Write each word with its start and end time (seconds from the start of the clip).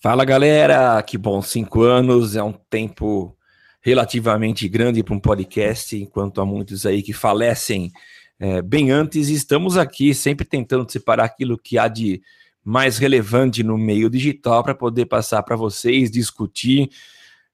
Fala 0.00 0.24
galera, 0.24 1.02
que 1.02 1.18
bom, 1.18 1.42
cinco 1.42 1.82
anos 1.82 2.36
é 2.36 2.42
um 2.42 2.52
tempo 2.52 3.36
relativamente 3.80 4.68
grande 4.68 5.02
para 5.02 5.14
um 5.14 5.18
podcast, 5.18 5.96
enquanto 5.96 6.40
há 6.40 6.46
muitos 6.46 6.86
aí 6.86 7.02
que 7.02 7.12
falecem 7.12 7.90
é, 8.38 8.62
bem 8.62 8.90
antes, 8.90 9.28
estamos 9.28 9.76
aqui 9.76 10.14
sempre 10.14 10.44
tentando 10.44 10.90
separar 10.90 11.24
aquilo 11.24 11.58
que 11.58 11.78
há 11.78 11.88
de 11.88 12.22
mais 12.64 12.96
relevante 12.96 13.62
no 13.62 13.76
meio 13.76 14.08
digital 14.08 14.62
para 14.62 14.74
poder 14.74 15.06
passar 15.06 15.42
para 15.42 15.56
vocês, 15.56 16.10
discutir 16.10 16.90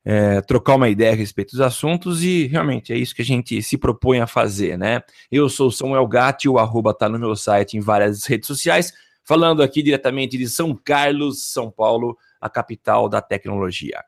é, 0.05 0.41
trocar 0.41 0.77
uma 0.77 0.89
ideia 0.89 1.13
a 1.13 1.17
respeito 1.17 1.53
dos 1.53 1.61
assuntos 1.61 2.23
e 2.23 2.47
realmente 2.47 2.93
é 2.93 2.97
isso 2.97 3.15
que 3.15 3.23
a 3.23 3.25
gente 3.25 3.63
se 3.63 3.77
propõe 3.77 4.21
a 4.21 4.27
fazer, 4.27 4.79
né? 4.79 5.03
Eu 5.31 5.49
sou 5.49 5.69
o 5.69 5.73
Samuel 5.73 6.07
Gatti, 6.07 6.49
o 6.49 6.59
arroba 6.59 6.95
tá 6.95 7.09
no 7.09 7.19
meu 7.19 7.37
site 7.37 7.77
em 7.77 7.81
várias 7.81 8.25
redes 8.25 8.47
sociais, 8.47 8.93
falando 9.25 9.63
aqui 9.63 9.83
diretamente 9.83 10.39
de 10.39 10.49
São 10.49 10.75
Carlos, 10.75 11.53
São 11.53 11.71
Paulo, 11.71 12.17
a 12.41 12.49
capital 12.49 13.09
da 13.09 13.21
tecnologia. 13.21 14.03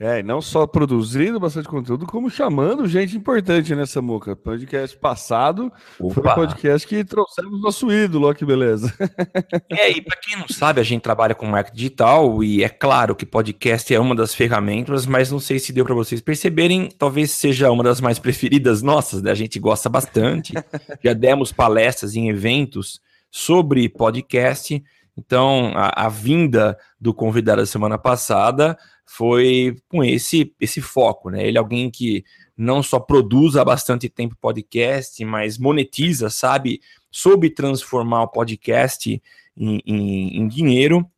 É, 0.00 0.20
e 0.20 0.22
não 0.22 0.40
só 0.40 0.64
produzindo 0.64 1.40
bastante 1.40 1.66
conteúdo, 1.66 2.06
como 2.06 2.30
chamando 2.30 2.86
gente 2.86 3.16
importante 3.16 3.74
nessa 3.74 4.00
moca. 4.00 4.36
Podcast 4.36 4.96
passado 4.96 5.72
Opa. 5.98 6.14
foi 6.14 6.22
um 6.22 6.34
podcast 6.36 6.86
que 6.86 7.02
trouxemos 7.02 7.60
nosso 7.60 7.90
ídolo, 7.90 8.28
ó 8.28 8.34
que 8.34 8.44
beleza. 8.44 8.94
É, 9.70 9.90
e 9.90 10.00
para 10.00 10.16
quem 10.16 10.36
não 10.38 10.48
sabe, 10.48 10.80
a 10.80 10.84
gente 10.84 11.02
trabalha 11.02 11.34
com 11.34 11.46
marketing 11.46 11.76
digital 11.76 12.42
e 12.42 12.62
é 12.62 12.68
claro 12.68 13.14
que 13.14 13.26
podcast 13.26 13.92
é 13.94 14.00
uma 14.00 14.14
das 14.14 14.34
ferramentas, 14.34 15.04
mas 15.04 15.30
não 15.30 15.38
sei 15.38 15.58
se 15.58 15.72
deu 15.72 15.84
para 15.84 15.94
vocês 15.94 16.20
perceberem, 16.20 16.88
talvez 16.96 17.32
seja 17.32 17.70
uma 17.70 17.84
das 17.84 18.00
mais 18.00 18.18
preferidas 18.18 18.82
nossas, 18.82 19.22
né? 19.22 19.30
A 19.30 19.34
gente 19.34 19.58
gosta 19.58 19.88
bastante. 19.88 20.52
Já 21.02 21.12
demos 21.12 21.52
palestras 21.52 22.14
em 22.16 22.28
eventos 22.28 23.00
sobre 23.30 23.88
podcast. 23.88 24.82
Então, 25.16 25.72
a, 25.74 26.06
a 26.06 26.08
vinda 26.08 26.78
do 27.00 27.12
convidado 27.12 27.60
da 27.60 27.66
semana 27.66 27.98
passada 27.98 28.76
foi 29.08 29.74
com 29.88 30.04
esse 30.04 30.54
esse 30.60 30.82
foco, 30.82 31.30
né? 31.30 31.46
Ele 31.46 31.56
é 31.56 31.60
alguém 31.60 31.90
que 31.90 32.24
não 32.54 32.82
só 32.82 33.00
produz 33.00 33.56
há 33.56 33.64
bastante 33.64 34.08
tempo 34.08 34.36
podcast, 34.38 35.24
mas 35.24 35.56
monetiza, 35.56 36.28
sabe, 36.28 36.80
soube 37.10 37.48
transformar 37.48 38.24
o 38.24 38.28
podcast 38.28 39.20
em, 39.56 39.82
em, 39.86 40.36
em 40.36 40.46
dinheiro. 40.48 41.10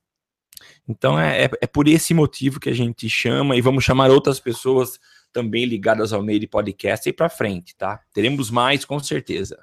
Então 0.88 1.18
é, 1.18 1.44
é, 1.44 1.50
é, 1.62 1.66
por 1.66 1.88
esse 1.88 2.14
motivo 2.14 2.60
que 2.60 2.68
a 2.68 2.74
gente 2.74 3.08
chama 3.08 3.56
e 3.56 3.60
vamos 3.60 3.82
chamar 3.82 4.10
outras 4.10 4.38
pessoas 4.38 5.00
também 5.32 5.64
ligadas 5.64 6.12
ao 6.12 6.22
meio 6.22 6.38
de 6.38 6.46
podcast 6.46 7.08
aí 7.08 7.12
para 7.12 7.28
frente, 7.28 7.74
tá? 7.76 8.00
Teremos 8.12 8.50
mais 8.50 8.84
com 8.84 9.00
certeza. 9.00 9.58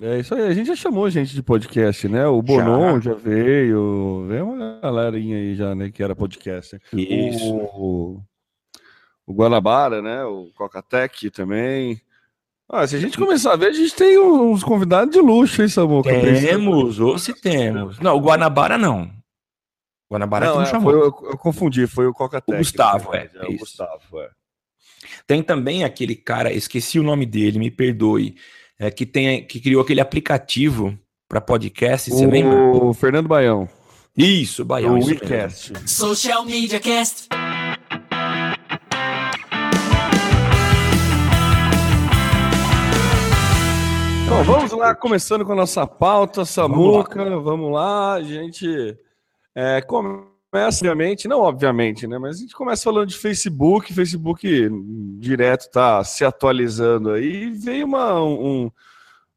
É 0.00 0.18
isso 0.18 0.34
aí, 0.34 0.42
a 0.42 0.54
gente 0.54 0.66
já 0.68 0.76
chamou 0.76 1.10
gente 1.10 1.34
de 1.34 1.42
podcast, 1.42 2.08
né? 2.08 2.26
O 2.26 2.40
Bonon 2.40 3.00
já, 3.00 3.10
já 3.10 3.14
veio, 3.14 4.24
veio 4.26 4.50
uma 4.50 4.80
galerinha 4.80 5.36
aí 5.36 5.54
já, 5.54 5.74
né, 5.74 5.90
que 5.90 6.02
era 6.02 6.16
podcast. 6.16 6.80
Isso. 6.92 7.54
O, 7.54 8.22
o 9.26 9.34
Guanabara, 9.34 10.00
né? 10.00 10.24
O 10.24 10.50
Cocatec 10.54 11.30
também. 11.30 12.00
Ah, 12.68 12.86
se 12.86 12.96
a 12.96 12.98
gente 12.98 13.18
começar 13.18 13.52
a 13.52 13.56
ver, 13.56 13.66
a 13.66 13.72
gente 13.72 13.94
tem 13.94 14.18
uns 14.18 14.64
convidados 14.64 15.14
de 15.14 15.20
luxo, 15.20 15.60
hein, 15.60 15.68
Samuca? 15.68 16.08
Temos, 16.08 16.98
ou 16.98 17.18
se 17.18 17.38
temos. 17.38 17.98
Não, 18.00 18.16
o 18.16 18.20
Guanabara 18.20 18.78
não. 18.78 19.02
O 20.08 20.14
Guanabara 20.14 20.46
não, 20.46 20.52
que 20.52 20.58
não 20.58 20.66
é, 20.66 20.70
chamou. 20.70 20.90
Foi, 20.90 21.00
eu, 21.00 21.30
eu, 21.32 21.38
confundi, 21.38 21.86
foi 21.86 22.06
o 22.06 22.14
Cocatec. 22.14 22.54
O 22.54 22.58
Gustavo, 22.58 23.14
é. 23.14 23.30
é 23.34 23.46
o 23.46 23.58
Gustavo, 23.58 24.20
é. 24.20 24.30
Tem 25.26 25.42
também 25.42 25.84
aquele 25.84 26.16
cara, 26.16 26.50
esqueci 26.50 26.98
o 26.98 27.02
nome 27.02 27.26
dele, 27.26 27.58
me 27.58 27.70
perdoe 27.70 28.36
é, 28.82 28.90
que, 28.90 29.06
tem, 29.06 29.46
que 29.46 29.60
criou 29.60 29.80
aquele 29.80 30.00
aplicativo 30.00 30.98
para 31.28 31.40
podcast, 31.40 32.10
você 32.10 32.26
o 32.26 32.28
lembra? 32.28 32.58
O 32.58 32.92
Fernando 32.92 33.28
Baião. 33.28 33.68
Isso, 34.16 34.64
Baião. 34.64 34.98
O 34.98 35.04
WeCast. 35.06 35.72
Social 35.88 36.44
Media 36.44 36.80
Cast. 36.80 37.28
Bom, 44.28 44.42
vamos 44.42 44.72
lá, 44.72 44.96
começando 44.96 45.44
com 45.44 45.52
a 45.52 45.56
nossa 45.56 45.86
pauta, 45.86 46.44
Samuca, 46.44 47.24
vamos 47.24 47.30
lá, 47.30 47.40
vamos 47.40 47.72
lá 47.72 48.12
a 48.14 48.22
gente 48.24 48.98
é, 49.54 49.80
começa, 50.52 50.84
obviamente, 50.84 51.26
não 51.26 51.40
obviamente, 51.40 52.06
né, 52.06 52.18
mas 52.18 52.36
a 52.36 52.40
gente 52.40 52.54
começa 52.54 52.84
falando 52.84 53.08
de 53.08 53.16
Facebook, 53.16 53.94
Facebook 53.94 54.68
direto 55.18 55.62
está 55.62 56.04
se 56.04 56.26
atualizando 56.26 57.10
aí, 57.10 57.50
veio 57.50 57.86
uma, 57.86 58.22
um, 58.22 58.70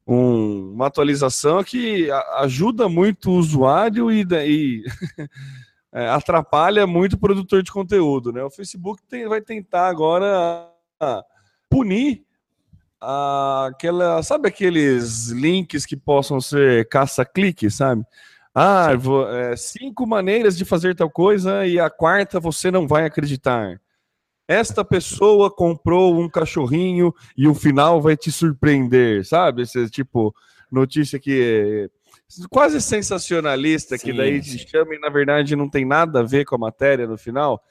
um, 0.06 0.74
uma 0.74 0.88
atualização 0.88 1.64
que 1.64 2.12
ajuda 2.40 2.90
muito 2.90 3.32
o 3.32 3.38
usuário 3.38 4.12
e, 4.12 4.26
e 4.46 4.84
é, 5.94 6.10
atrapalha 6.10 6.86
muito 6.86 7.14
o 7.14 7.20
produtor 7.20 7.64
de 7.64 7.72
conteúdo, 7.72 8.34
né, 8.34 8.44
o 8.44 8.50
Facebook 8.50 9.02
tem, 9.08 9.26
vai 9.26 9.40
tentar 9.40 9.88
agora 9.88 10.70
punir 11.70 12.26
aquela, 13.00 14.22
sabe 14.22 14.50
aqueles 14.50 15.30
links 15.30 15.86
que 15.86 15.96
possam 15.96 16.42
ser 16.42 16.90
caça-clique, 16.90 17.72
sabe? 17.72 18.04
Ah, 18.58 18.96
vou, 18.96 19.30
é, 19.30 19.54
cinco 19.58 20.08
maneiras 20.08 20.58
de 20.58 20.64
fazer 20.64 20.96
tal 20.96 21.10
coisa 21.10 21.68
e 21.68 21.78
a 21.78 21.90
quarta 21.90 22.40
você 22.40 22.72
não 22.72 22.88
vai 22.88 23.06
acreditar. 23.06 23.82
Esta 24.48 24.86
pessoa 24.86 25.54
comprou 25.54 26.18
um 26.18 26.30
cachorrinho 26.30 27.14
e 27.38 27.50
o 27.50 27.54
final 27.54 28.02
vai 28.02 28.16
te 28.16 28.32
surpreender, 28.32 29.26
sabe? 29.26 29.64
Esse 29.64 29.90
tipo 29.90 30.34
notícia 30.72 31.20
que 31.20 31.90
é 31.92 32.48
quase 32.50 32.82
sensacionalista, 32.82 33.98
sim, 33.98 34.06
que 34.06 34.14
daí 34.14 34.42
sim. 34.42 34.58
te 34.58 34.70
chama 34.70 34.96
e 34.96 35.00
na 35.00 35.10
verdade 35.10 35.56
não 35.56 35.70
tem 35.70 35.84
nada 35.84 36.22
a 36.22 36.24
ver 36.24 36.46
com 36.46 36.56
a 36.56 36.60
matéria 36.60 37.06
no 37.06 37.18
final. 37.18 37.62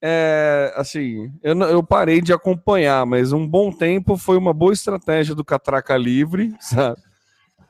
É, 0.00 0.72
assim, 0.76 1.30
eu, 1.42 1.56
eu 1.60 1.82
parei 1.82 2.22
de 2.22 2.32
acompanhar, 2.32 3.04
mas 3.04 3.32
um 3.32 3.46
bom 3.46 3.70
tempo 3.70 4.16
foi 4.16 4.36
uma 4.38 4.52
boa 4.52 4.72
estratégia 4.72 5.34
do 5.34 5.44
Catraca 5.44 5.96
Livre, 5.96 6.54
sabe? 6.58 7.00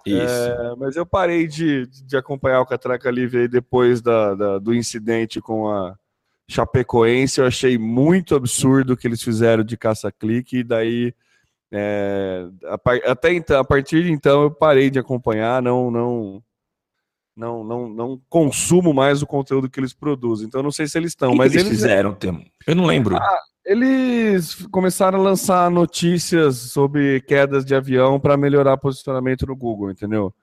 É, 0.07 0.75
mas 0.79 0.97
eu 0.97 1.07
parei 1.07 1.47
de, 1.47 1.87
de 1.87 2.17
acompanhar 2.17 2.61
o 2.61 2.67
Catraca 2.67 3.11
Livre 3.11 3.47
depois 3.49 4.01
da, 4.01 4.35
da, 4.35 4.59
do 4.59 4.75
incidente 4.75 5.41
com 5.41 5.69
a 5.69 5.97
Chapecoense. 6.49 7.41
Eu 7.41 7.47
achei 7.47 7.79
muito 7.79 8.35
absurdo 8.35 8.93
o 8.93 8.97
que 8.97 9.07
eles 9.07 9.23
fizeram 9.23 9.63
de 9.63 9.77
caça-clique, 9.77 10.59
e 10.59 10.65
daí 10.65 11.15
é, 11.73 12.47
a, 12.65 13.11
até 13.11 13.33
então, 13.33 13.59
a 13.59 13.65
partir 13.65 14.05
de 14.05 14.13
então 14.13 14.43
eu 14.43 14.51
parei 14.51 14.91
de 14.91 14.99
acompanhar, 14.99 15.63
não, 15.63 15.91
não, 15.91 16.43
não, 17.35 17.65
não, 17.65 17.89
não 17.89 18.23
consumo 18.29 18.93
mais 18.93 19.23
o 19.23 19.27
conteúdo 19.27 19.71
que 19.71 19.81
eles 19.81 19.95
produzem. 19.95 20.47
Então 20.47 20.63
não 20.63 20.71
sei 20.71 20.87
se 20.87 20.99
eles 20.99 21.13
estão, 21.13 21.35
mas 21.35 21.51
que 21.51 21.59
eles, 21.59 21.69
eles 21.69 21.81
fizeram, 21.81 22.15
Temo. 22.15 22.45
Eu 22.67 22.77
não 22.77 22.85
lembro. 22.85 23.17
Ah, 23.17 23.41
Eles 23.65 24.67
começaram 24.67 25.21
a 25.21 25.23
lançar 25.23 25.71
notícias 25.71 26.57
sobre 26.57 27.21
quedas 27.21 27.65
de 27.65 27.75
avião 27.75 28.19
para 28.19 28.37
melhorar 28.37 28.77
posicionamento 28.77 29.47
no 29.47 29.55
Google, 29.55 29.91
entendeu? 29.91 30.35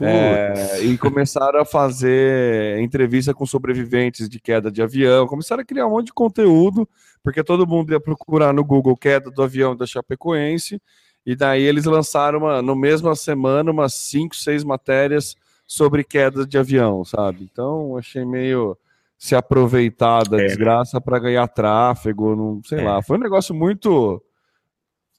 É, 0.00 0.80
e 0.80 0.96
começaram 0.96 1.60
a 1.60 1.64
fazer 1.64 2.78
entrevista 2.80 3.34
com 3.34 3.44
sobreviventes 3.44 4.28
de 4.28 4.38
queda 4.38 4.70
de 4.70 4.80
avião, 4.80 5.26
começaram 5.26 5.62
a 5.62 5.64
criar 5.64 5.86
um 5.86 5.90
monte 5.90 6.06
de 6.06 6.12
conteúdo, 6.12 6.88
porque 7.22 7.42
todo 7.42 7.66
mundo 7.66 7.92
ia 7.92 8.00
procurar 8.00 8.52
no 8.52 8.64
Google 8.64 8.96
queda 8.96 9.30
do 9.30 9.42
avião 9.42 9.74
da 9.74 9.86
Chapecoense, 9.86 10.80
e 11.26 11.34
daí 11.34 11.62
eles 11.62 11.84
lançaram 11.84 12.38
uma, 12.38 12.62
no 12.62 12.76
mesma 12.76 13.14
semana 13.16 13.70
umas 13.70 13.94
5, 13.94 14.36
6 14.36 14.62
matérias 14.62 15.36
sobre 15.66 16.04
quedas 16.04 16.46
de 16.46 16.56
avião, 16.56 17.04
sabe? 17.04 17.48
Então 17.50 17.96
achei 17.96 18.24
meio 18.24 18.78
se 19.18 19.34
aproveitar 19.34 20.22
da 20.28 20.40
é. 20.40 20.46
desgraça 20.46 21.00
para 21.00 21.18
ganhar 21.18 21.48
tráfego, 21.48 22.36
não 22.36 22.62
sei 22.62 22.78
é. 22.78 22.84
lá. 22.84 23.02
Foi 23.02 23.18
um 23.18 23.20
negócio 23.20 23.52
muito 23.52 24.22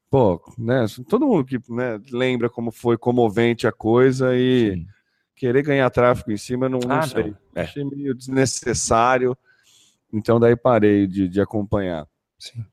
pô, 0.10 0.42
né? 0.58 0.86
Todo 1.08 1.28
mundo 1.28 1.46
que 1.46 1.60
né, 1.70 2.00
lembra 2.12 2.50
como 2.50 2.72
foi 2.72 2.98
comovente 2.98 3.68
a 3.68 3.72
coisa 3.72 4.36
e 4.36 4.74
Sim. 4.74 4.88
querer 5.36 5.62
ganhar 5.62 5.90
tráfego 5.90 6.32
em 6.32 6.38
cima, 6.38 6.68
não, 6.68 6.80
não 6.80 6.96
ah, 6.96 7.04
sei. 7.04 7.26
Não. 7.26 7.38
É. 7.56 7.62
Achei 7.62 7.84
meio 7.84 8.16
desnecessário. 8.16 9.38
Então 10.12 10.40
daí 10.40 10.56
parei 10.56 11.06
de, 11.06 11.28
de 11.28 11.40
acompanhar. 11.40 12.08
Sim. 12.40 12.66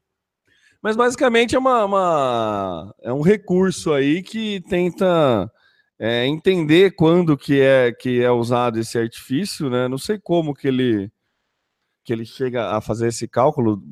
Mas 0.81 0.97
basicamente 0.97 1.57
é 1.57 1.59
uma, 1.59 1.85
uma, 1.85 2.95
é 3.03 3.13
um 3.13 3.21
recurso 3.21 3.93
aí 3.93 4.23
que 4.23 4.61
tenta 4.69 5.51
é, 5.99 6.27
entender 6.27 6.93
quando 6.95 7.37
que 7.37 7.61
é 7.61 7.93
que 7.93 8.23
é 8.23 8.31
usado 8.31 8.79
esse 8.79 8.97
artifício, 8.97 9.69
né? 9.69 9.89
Não 9.89 9.99
sei 9.99 10.19
como 10.19 10.55
que 10.55 10.69
ele 10.69 11.11
que 12.07 12.13
ele 12.13 12.25
chega 12.25 12.71
a 12.71 12.81
fazer 12.81 13.09
esse 13.09 13.27
cálculo. 13.27 13.83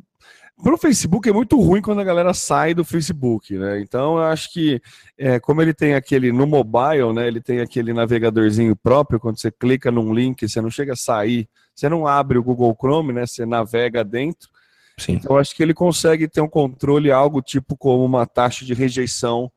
Para 0.62 0.74
o 0.74 0.78
Facebook 0.78 1.28
é 1.28 1.32
muito 1.32 1.60
ruim 1.60 1.82
quando 1.82 2.00
a 2.00 2.04
galera 2.04 2.32
sai 2.32 2.72
do 2.72 2.84
Facebook, 2.84 3.58
né? 3.58 3.80
Então 3.80 4.18
eu 4.18 4.22
acho 4.22 4.52
que 4.52 4.80
é, 5.18 5.40
como 5.40 5.60
ele 5.60 5.74
tem 5.74 5.94
aquele 5.94 6.30
no 6.30 6.46
mobile, 6.46 7.12
né? 7.12 7.26
Ele 7.26 7.40
tem 7.40 7.60
aquele 7.60 7.92
navegadorzinho 7.92 8.76
próprio, 8.76 9.18
quando 9.18 9.40
você 9.40 9.50
clica 9.50 9.90
num 9.90 10.14
link, 10.14 10.48
você 10.48 10.60
não 10.60 10.70
chega 10.70 10.92
a 10.92 10.96
sair, 10.96 11.48
você 11.74 11.88
não 11.88 12.06
abre 12.06 12.38
o 12.38 12.42
Google 12.42 12.76
Chrome, 12.80 13.12
né? 13.12 13.26
Você 13.26 13.44
navega 13.44 14.04
dentro. 14.04 14.48
Sim. 14.96 15.14
Então 15.14 15.32
eu 15.32 15.40
acho 15.40 15.56
que 15.56 15.62
ele 15.62 15.74
consegue 15.74 16.28
ter 16.28 16.40
um 16.40 16.48
controle, 16.48 17.10
algo 17.10 17.42
tipo 17.42 17.76
como 17.76 18.04
uma 18.04 18.24
taxa 18.24 18.64
de 18.64 18.74
rejeição 18.74 19.50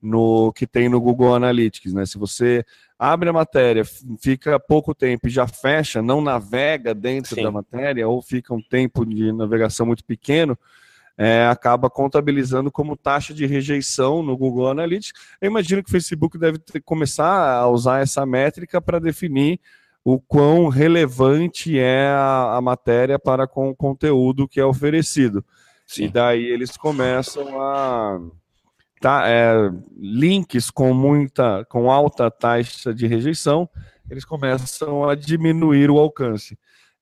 no 0.00 0.52
que 0.52 0.66
tem 0.66 0.88
no 0.88 1.00
Google 1.00 1.34
Analytics, 1.34 1.92
né? 1.92 2.06
Se 2.06 2.18
você 2.18 2.64
abre 2.98 3.28
a 3.28 3.32
matéria, 3.32 3.84
fica 4.20 4.58
pouco 4.58 4.94
tempo 4.94 5.28
e 5.28 5.30
já 5.30 5.46
fecha, 5.46 6.02
não 6.02 6.20
navega 6.20 6.94
dentro 6.94 7.34
Sim. 7.34 7.42
da 7.42 7.50
matéria, 7.50 8.08
ou 8.08 8.20
fica 8.22 8.54
um 8.54 8.62
tempo 8.62 9.04
de 9.06 9.32
navegação 9.32 9.86
muito 9.86 10.04
pequeno, 10.04 10.58
é, 11.16 11.46
acaba 11.46 11.90
contabilizando 11.90 12.70
como 12.70 12.96
taxa 12.96 13.34
de 13.34 13.44
rejeição 13.44 14.22
no 14.22 14.36
Google 14.36 14.68
Analytics. 14.68 15.12
Eu 15.40 15.50
imagino 15.50 15.82
que 15.82 15.88
o 15.88 15.92
Facebook 15.92 16.38
deve 16.38 16.58
ter, 16.58 16.80
começar 16.80 17.54
a 17.54 17.68
usar 17.68 18.00
essa 18.00 18.24
métrica 18.24 18.80
para 18.80 19.00
definir 19.00 19.60
o 20.04 20.20
quão 20.20 20.68
relevante 20.68 21.78
é 21.78 22.06
a, 22.08 22.56
a, 22.56 22.60
matéria 22.60 23.18
para 23.18 23.46
com 23.46 23.68
o 23.68 23.76
conteúdo 23.76 24.48
que 24.48 24.60
é 24.60 24.64
oferecido. 24.64 25.44
Sim. 25.84 26.04
E 26.04 26.08
daí 26.08 26.44
eles 26.44 26.76
começam 26.76 27.60
a 27.60 28.20
tá, 29.00 29.24
é, 29.26 29.70
links 29.96 30.70
com 30.70 30.92
muita, 30.92 31.64
com 31.66 31.90
alta 31.90 32.30
taxa 32.30 32.92
de 32.92 33.06
rejeição, 33.06 33.68
eles 34.10 34.24
começam 34.24 35.08
a 35.08 35.14
diminuir 35.14 35.90
o 35.90 35.98
alcance. 35.98 36.58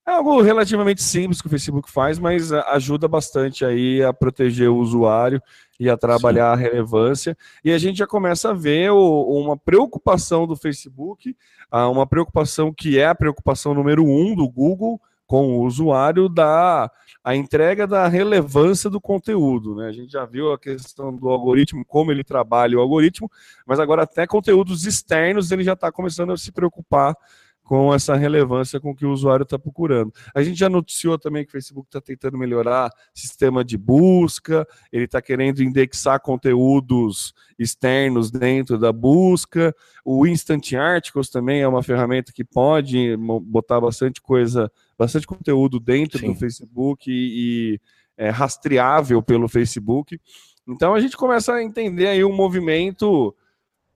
É 0.06 0.12
algo 0.12 0.40
relativamente 0.40 1.02
simples 1.02 1.40
que 1.40 1.48
o 1.48 1.50
Facebook 1.50 1.90
faz, 1.90 2.16
mas 2.16 2.52
ajuda 2.52 3.08
bastante 3.08 3.64
aí 3.64 4.04
a 4.04 4.12
proteger 4.12 4.70
o 4.70 4.76
usuário 4.76 5.43
e 5.81 5.90
a 5.90 5.96
trabalhar 5.96 6.56
Sim. 6.56 6.64
a 6.64 6.69
relevância. 6.69 7.37
E 7.64 7.72
a 7.72 7.78
gente 7.78 7.99
já 7.99 8.06
começa 8.06 8.50
a 8.50 8.54
ver 8.54 8.92
o, 8.92 9.22
uma 9.22 9.56
preocupação 9.56 10.46
do 10.46 10.54
Facebook, 10.54 11.37
uma 11.72 12.06
preocupação 12.06 12.72
que 12.72 13.00
é 13.00 13.06
a 13.06 13.16
preocupação 13.16 13.75
número 13.75 14.04
um 14.04 14.37
do 14.37 14.49
Google 14.49 15.00
com 15.26 15.56
o 15.56 15.62
usuário 15.62 16.28
da 16.28 16.90
a 17.23 17.34
entrega 17.34 17.88
da 17.88 18.06
relevância 18.06 18.88
do 18.88 19.00
conteúdo. 19.00 19.75
Né? 19.75 19.88
A 19.88 19.93
gente 19.93 20.12
já 20.12 20.25
viu 20.25 20.52
a 20.52 20.58
questão 20.58 21.12
do 21.12 21.28
algoritmo, 21.28 21.84
como 21.84 22.12
ele 22.12 22.23
trabalha 22.23 22.78
o 22.78 22.81
algoritmo, 22.81 23.28
mas 23.67 23.81
agora 23.81 24.05
até 24.05 24.28
conteúdos 24.28 24.87
externos 24.87 25.50
ele 25.50 25.64
já 25.64 25.73
está 25.73 25.90
começando 25.90 26.32
a 26.32 26.37
se 26.37 26.52
preocupar 26.52 27.17
com 27.66 27.92
essa 27.92 28.14
relevância 28.14 28.78
com 28.78 28.94
que 28.94 29.04
o 29.04 29.10
usuário 29.10 29.42
está 29.42 29.58
procurando. 29.58 30.12
A 30.32 30.40
gente 30.42 30.56
já 30.56 30.68
noticiou 30.68 31.18
também 31.18 31.44
que 31.44 31.48
o 31.48 31.52
Facebook 31.52 31.88
está 31.88 32.00
tentando 32.00 32.38
melhorar 32.38 32.92
sistema 33.12 33.64
de 33.64 33.76
busca, 33.76 34.66
ele 34.92 35.04
está 35.04 35.20
querendo 35.20 35.62
indexar 35.62 36.20
conteúdos 36.20 37.34
externos 37.58 38.30
dentro 38.30 38.78
da 38.78 38.92
busca. 38.92 39.74
O 40.04 40.26
Instant 40.26 40.74
Articles 40.74 41.28
também 41.28 41.60
é 41.60 41.66
uma 41.66 41.82
ferramenta 41.82 42.32
que 42.32 42.44
pode 42.44 43.16
botar 43.42 43.80
bastante 43.80 44.22
coisa 44.22 44.70
bastante 44.96 45.26
conteúdo 45.26 45.80
dentro 45.80 46.20
Sim. 46.20 46.28
do 46.28 46.34
Facebook 46.36 47.10
e, 47.10 47.74
e 47.74 47.80
é, 48.16 48.30
rastreável 48.30 49.20
pelo 49.20 49.48
Facebook. 49.48 50.20
Então 50.68 50.94
a 50.94 51.00
gente 51.00 51.16
começa 51.16 51.52
a 51.52 51.62
entender 51.62 52.06
aí 52.06 52.24
um 52.24 52.32
movimento 52.32 53.34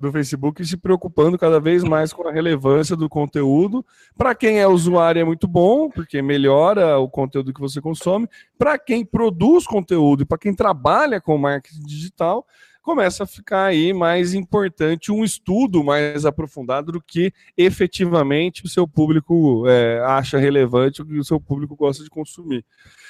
do 0.00 0.10
Facebook 0.10 0.64
se 0.64 0.76
preocupando 0.76 1.38
cada 1.38 1.60
vez 1.60 1.84
mais 1.84 2.12
com 2.12 2.26
a 2.26 2.32
relevância 2.32 2.96
do 2.96 3.08
conteúdo. 3.08 3.84
Para 4.16 4.34
quem 4.34 4.58
é 4.58 4.66
usuário 4.66 5.20
é 5.20 5.24
muito 5.24 5.46
bom, 5.46 5.90
porque 5.90 6.22
melhora 6.22 6.98
o 6.98 7.08
conteúdo 7.08 7.52
que 7.52 7.60
você 7.60 7.80
consome. 7.80 8.26
Para 8.58 8.78
quem 8.78 9.04
produz 9.04 9.66
conteúdo 9.66 10.22
e 10.22 10.26
para 10.26 10.38
quem 10.38 10.54
trabalha 10.54 11.20
com 11.20 11.36
marketing 11.36 11.82
digital, 11.82 12.46
começa 12.82 13.24
a 13.24 13.26
ficar 13.26 13.66
aí 13.66 13.92
mais 13.92 14.32
importante 14.32 15.12
um 15.12 15.22
estudo 15.22 15.84
mais 15.84 16.24
aprofundado 16.24 16.92
do 16.92 17.00
que 17.00 17.32
efetivamente 17.56 18.64
o 18.64 18.68
seu 18.68 18.88
público 18.88 19.64
é, 19.68 20.00
acha 20.00 20.38
relevante, 20.38 21.02
o 21.02 21.06
que 21.06 21.18
o 21.18 21.24
seu 21.24 21.38
público 21.38 21.76
gosta 21.76 22.02
de 22.02 22.08
consumir. 22.08 22.64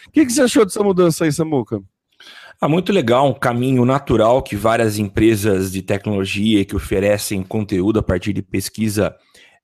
O 0.09 0.11
que, 0.11 0.27
que 0.27 0.33
você 0.33 0.43
achou 0.43 0.65
dessa 0.65 0.83
mudança 0.83 1.25
aí, 1.25 1.33
Samuca? 1.33 1.81
Ah, 2.61 2.69
muito 2.69 2.93
legal, 2.93 3.29
um 3.29 3.35
caminho 3.35 3.85
natural 3.85 4.43
que 4.43 4.55
várias 4.55 4.99
empresas 4.99 5.73
de 5.73 5.83
tecnologia 5.83 6.65
que 6.65 6.77
oferecem 6.77 7.43
conteúdo 7.43 7.99
a 7.99 8.03
partir 8.03 8.33
de 8.33 8.43
pesquisa 8.43 9.17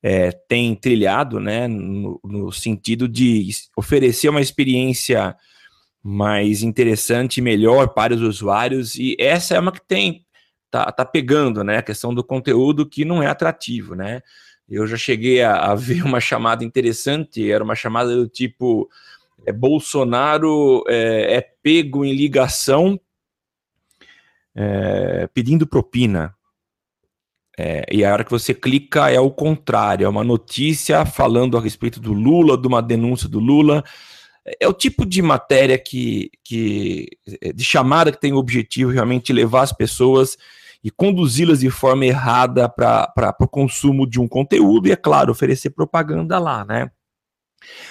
é, 0.03 0.31
têm 0.31 0.75
trilhado, 0.75 1.39
né, 1.41 1.69
no, 1.69 2.21
no 2.25 2.53
sentido 2.53 3.07
de 3.09 3.49
oferecer 3.77 4.29
uma 4.29 4.41
experiência 4.41 5.37
mais 6.03 6.63
interessante 6.63 7.39
e 7.39 7.43
melhor 7.43 7.89
para 7.89 8.15
os 8.15 8.23
usuários. 8.23 8.95
E 8.95 9.17
essa 9.19 9.57
é 9.57 9.61
uma 9.61 9.73
que 9.73 9.85
tem 9.87 10.25
tá, 10.71 10.93
tá 10.93 11.05
pegando, 11.05 11.65
né? 11.65 11.79
A 11.79 11.83
questão 11.83 12.15
do 12.15 12.23
conteúdo 12.23 12.89
que 12.89 13.05
não 13.05 13.23
é 13.23 13.27
atrativo, 13.27 13.95
né? 13.95 14.21
Eu 14.69 14.87
já 14.87 14.97
cheguei 14.97 15.43
a, 15.43 15.57
a 15.57 15.75
ver 15.77 16.05
uma 16.05 16.21
chamada 16.21 16.65
interessante, 16.65 17.51
era 17.51 17.63
uma 17.63 17.75
chamada 17.75 18.15
do 18.15 18.29
tipo 18.29 18.89
é, 19.47 19.53
Bolsonaro 19.53 20.83
é, 20.89 21.37
é, 21.37 21.41
pego 21.63 22.05
em 22.05 22.13
ligação 22.13 23.01
é, 24.55 25.29
pedindo 25.33 25.67
propina. 25.67 26.35
É, 27.59 27.87
e 27.91 28.05
a 28.05 28.13
hora 28.13 28.25
que 28.25 28.31
você 28.31 28.53
clica 28.53 29.09
é 29.11 29.19
o 29.19 29.31
contrário, 29.31 30.05
é 30.05 30.09
uma 30.09 30.25
notícia 30.25 31.07
falando 31.07 31.57
a 31.57 31.61
respeito 31.61 32.01
do 32.01 32.13
Lula, 32.13 32.59
de 32.59 32.67
uma 32.67 32.83
denúncia 32.83 33.29
do 33.29 33.39
Lula, 33.39 33.83
é 34.61 34.69
o 34.69 34.75
tipo 34.75 35.07
de 35.07 35.23
matéria 35.23 35.79
que, 35.79 36.31
que 36.45 37.09
de 37.55 37.65
chamada 37.65 38.13
que 38.13 38.21
tem 38.21 38.33
o 38.33 38.37
objetivo 38.37 38.93
realmente 38.93 39.33
levar 39.33 39.63
as 39.63 39.73
pessoas 39.73 40.37
e 40.85 40.91
conduzi-las 40.91 41.61
de 41.61 41.71
forma 41.71 42.05
errada 42.05 42.69
para 42.69 43.35
o 43.41 43.49
consumo 43.49 44.07
de 44.07 44.21
um 44.21 44.29
conteúdo 44.29 44.87
e, 44.87 44.93
é 44.93 44.97
claro, 44.97 45.33
oferecer 45.33 45.71
propaganda 45.71 46.39
lá, 46.39 46.65
né? 46.65 46.91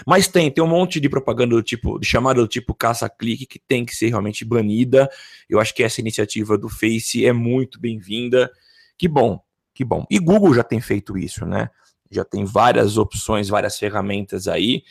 Mas 0.06 0.28
tem, 0.28 0.50
tem 0.52 0.64
um 0.64 0.68
monte 0.68 1.00
de 1.00 1.10
propaganda 1.10 1.56
do 1.56 1.64
tipo, 1.64 2.00
de 2.00 2.06
chamada 2.06 2.42
do 2.42 2.48
tipo 2.48 2.74
caça-clique 2.74 3.46
que 3.46 3.60
tem 3.60 3.86
que 3.86 3.96
ser 3.96 4.08
realmente 4.08 4.46
banida. 4.46 5.10
Eu 5.50 5.60
acho 5.60 5.74
que 5.74 5.84
essa 5.84 6.02
iniciativa 6.02 6.58
do 6.58 6.70
Face 6.70 7.26
é 7.26 7.34
muito 7.34 7.80
bem-vinda. 7.80 8.52
Que 8.98 9.08
bom, 9.08 9.40
que 9.74 9.84
bom. 9.84 10.06
E 10.10 10.20
Google 10.20 10.54
já 10.54 10.64
tem 10.64 10.82
feito 10.82 11.18
isso, 11.18 11.46
né? 11.46 11.70
Já 12.10 12.24
tem 12.24 12.46
várias 12.46 12.98
opções, 12.98 13.50
várias 13.50 13.78
ferramentas 13.78 14.48
aí 14.48 14.84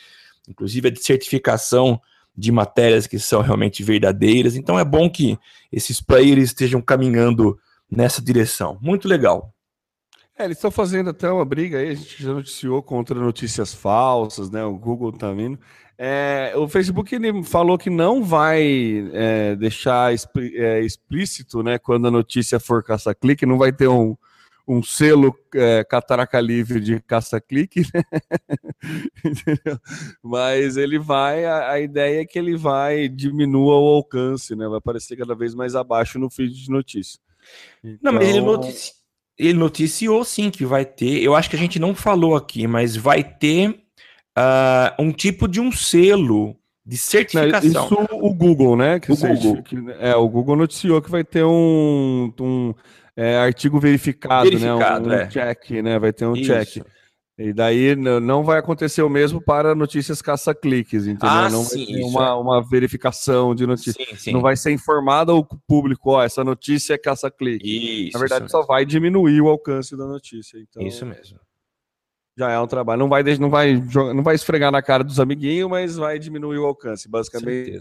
inclusive 0.49 0.89
a 0.89 0.91
de 0.91 1.03
certificação 1.03 2.01
de 2.37 2.51
matérias 2.51 3.07
que 3.07 3.19
são 3.19 3.41
realmente 3.41 3.83
verdadeiras. 3.83 4.57
Então 4.57 4.79
é 4.79 4.85
bom 4.85 5.09
que 5.09 5.39
esses 5.73 6.01
players 6.01 6.45
estejam 6.45 6.81
caminhando 6.81 7.59
nessa 7.91 8.21
direção. 8.21 8.79
Muito 8.81 9.07
legal. 9.07 9.54
É, 10.37 10.45
eles 10.45 10.57
estão 10.57 10.71
fazendo 10.71 11.11
até 11.11 11.31
uma 11.31 11.45
briga 11.45 11.79
aí, 11.79 11.91
a 11.91 11.95
gente 11.95 12.23
já 12.23 12.33
noticiou 12.33 12.83
contra 12.83 13.19
notícias 13.19 13.73
falsas, 13.73 14.51
né? 14.51 14.65
O 14.65 14.77
Google 14.77 15.13
tá 15.13 15.33
vindo. 15.33 15.59
É, 15.97 16.53
o 16.57 16.69
Facebook 16.69 17.15
ele 17.15 17.45
falou 17.45 17.79
que 17.79 17.89
não 17.89 18.25
vai 18.25 19.09
é, 19.13 19.55
deixar 19.55 20.13
é, 20.13 20.81
explícito, 20.81 21.63
né? 21.63 21.79
Quando 21.79 22.09
a 22.09 22.11
notícia 22.11 22.59
for 22.59 22.83
caça-clique, 22.83 23.47
não 23.47 23.57
vai 23.57 23.73
ter 23.73 23.87
um, 23.87 24.17
um 24.67 24.83
selo 24.83 25.33
é, 25.55 25.85
cataraca 25.85 26.41
livre 26.41 26.81
de 26.81 27.01
caça-clique, 27.01 27.83
né? 27.95 28.03
mas 30.21 30.77
ele 30.77 30.99
vai, 30.99 31.45
a, 31.45 31.71
a, 31.71 31.81
ideia 31.81 32.23
é 32.23 32.25
que 32.25 32.39
ele 32.41 32.57
vai 32.57 33.09
diminuir 33.09 33.71
o 33.71 33.95
alcance, 33.97 34.57
né? 34.57 34.67
Vai 34.67 34.79
aparecer 34.79 35.17
cada 35.17 35.37
vez 35.37 35.55
mais 35.55 35.77
abaixo 35.77 36.19
no 36.19 36.29
feed 36.29 36.65
de 36.65 36.71
notícia. 36.71 37.21
Então... 37.85 37.99
Não, 38.03 38.13
mas 38.13 38.29
ele, 38.29 38.39
então 38.39 38.53
notici... 38.53 39.04
ele 39.39 39.59
noticiou 39.59 40.25
sim 40.25 40.51
que 40.51 40.65
vai 40.65 40.85
ter, 40.85 41.23
eu 41.23 41.35
acho 41.35 41.51
que 41.51 41.57
a 41.57 41.59
gente 41.59 41.79
não 41.79 41.95
falou 41.95 42.37
aqui, 42.37 42.67
mas 42.67 42.97
vai 42.97 43.23
ter 43.23 43.71
uh, 43.71 45.03
um 45.03 45.13
tipo 45.13 45.49
de 45.49 45.61
um 45.61 45.73
selo 45.73 46.57
de 46.87 46.97
certificação. 46.97 48.03
Isso 48.03 48.09
o 48.13 48.33
Google, 48.33 48.77
né? 48.77 49.01
Que 49.01 49.13
o 49.13 49.17
Google. 49.17 49.63
Que, 49.63 49.77
é, 49.99 50.15
o 50.15 50.29
Google 50.29 50.57
noticiou 50.57 51.01
que 51.01 51.11
vai 51.11 51.25
ter 51.25 51.45
um, 51.45 52.33
um 52.39 52.75
é, 53.17 53.39
artigo 53.39 53.81
verificado, 53.81 54.51
verificado 54.51 55.09
né? 55.09 55.17
Um, 55.17 55.19
um 55.19 55.23
é. 55.23 55.27
check, 55.29 55.71
né? 55.83 55.99
Vai 55.99 56.13
ter 56.13 56.27
um 56.27 56.37
Isso. 56.37 56.53
check. 56.53 56.85
E 57.37 57.53
daí 57.53 57.97
não 57.97 58.45
vai 58.45 58.61
acontecer 58.61 59.03
o 59.03 59.09
mesmo 59.09 59.41
para 59.41 59.75
notícias 59.75 60.23
caça-cliques, 60.23 61.07
entendeu? 61.07 61.29
Ah, 61.29 61.51
não 61.51 61.65
sim, 61.65 61.85
vai 61.85 61.95
ter 61.95 62.05
uma, 62.05 62.29
é. 62.29 62.33
uma 62.33 62.63
verificação 62.63 63.57
de 63.57 63.67
notícia. 63.67 64.33
Não 64.33 64.41
vai 64.41 64.57
ser 64.57 64.71
informado 64.71 65.33
ao 65.33 65.45
público, 65.45 66.11
ó, 66.13 66.23
essa 66.23 66.45
notícia 66.45 66.95
é 66.95 66.99
caça-clique. 66.99 68.11
Na 68.13 68.21
verdade, 68.21 68.49
só 68.49 68.63
vai 68.63 68.87
diminuir 68.87 69.41
o 69.41 69.49
alcance 69.49 69.97
da 69.97 70.07
notícia. 70.07 70.59
Então, 70.59 70.81
isso 70.81 71.05
mesmo. 71.05 71.41
Já 72.37 72.51
é 72.51 72.61
um 72.61 72.69
trabalho. 72.69 73.01
Não 73.01 73.09
vai, 73.09 73.23
não 73.37 73.51
vai, 73.51 73.83
não 74.15 74.23
vai 74.23 74.37
esfregar 74.37 74.71
na 74.71 74.83
cara 74.83 75.03
dos 75.03 75.19
amiguinhos, 75.19 75.69
mas 75.69 75.97
vai 75.97 76.21
diminuir 76.21 76.59
o 76.59 76.67
alcance. 76.67 77.09
Basicamente, 77.09 77.81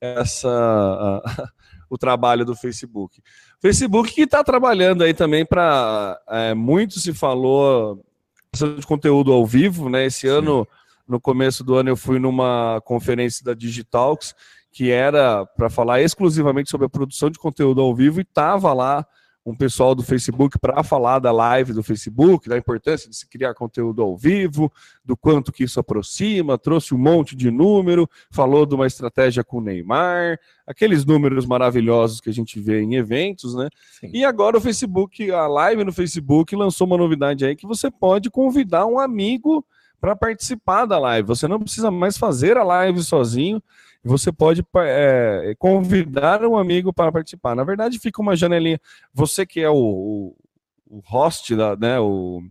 essa 0.00 0.48
a, 0.48 1.48
o 1.90 1.98
trabalho 1.98 2.46
do 2.46 2.54
Facebook. 2.54 3.22
Facebook 3.60 4.12
que 4.12 4.22
está 4.22 4.42
trabalhando 4.42 5.04
aí 5.04 5.12
também 5.12 5.44
para. 5.44 6.18
É, 6.28 6.54
muito 6.54 6.98
se 6.98 7.12
falou 7.12 8.02
de 8.52 8.86
conteúdo 8.86 9.32
ao 9.32 9.46
vivo, 9.46 9.88
né? 9.88 10.06
Esse 10.06 10.22
Sim. 10.22 10.28
ano, 10.28 10.68
no 11.06 11.20
começo 11.20 11.62
do 11.62 11.74
ano, 11.74 11.90
eu 11.90 11.96
fui 11.96 12.18
numa 12.18 12.80
conferência 12.84 13.44
da 13.44 13.54
Digitalks 13.54 14.34
que 14.72 14.90
era 14.90 15.44
para 15.44 15.68
falar 15.68 16.00
exclusivamente 16.00 16.70
sobre 16.70 16.86
a 16.86 16.90
produção 16.90 17.28
de 17.28 17.38
conteúdo 17.38 17.80
ao 17.80 17.94
vivo 17.94 18.20
e 18.20 18.22
estava 18.22 18.72
lá 18.72 19.04
um 19.44 19.54
pessoal 19.54 19.94
do 19.94 20.02
Facebook 20.02 20.58
para 20.58 20.82
falar 20.82 21.18
da 21.18 21.32
live 21.32 21.72
do 21.72 21.82
Facebook, 21.82 22.48
da 22.48 22.58
importância 22.58 23.08
de 23.08 23.16
se 23.16 23.26
criar 23.26 23.54
conteúdo 23.54 24.02
ao 24.02 24.16
vivo, 24.16 24.70
do 25.04 25.16
quanto 25.16 25.52
que 25.52 25.64
isso 25.64 25.80
aproxima, 25.80 26.58
trouxe 26.58 26.94
um 26.94 26.98
monte 26.98 27.34
de 27.34 27.50
número, 27.50 28.08
falou 28.30 28.66
de 28.66 28.74
uma 28.74 28.86
estratégia 28.86 29.42
com 29.42 29.58
o 29.58 29.60
Neymar, 29.60 30.38
aqueles 30.66 31.04
números 31.04 31.46
maravilhosos 31.46 32.20
que 32.20 32.28
a 32.28 32.32
gente 32.32 32.60
vê 32.60 32.82
em 32.82 32.96
eventos, 32.96 33.54
né? 33.54 33.68
Sim. 33.98 34.10
E 34.12 34.24
agora 34.24 34.58
o 34.58 34.60
Facebook, 34.60 35.30
a 35.30 35.46
live 35.46 35.84
no 35.84 35.92
Facebook 35.92 36.54
lançou 36.54 36.86
uma 36.86 36.98
novidade 36.98 37.44
aí 37.44 37.56
que 37.56 37.66
você 37.66 37.90
pode 37.90 38.30
convidar 38.30 38.86
um 38.86 38.98
amigo 38.98 39.64
para 40.00 40.16
participar 40.16 40.86
da 40.86 40.98
live. 40.98 41.28
Você 41.28 41.46
não 41.46 41.60
precisa 41.60 41.90
mais 41.90 42.16
fazer 42.16 42.56
a 42.56 42.64
live 42.64 43.02
sozinho 43.02 43.62
você 44.02 44.32
pode 44.32 44.64
é, 44.76 45.54
convidar 45.58 46.44
um 46.44 46.56
amigo 46.56 46.92
para 46.92 47.12
participar. 47.12 47.54
Na 47.54 47.64
verdade, 47.64 47.98
fica 47.98 48.22
uma 48.22 48.34
janelinha. 48.34 48.80
Você 49.12 49.44
que 49.44 49.60
é 49.60 49.68
o, 49.68 49.74
o, 49.74 50.36
o 50.86 51.00
host, 51.04 51.54
da, 51.54 51.76
né, 51.76 52.00
o, 52.00 52.42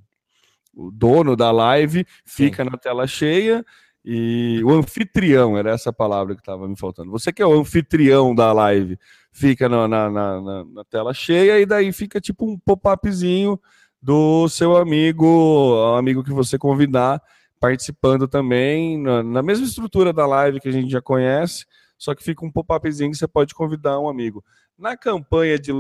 o, 0.76 0.92
dono 0.92 1.36
da 1.36 1.52
live, 1.52 2.06
fica 2.24 2.64
Sim. 2.64 2.70
na 2.70 2.78
tela 2.78 3.08
cheia. 3.08 3.66
E 4.06 4.62
o 4.64 4.72
anfitrião, 4.72 5.58
era 5.58 5.72
essa 5.72 5.92
palavra 5.92 6.34
que 6.34 6.42
estava 6.42 6.68
me 6.68 6.78
faltando. 6.78 7.12
Você 7.12 7.34
que 7.34 7.42
é 7.42 7.46
o 7.46 7.60
anfitrião 7.60 8.34
da 8.34 8.54
live, 8.54 8.98
fica 9.32 9.68
na, 9.68 9.88
na, 9.88 10.10
na, 10.10 10.66
na 10.66 10.84
tela 10.86 11.14
cheia 11.14 11.60
e 11.60 11.66
daí 11.66 11.92
fica 11.92 12.22
tipo 12.22 12.50
um 12.50 12.58
pop-upzinho 12.58 13.60
do 14.02 14.48
seu 14.48 14.78
amigo, 14.78 15.76
amigo 15.98 16.24
que 16.24 16.32
você 16.32 16.58
convidar 16.58 17.22
participando 17.60 18.28
também, 18.28 18.98
na, 18.98 19.22
na, 19.22 19.44
mesma 19.44 19.66
estrutura 19.66 20.14
da 20.14 20.26
live 20.26 20.60
que 20.60 20.70
a 20.70 20.72
gente 20.72 20.90
já 20.90 21.02
conhece, 21.02 21.66
só 21.98 22.16
que 22.16 22.24
fica 22.24 22.46
um 22.46 22.52
pop-upzinho 22.52 23.12
que 23.12 23.18
você 23.18 23.28
pode 23.28 23.54
convidar 23.54 24.00
um 24.00 24.08
amigo. 24.08 24.44
Na 24.78 24.96
campanha 24.96 25.60
de 25.60 25.72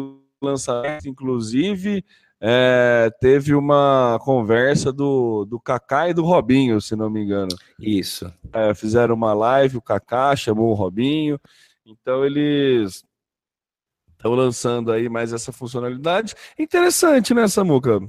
lançamento, 0.41 1.07
inclusive, 1.07 2.03
é, 2.41 3.09
teve 3.19 3.53
uma 3.53 4.19
conversa 4.21 4.91
do, 4.91 5.45
do 5.45 5.59
Kaká 5.59 6.09
e 6.09 6.13
do 6.13 6.23
Robinho, 6.23 6.81
se 6.81 6.95
não 6.95 7.09
me 7.09 7.21
engano. 7.23 7.55
Isso. 7.79 8.31
É, 8.51 8.73
fizeram 8.73 9.15
uma 9.15 9.33
live, 9.33 9.77
o 9.77 9.81
Kaká 9.81 10.35
chamou 10.35 10.71
o 10.71 10.73
Robinho, 10.73 11.39
então 11.85 12.25
eles 12.25 13.03
estão 14.11 14.33
lançando 14.35 14.91
aí 14.91 15.07
mais 15.07 15.31
essa 15.31 15.51
funcionalidade. 15.51 16.35
Interessante, 16.57 17.33
né, 17.33 17.47
Samuca? 17.47 18.01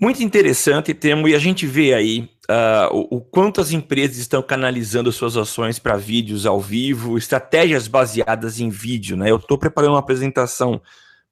Muito 0.00 0.22
interessante, 0.22 0.94
Temo, 0.94 1.26
e 1.26 1.34
a 1.34 1.40
gente 1.40 1.66
vê 1.66 1.92
aí 1.92 2.30
uh, 2.48 2.94
o, 2.94 3.16
o, 3.16 3.20
quanto 3.20 3.60
as 3.60 3.72
empresas 3.72 4.16
estão 4.18 4.40
canalizando 4.40 5.10
suas 5.10 5.36
ações 5.36 5.80
para 5.80 5.96
vídeos 5.96 6.46
ao 6.46 6.60
vivo, 6.60 7.18
estratégias 7.18 7.88
baseadas 7.88 8.60
em 8.60 8.68
vídeo. 8.68 9.16
Né? 9.16 9.28
Eu 9.28 9.38
estou 9.38 9.58
preparando 9.58 9.94
uma 9.94 9.98
apresentação 9.98 10.80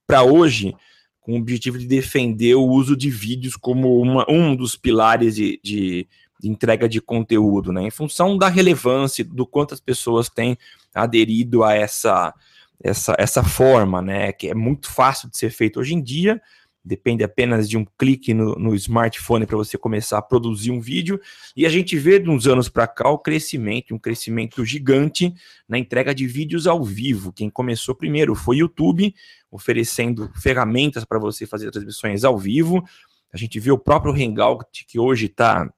para 0.05 0.25
hoje 0.25 0.75
com 1.21 1.35
o 1.35 1.37
objetivo 1.37 1.79
de 1.79 1.87
defender 1.87 2.57
o 2.57 2.65
uso 2.65 2.97
de 2.97 3.09
vídeos 3.09 3.55
como 3.55 4.01
uma, 4.01 4.27
um 4.29 4.57
dos 4.57 4.75
pilares 4.75 5.37
de, 5.37 5.61
de, 5.63 6.09
de 6.41 6.49
entrega 6.49 6.89
de 6.89 7.01
conteúdo, 7.01 7.73
né? 7.73 7.83
em 7.83 7.91
função 7.91 8.37
da 8.37 8.49
relevância, 8.49 9.25
do 9.25 9.47
quanto 9.47 9.75
as 9.75 9.81
pessoas 9.81 10.29
têm 10.29 10.59
aderido 10.93 11.63
a 11.63 11.73
essa, 11.73 12.35
essa, 12.83 13.15
essa 13.17 13.45
forma, 13.45 14.03
né? 14.03 14.33
que 14.33 14.49
é 14.49 14.55
muito 14.55 14.91
fácil 14.91 15.31
de 15.31 15.39
ser 15.39 15.51
feito 15.51 15.79
hoje 15.79 15.95
em 15.95 16.03
dia 16.03 16.43
depende 16.87 17.25
apenas 17.25 17.69
de 17.69 17.77
um 17.77 17.85
clique 17.99 18.33
no, 18.33 18.55
no 18.55 18.75
smartphone 18.77 19.45
para 19.45 19.57
você 19.57 19.77
começar 19.77 20.19
a 20.19 20.23
produzir 20.23 20.71
um 20.71 20.81
vídeo. 20.81 21.21
E 21.57 21.67
a 21.67 21.69
gente 21.69 21.97
vê 21.99 22.21
de 22.21 22.31
uns 22.31 22.47
anos 22.47 22.69
para 22.69 22.87
cá 22.87 23.11
o 23.11 23.19
crescimento, 23.19 23.93
um 23.93 23.99
crescimento 23.99 24.65
gigante 24.65 25.35
na 25.69 25.77
entrega 25.77 26.15
de 26.15 26.27
vídeos 26.29 26.67
ao 26.69 26.85
vivo. 26.85 27.33
Quem 27.33 27.51
começou 27.51 27.93
primeiro 27.93 28.37
foi 28.37 28.59
o 28.59 28.61
YouTube, 28.61 29.13
oferecendo 29.51 30.31
ferramentas 30.37 31.05
para 31.05 31.19
você 31.19 31.45
fazer 31.45 31.73
transmissões 31.73 32.23
ao 32.23 32.39
vivo. 32.39 32.85
A 33.33 33.37
gente 33.37 33.59
vê 33.59 33.73
o 33.73 33.79
próprio 33.79 34.15
Hangout, 34.15 34.87
que 34.87 34.99
hoje 34.99 35.27
está 35.27 35.65
uh, 35.65 35.71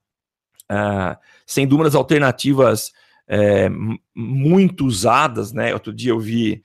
ah, 0.68 1.18
sendo 1.46 1.74
uma 1.74 1.84
das 1.84 1.94
alternativas 1.94 2.92
é, 3.26 3.70
muito 4.14 4.84
usadas. 4.84 5.54
Né? 5.54 5.72
Outro 5.72 5.92
dia 5.92 6.10
eu 6.10 6.20
vi 6.20 6.62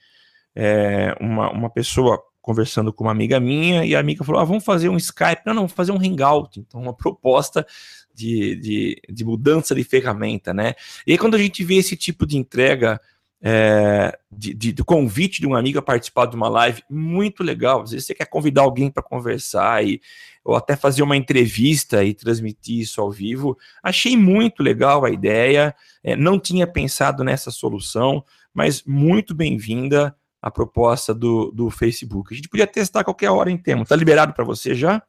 é, 0.53 1.15
uma, 1.21 1.49
uma 1.49 1.69
pessoa 1.69 2.21
conversando 2.43 2.91
com 2.91 3.05
uma 3.05 3.11
amiga 3.11 3.39
minha 3.39 3.85
e 3.85 3.95
a 3.95 3.99
amiga 3.99 4.23
falou: 4.23 4.39
ah, 4.39 4.43
vamos 4.43 4.63
fazer 4.63 4.89
um 4.89 4.97
Skype. 4.97 5.41
Não, 5.45 5.53
não, 5.53 5.61
vamos 5.63 5.71
fazer 5.71 5.93
um 5.93 5.97
Hangout. 5.97 6.59
Então, 6.59 6.79
uma 6.79 6.93
proposta 6.93 7.65
de, 8.13 8.55
de, 8.57 9.01
de 9.09 9.25
mudança 9.25 9.73
de 9.73 9.83
ferramenta, 9.83 10.53
né? 10.53 10.75
E 11.07 11.13
aí, 11.13 11.17
quando 11.17 11.35
a 11.35 11.39
gente 11.39 11.63
vê 11.63 11.75
esse 11.75 11.95
tipo 11.95 12.27
de 12.27 12.37
entrega 12.37 13.01
é, 13.41 14.17
de, 14.31 14.53
de, 14.53 14.71
de, 14.71 14.83
convite 14.83 15.41
de 15.41 15.47
um 15.47 15.55
amigo 15.55 15.79
a 15.79 15.81
participar 15.81 16.27
de 16.27 16.35
uma 16.35 16.47
live, 16.47 16.83
muito 16.89 17.43
legal. 17.43 17.81
Às 17.81 17.91
vezes 17.91 18.05
você 18.05 18.13
quer 18.13 18.25
convidar 18.25 18.61
alguém 18.61 18.89
para 18.91 19.01
conversar 19.01 19.85
e, 19.85 20.01
ou 20.43 20.55
até 20.55 20.75
fazer 20.75 21.01
uma 21.01 21.17
entrevista 21.17 22.03
e 22.03 22.13
transmitir 22.13 22.79
isso 22.79 23.01
ao 23.01 23.11
vivo. 23.11 23.57
Achei 23.81 24.15
muito 24.15 24.61
legal 24.61 25.03
a 25.03 25.09
ideia, 25.09 25.73
é, 26.03 26.15
não 26.15 26.39
tinha 26.39 26.67
pensado 26.67 27.23
nessa 27.23 27.51
solução, 27.51 28.23
mas 28.53 28.83
muito 28.83 29.33
bem-vinda 29.33 30.15
a 30.43 30.51
proposta 30.51 31.13
do, 31.13 31.49
do 31.51 31.69
Facebook. 31.69 32.33
A 32.33 32.35
gente 32.35 32.49
podia 32.49 32.67
testar 32.67 32.99
a 32.99 33.03
qualquer 33.05 33.29
hora 33.29 33.49
em 33.49 33.57
termos. 33.57 33.83
Está 33.83 33.95
liberado 33.95 34.33
para 34.33 34.43
você 34.43 34.75
já? 34.75 35.01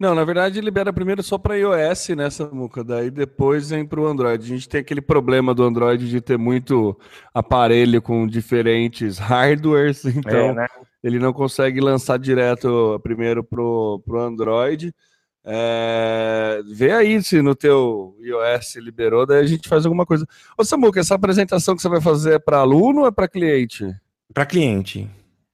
Não, 0.00 0.14
na 0.14 0.24
verdade 0.24 0.60
libera 0.60 0.92
primeiro 0.92 1.22
só 1.22 1.38
para 1.38 1.56
iOS 1.56 2.08
nessa 2.10 2.46
muca, 2.46 2.84
daí 2.84 3.10
depois 3.10 3.70
vem 3.70 3.84
para 3.84 4.00
o 4.00 4.06
Android. 4.06 4.44
A 4.44 4.46
gente 4.46 4.68
tem 4.68 4.80
aquele 4.80 5.02
problema 5.02 5.54
do 5.54 5.62
Android 5.62 6.08
de 6.08 6.20
ter 6.20 6.38
muito 6.38 6.98
aparelho 7.34 8.00
com 8.00 8.26
diferentes 8.26 9.16
hardwares, 9.20 10.04
então 10.04 10.50
é, 10.50 10.54
né? 10.54 10.66
ele 11.02 11.18
não 11.18 11.32
consegue 11.32 11.80
lançar 11.80 12.18
direto 12.18 12.98
primeiro 13.02 13.44
pro, 13.44 14.02
pro 14.06 14.20
Android. 14.20 14.94
É, 15.44 16.62
vê 16.66 16.92
aí 16.92 17.22
se 17.22 17.40
no 17.40 17.54
teu 17.54 18.16
iOS 18.20 18.76
liberou, 18.76 19.24
daí 19.24 19.40
a 19.40 19.46
gente 19.46 19.68
faz 19.68 19.86
alguma 19.86 20.04
coisa. 20.04 20.26
Ô 20.58 20.64
Samuca, 20.64 21.00
essa 21.00 21.14
apresentação 21.14 21.76
que 21.76 21.80
você 21.80 21.88
vai 21.88 22.00
fazer 22.00 22.34
é 22.34 22.38
para 22.38 22.58
aluno 22.58 23.02
ou 23.02 23.06
é 23.06 23.10
para 23.10 23.28
cliente? 23.28 23.94
Para 24.36 24.44
cliente. 24.44 25.08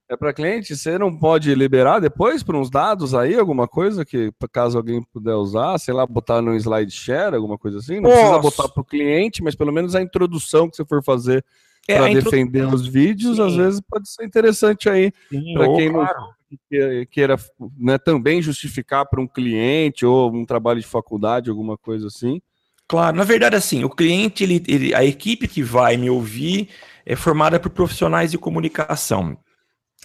É 0.09 0.17
para 0.17 0.33
cliente? 0.33 0.75
Você 0.75 0.99
não 0.99 1.17
pode 1.17 1.55
liberar 1.55 2.01
depois 2.01 2.43
para 2.43 2.59
uns 2.59 2.69
dados 2.69 3.15
aí, 3.15 3.37
alguma 3.37 3.69
coisa 3.69 4.05
que 4.05 4.33
caso 4.51 4.77
alguém 4.77 5.01
puder 5.12 5.37
usar, 5.37 5.79
sei 5.79 5.95
lá, 5.95 6.05
botar 6.05 6.43
no 6.43 6.53
slide 6.57 6.91
share, 6.91 7.37
alguma 7.37 7.57
coisa 7.57 7.79
assim? 7.79 8.01
Não 8.01 8.11
Nossa. 8.11 8.17
precisa 8.17 8.41
botar 8.41 8.69
para 8.69 8.81
o 8.81 8.85
cliente, 8.85 9.41
mas 9.41 9.55
pelo 9.55 9.73
menos 9.73 9.95
a 9.95 10.03
introdução 10.03 10.69
que 10.69 10.75
você 10.75 10.85
for 10.85 11.01
fazer 11.01 11.45
é, 11.87 11.97
para 11.97 12.12
defender 12.12 12.67
os 12.75 12.85
vídeos, 12.85 13.37
Sim. 13.37 13.47
às 13.47 13.55
vezes 13.55 13.81
pode 13.89 14.11
ser 14.11 14.25
interessante 14.25 14.91
aí 14.91 15.12
para 15.55 15.73
quem 15.77 15.93
claro. 15.93 16.21
não 16.21 17.07
queira 17.09 17.37
né, 17.79 17.99
também 17.99 18.43
justificar 18.43 19.07
para 19.07 19.21
um 19.21 19.29
cliente 19.29 20.05
ou 20.05 20.35
um 20.35 20.45
trabalho 20.45 20.81
de 20.81 20.87
faculdade, 20.89 21.51
alguma 21.51 21.79
coisa 21.79 22.09
assim. 22.09 22.43
Claro, 22.89 23.17
na 23.17 23.25
verdade, 23.25 23.55
assim, 23.55 23.85
o 23.85 23.89
cliente, 23.89 24.43
ele, 24.43 24.61
ele, 24.67 24.93
a 24.93 25.05
equipe 25.05 25.47
que 25.47 25.62
vai 25.62 25.97
me 25.97 26.11
ouvir 26.11 26.69
é 27.04 27.16
formada 27.16 27.59
por 27.59 27.71
profissionais 27.71 28.30
de 28.30 28.38
comunicação. 28.38 29.37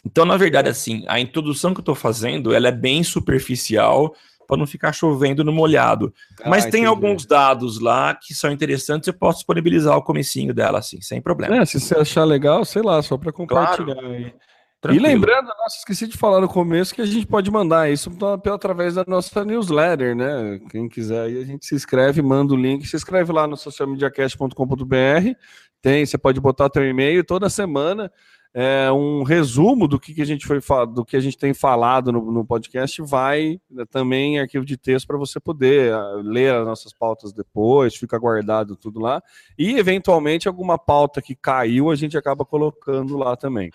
Então, 0.06 0.26
na 0.26 0.38
verdade, 0.38 0.70
assim, 0.70 1.04
a 1.08 1.20
introdução 1.20 1.74
que 1.74 1.80
eu 1.80 1.84
estou 1.84 1.96
fazendo, 1.96 2.54
ela 2.54 2.68
é 2.68 2.72
bem 2.72 3.04
superficial 3.04 4.16
para 4.48 4.58
não 4.58 4.66
ficar 4.66 4.94
chovendo 4.94 5.44
no 5.44 5.52
molhado. 5.52 6.14
Ah, 6.42 6.50
Mas 6.50 6.66
tem 6.66 6.86
alguns 6.86 7.26
dados 7.26 7.80
lá 7.80 8.16
que 8.16 8.34
são 8.34 8.50
interessantes, 8.50 9.08
eu 9.08 9.14
posso 9.14 9.40
disponibilizar 9.40 9.98
o 9.98 10.02
comecinho 10.02 10.54
dela, 10.54 10.80
assim, 10.80 11.02
sem 11.02 11.22
problema. 11.22 11.58
É, 11.58 11.66
se 11.66 11.80
você 11.80 11.96
achar 11.96 12.24
legal, 12.24 12.64
sei 12.64 12.82
lá, 12.82 13.02
só 13.02 13.18
para 13.18 13.34
compartilhar 13.34 13.96
claro. 13.96 14.32
Tranquilo. 14.80 15.06
E 15.06 15.10
lembrando, 15.10 15.48
nossa, 15.48 15.78
esqueci 15.78 16.08
de 16.08 16.16
falar 16.16 16.40
no 16.40 16.48
começo 16.48 16.94
que 16.94 17.02
a 17.02 17.06
gente 17.06 17.26
pode 17.26 17.50
mandar 17.50 17.92
isso 17.92 18.12
através 18.54 18.94
da 18.94 19.04
nossa 19.08 19.44
newsletter, 19.44 20.16
né? 20.16 20.60
Quem 20.70 20.88
quiser 20.88 21.22
aí, 21.22 21.42
a 21.42 21.46
gente 21.46 21.66
se 21.66 21.74
inscreve, 21.74 22.22
manda 22.22 22.54
o 22.54 22.58
link, 22.58 22.86
se 22.86 22.96
inscreve 22.96 23.32
lá 23.32 23.48
no 23.48 23.58
socialmediacast.com.br. 23.58 25.34
Tem, 25.82 26.06
você 26.06 26.18
pode 26.18 26.40
botar 26.40 26.70
teu 26.70 26.88
e-mail 26.88 27.24
toda 27.24 27.50
semana. 27.50 28.12
É, 28.54 28.92
um 28.92 29.24
resumo 29.24 29.88
do 29.88 30.00
que, 30.00 30.14
que 30.14 30.22
a 30.22 30.26
gente 30.26 30.48
foi 30.48 30.60
do 30.94 31.06
que 31.06 31.18
a 31.18 31.20
gente 31.20 31.38
tem 31.38 31.54
falado 31.54 32.12
no, 32.12 32.32
no 32.32 32.46
podcast 32.46 33.02
vai 33.04 33.60
né, 33.70 33.84
também 33.90 34.36
em 34.36 34.40
arquivo 34.40 34.66
de 34.66 34.78
texto 34.78 35.06
para 35.06 35.18
você 35.18 35.40
poder 35.40 35.94
uh, 35.94 36.22
ler 36.22 36.54
as 36.56 36.66
nossas 36.66 36.94
pautas 36.94 37.34
depois, 37.34 37.96
fica 37.96 38.18
guardado 38.18 38.76
tudo 38.76 39.00
lá 39.00 39.22
e 39.60 39.78
eventualmente 39.78 40.48
alguma 40.48 40.78
pauta 40.78 41.22
que 41.22 41.36
caiu 41.36 41.92
a 41.92 41.96
gente 41.96 42.18
acaba 42.18 42.44
colocando 42.46 43.16
lá 43.18 43.36
também. 43.36 43.70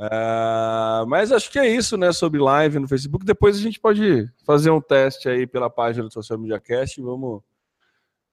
Uh, 0.00 1.06
mas 1.06 1.30
acho 1.30 1.50
que 1.50 1.58
é 1.58 1.68
isso, 1.68 1.98
né? 1.98 2.10
Sobre 2.10 2.40
live 2.40 2.78
no 2.78 2.88
Facebook. 2.88 3.22
Depois 3.22 3.58
a 3.58 3.60
gente 3.60 3.78
pode 3.78 4.26
fazer 4.46 4.70
um 4.70 4.80
teste 4.80 5.28
aí 5.28 5.46
pela 5.46 5.68
página 5.68 6.04
do 6.04 6.12
Social 6.12 6.38
Media 6.38 6.58
Cast 6.58 6.98
e 6.98 7.04
vamos 7.04 7.42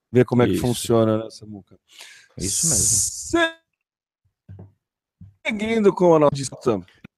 ver 0.09 0.23
como 0.23 0.43
é 0.43 0.47
que 0.47 0.55
funciona 0.55 1.21
nessa 1.21 1.45
muca. 1.45 1.77
Isso 2.37 2.69
mesmo. 2.69 3.57
Seguindo 5.45 5.93
com 5.93 6.15
a 6.15 6.19
nossa 6.19 6.31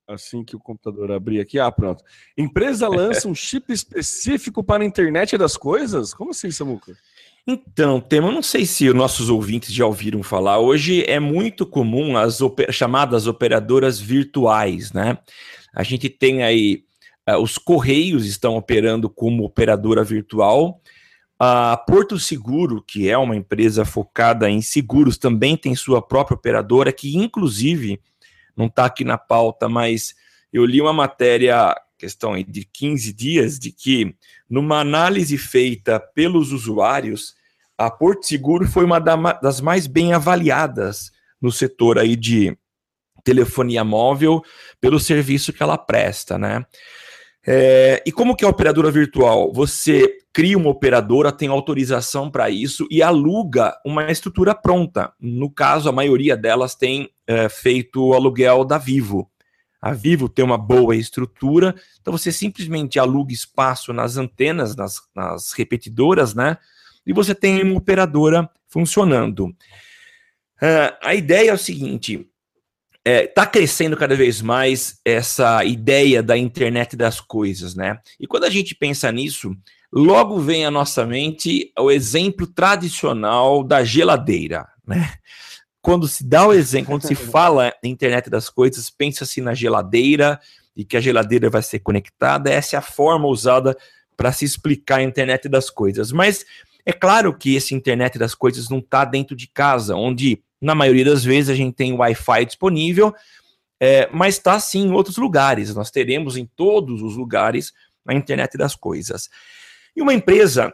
assim 0.07 0.43
que 0.43 0.55
o 0.55 0.59
computador 0.59 1.11
abrir 1.11 1.39
aqui, 1.39 1.59
ah, 1.59 1.71
pronto. 1.71 2.03
Empresa 2.35 2.87
lança 2.87 3.27
um 3.27 3.35
chip 3.35 3.71
específico 3.71 4.63
para 4.63 4.83
a 4.83 4.85
internet 4.85 5.37
das 5.37 5.55
coisas? 5.55 6.11
Como 6.13 6.31
assim, 6.31 6.49
Samuca? 6.49 6.97
Então, 7.51 7.99
Tema, 7.99 8.27
eu 8.27 8.31
não 8.31 8.43
sei 8.43 8.63
se 8.63 8.87
os 8.87 8.93
nossos 8.93 9.27
ouvintes 9.27 9.73
já 9.73 9.83
ouviram 9.83 10.21
falar. 10.21 10.59
Hoje 10.59 11.03
é 11.07 11.19
muito 11.19 11.65
comum 11.65 12.15
as 12.15 12.37
chamadas 12.69 13.25
operadoras 13.25 13.99
virtuais, 13.99 14.91
né? 14.91 15.17
A 15.73 15.81
gente 15.81 16.09
tem 16.09 16.43
aí 16.43 16.83
uh, 17.27 17.41
os 17.41 17.57
Correios 17.57 18.27
estão 18.27 18.55
operando 18.55 19.09
como 19.09 19.43
operadora 19.43 20.03
virtual. 20.03 20.79
A 21.39 21.75
Porto 21.75 22.19
Seguro, 22.19 22.83
que 22.83 23.09
é 23.09 23.17
uma 23.17 23.35
empresa 23.35 23.83
focada 23.83 24.47
em 24.47 24.61
seguros, 24.61 25.17
também 25.17 25.57
tem 25.57 25.73
sua 25.73 26.03
própria 26.03 26.35
operadora, 26.35 26.93
que 26.93 27.17
inclusive 27.17 27.99
não 28.55 28.67
está 28.67 28.85
aqui 28.85 29.03
na 29.03 29.17
pauta, 29.17 29.67
mas 29.67 30.13
eu 30.53 30.63
li 30.67 30.79
uma 30.79 30.93
matéria, 30.93 31.75
questão 31.97 32.35
de 32.43 32.63
15 32.63 33.11
dias, 33.11 33.57
de 33.57 33.71
que 33.71 34.15
numa 34.47 34.81
análise 34.81 35.35
feita 35.35 35.99
pelos 35.99 36.51
usuários, 36.51 37.38
a 37.79 37.89
Porto 37.89 38.25
Seguro 38.25 38.67
foi 38.67 38.83
uma 38.83 38.99
das 38.99 39.61
mais 39.61 39.87
bem 39.87 40.13
avaliadas 40.13 41.11
no 41.41 41.51
setor 41.51 41.97
aí 41.97 42.15
de 42.15 42.57
telefonia 43.23 43.83
móvel 43.83 44.43
pelo 44.81 44.99
serviço 44.99 45.53
que 45.53 45.63
ela 45.63 45.77
presta, 45.77 46.37
né? 46.37 46.65
É, 47.47 48.03
e 48.05 48.11
como 48.11 48.35
que 48.35 48.43
é 48.43 48.47
a 48.47 48.51
operadora 48.51 48.91
virtual? 48.91 49.53
Você 49.53 50.17
cria 50.33 50.57
uma 50.57 50.69
operadora, 50.69 51.31
tem 51.31 51.47
autorização 51.47 52.29
para 52.29 52.49
isso 52.49 52.85
e 52.91 53.01
aluga 53.01 53.75
uma 53.85 54.11
estrutura 54.11 54.53
pronta. 54.53 55.13
No 55.19 55.49
caso, 55.49 55.87
a 55.87 55.93
maioria 55.93 56.35
delas 56.35 56.75
tem 56.75 57.09
é, 57.25 57.47
feito 57.47 58.07
o 58.07 58.13
aluguel 58.13 58.65
da 58.65 58.77
Vivo. 58.77 59.31
A 59.81 59.93
Vivo 59.93 60.27
tem 60.27 60.43
uma 60.43 60.57
boa 60.57 60.93
estrutura, 60.93 61.73
então 62.01 62.11
você 62.11 62.33
simplesmente 62.33 62.99
aluga 62.99 63.31
espaço 63.31 63.93
nas 63.93 64.17
antenas, 64.17 64.75
nas, 64.75 65.01
nas 65.15 65.53
repetidoras, 65.53 66.33
né? 66.33 66.57
E 67.09 67.13
você 67.13 67.33
tem 67.33 67.63
uma 67.63 67.75
operadora 67.75 68.47
funcionando. 68.67 69.45
Uh, 70.61 70.93
a 71.01 71.15
ideia 71.15 71.49
é 71.49 71.53
o 71.53 71.57
seguinte: 71.57 72.29
está 73.03 73.03
é, 73.03 73.25
tá 73.25 73.47
crescendo 73.47 73.97
cada 73.97 74.15
vez 74.15 74.43
mais 74.43 74.99
essa 75.03 75.65
ideia 75.65 76.21
da 76.21 76.37
internet 76.37 76.95
das 76.95 77.19
coisas, 77.19 77.73
né? 77.73 77.97
E 78.19 78.27
quando 78.27 78.43
a 78.43 78.49
gente 78.49 78.75
pensa 78.75 79.11
nisso, 79.11 79.57
logo 79.91 80.39
vem 80.39 80.67
à 80.67 80.69
nossa 80.69 81.03
mente 81.03 81.73
o 81.79 81.89
exemplo 81.89 82.45
tradicional 82.45 83.63
da 83.63 83.83
geladeira, 83.83 84.67
né? 84.85 85.11
Quando 85.81 86.07
se 86.07 86.23
dá 86.23 86.45
o 86.45 86.53
exemplo, 86.53 86.91
quando 86.91 87.07
se 87.07 87.15
fala 87.31 87.73
internet 87.83 88.29
das 88.29 88.51
coisas, 88.51 88.87
pensa-se 88.91 89.41
na 89.41 89.55
geladeira 89.55 90.39
e 90.77 90.85
que 90.85 90.95
a 90.95 91.01
geladeira 91.01 91.49
vai 91.49 91.63
ser 91.63 91.79
conectada. 91.79 92.51
Essa 92.51 92.75
é 92.75 92.77
a 92.77 92.83
forma 92.83 93.25
usada 93.27 93.75
para 94.15 94.31
se 94.31 94.45
explicar 94.45 94.99
a 94.99 95.03
internet 95.03 95.49
das 95.49 95.71
coisas. 95.71 96.11
Mas 96.11 96.45
é 96.85 96.93
claro 96.93 97.37
que 97.37 97.55
esse 97.55 97.75
internet 97.75 98.17
das 98.17 98.33
coisas 98.33 98.69
não 98.69 98.79
está 98.79 99.05
dentro 99.05 99.35
de 99.35 99.47
casa, 99.47 99.95
onde 99.95 100.41
na 100.61 100.75
maioria 100.75 101.05
das 101.05 101.23
vezes 101.23 101.49
a 101.49 101.55
gente 101.55 101.75
tem 101.75 101.93
Wi-Fi 101.93 102.45
disponível, 102.45 103.13
é, 103.79 104.09
mas 104.11 104.35
está 104.35 104.59
sim 104.59 104.87
em 104.87 104.91
outros 104.91 105.17
lugares. 105.17 105.73
Nós 105.73 105.89
teremos 105.89 106.35
em 106.35 106.45
todos 106.45 107.01
os 107.01 107.15
lugares 107.15 107.71
a 108.05 108.13
internet 108.13 108.57
das 108.57 108.75
coisas. 108.75 109.29
E 109.95 110.01
uma 110.01 110.13
empresa 110.13 110.73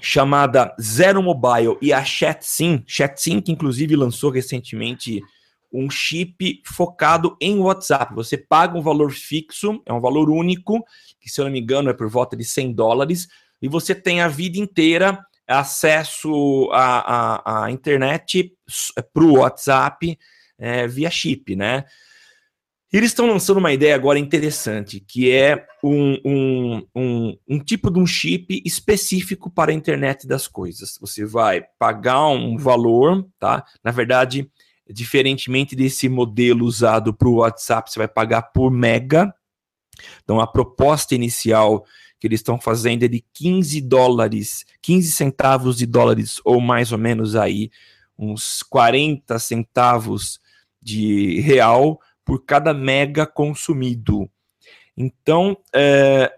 chamada 0.00 0.74
Zero 0.80 1.22
Mobile 1.22 1.76
e 1.82 1.92
a 1.92 2.04
ChatSim, 2.04 2.82
ChatSim 2.86 3.40
que 3.40 3.52
inclusive 3.52 3.96
lançou 3.96 4.30
recentemente 4.30 5.20
um 5.72 5.90
chip 5.90 6.62
focado 6.66 7.36
em 7.40 7.58
WhatsApp. 7.58 8.14
Você 8.14 8.36
paga 8.36 8.78
um 8.78 8.82
valor 8.82 9.12
fixo, 9.12 9.82
é 9.86 9.92
um 9.92 10.00
valor 10.00 10.28
único, 10.28 10.84
que 11.20 11.30
se 11.30 11.40
eu 11.40 11.46
não 11.46 11.52
me 11.52 11.60
engano 11.60 11.88
é 11.88 11.94
por 11.94 12.08
volta 12.08 12.36
de 12.36 12.44
100 12.44 12.74
dólares, 12.74 13.28
e 13.62 13.68
você 13.68 13.94
tem 13.94 14.20
a 14.20 14.28
vida 14.28 14.58
inteira 14.58 15.24
acesso 15.46 16.68
à, 16.72 17.62
à, 17.62 17.64
à 17.64 17.70
internet 17.70 18.52
para 19.14 19.24
o 19.24 19.38
WhatsApp 19.38 20.18
é, 20.58 20.86
via 20.86 21.10
chip, 21.10 21.54
né? 21.54 21.84
Eles 22.92 23.10
estão 23.10 23.26
lançando 23.26 23.56
uma 23.56 23.72
ideia 23.72 23.94
agora 23.94 24.18
interessante, 24.18 25.00
que 25.00 25.30
é 25.30 25.66
um, 25.82 26.18
um, 26.22 26.86
um, 26.94 27.38
um, 27.48 27.58
tipo 27.58 27.90
de 27.90 27.98
um 27.98 28.06
chip 28.06 28.62
específico 28.66 29.50
para 29.50 29.70
a 29.70 29.74
internet 29.74 30.26
das 30.26 30.46
coisas. 30.46 30.98
Você 31.00 31.24
vai 31.24 31.64
pagar 31.78 32.28
um 32.28 32.58
valor, 32.58 33.26
tá? 33.38 33.64
Na 33.82 33.90
verdade, 33.90 34.46
diferentemente 34.86 35.74
desse 35.74 36.06
modelo 36.06 36.66
usado 36.66 37.14
para 37.14 37.28
o 37.28 37.36
WhatsApp, 37.36 37.90
você 37.90 37.98
vai 37.98 38.08
pagar 38.08 38.42
por 38.52 38.70
mega. 38.70 39.34
Então, 40.22 40.38
a 40.38 40.46
proposta 40.46 41.14
inicial 41.14 41.86
que 42.22 42.28
eles 42.28 42.38
estão 42.38 42.56
fazendo 42.56 43.02
é 43.02 43.08
de 43.08 43.24
15 43.34 43.80
dólares, 43.80 44.64
15 44.80 45.10
centavos 45.10 45.76
de 45.76 45.86
dólares, 45.86 46.40
ou 46.44 46.60
mais 46.60 46.92
ou 46.92 46.98
menos 46.98 47.34
aí, 47.34 47.68
uns 48.16 48.62
40 48.62 49.40
centavos 49.40 50.40
de 50.80 51.40
real 51.40 52.00
por 52.24 52.44
cada 52.44 52.72
mega 52.72 53.26
consumido. 53.26 54.30
Então, 54.96 55.56
é, 55.74 56.32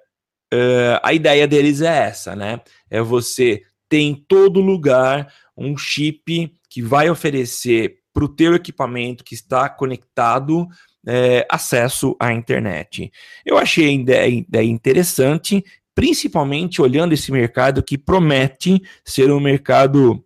é, 0.50 1.00
a 1.02 1.12
ideia 1.12 1.46
deles 1.46 1.82
é 1.82 2.06
essa, 2.06 2.34
né? 2.34 2.62
É 2.88 3.02
você 3.02 3.62
ter 3.86 3.98
em 3.98 4.14
todo 4.14 4.62
lugar 4.62 5.30
um 5.54 5.76
chip 5.76 6.50
que 6.70 6.80
vai 6.80 7.10
oferecer 7.10 7.98
para 8.10 8.24
o 8.24 8.28
teu 8.34 8.54
equipamento 8.54 9.22
que 9.22 9.34
está 9.34 9.68
conectado 9.68 10.66
é, 11.06 11.46
acesso 11.50 12.16
à 12.18 12.32
internet. 12.32 13.10
Eu 13.44 13.58
achei 13.58 13.88
a 13.88 13.92
ideia, 13.92 14.64
interessante, 14.64 15.64
principalmente 15.94 16.82
olhando 16.82 17.12
esse 17.12 17.30
mercado 17.30 17.82
que 17.82 17.96
promete 17.96 18.82
ser 19.04 19.30
um 19.30 19.40
mercado 19.40 20.24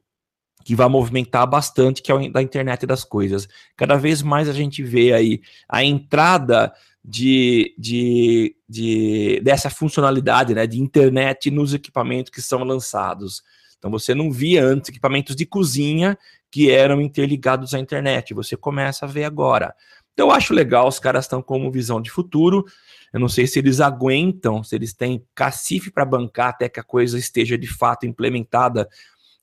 que 0.65 0.75
vai 0.75 0.89
movimentar 0.89 1.47
bastante, 1.47 2.03
que 2.03 2.13
é 2.13 2.15
o 2.15 2.31
da 2.31 2.43
internet 2.43 2.87
das 2.87 3.03
coisas. 3.03 3.49
Cada 3.77 3.97
vez 3.97 4.23
mais 4.23 4.49
a 4.49 4.53
gente 4.53 4.83
vê 4.83 5.13
aí 5.15 5.41
a 5.69 5.83
entrada 5.83 6.73
de, 7.03 7.75
de, 7.79 8.55
de 8.69 9.41
dessa 9.43 9.71
funcionalidade 9.71 10.55
né, 10.55 10.67
de 10.67 10.79
internet 10.79 11.51
nos 11.51 11.73
equipamentos 11.73 12.31
que 12.31 12.43
são 12.43 12.65
lançados. 12.65 13.43
Então 13.79 13.91
você 13.91 14.15
não 14.15 14.31
via 14.31 14.63
antes 14.63 14.91
equipamentos 14.91 15.35
de 15.35 15.47
cozinha 15.47 16.19
que 16.51 16.71
eram 16.71 17.01
interligados 17.01 17.75
à 17.75 17.79
internet. 17.79 18.35
Você 18.35 18.57
começa 18.57 19.07
a 19.07 19.09
ver 19.09 19.25
agora. 19.25 19.75
Então 20.19 20.31
eu 20.31 20.33
acho 20.33 20.53
legal, 20.53 20.89
os 20.89 20.99
caras 20.99 21.27
estão 21.27 21.41
com 21.41 21.71
visão 21.71 22.03
de 22.03 22.11
futuro. 22.11 22.65
Eu 23.13 23.21
não 23.21 23.29
sei 23.29 23.47
se 23.47 23.61
eles 23.61 23.81
aguentam, 23.81 24.65
se 24.65 24.75
eles 24.75 24.93
têm 24.93 25.25
cacife 25.33 25.93
para 25.93 26.05
bancar 26.05 26.49
até 26.49 26.69
que 26.69 26.81
a 26.81 26.83
coisa 26.83 27.17
esteja 27.17 27.57
de 27.57 27.69
fato 27.69 28.05
implementada 28.05 28.89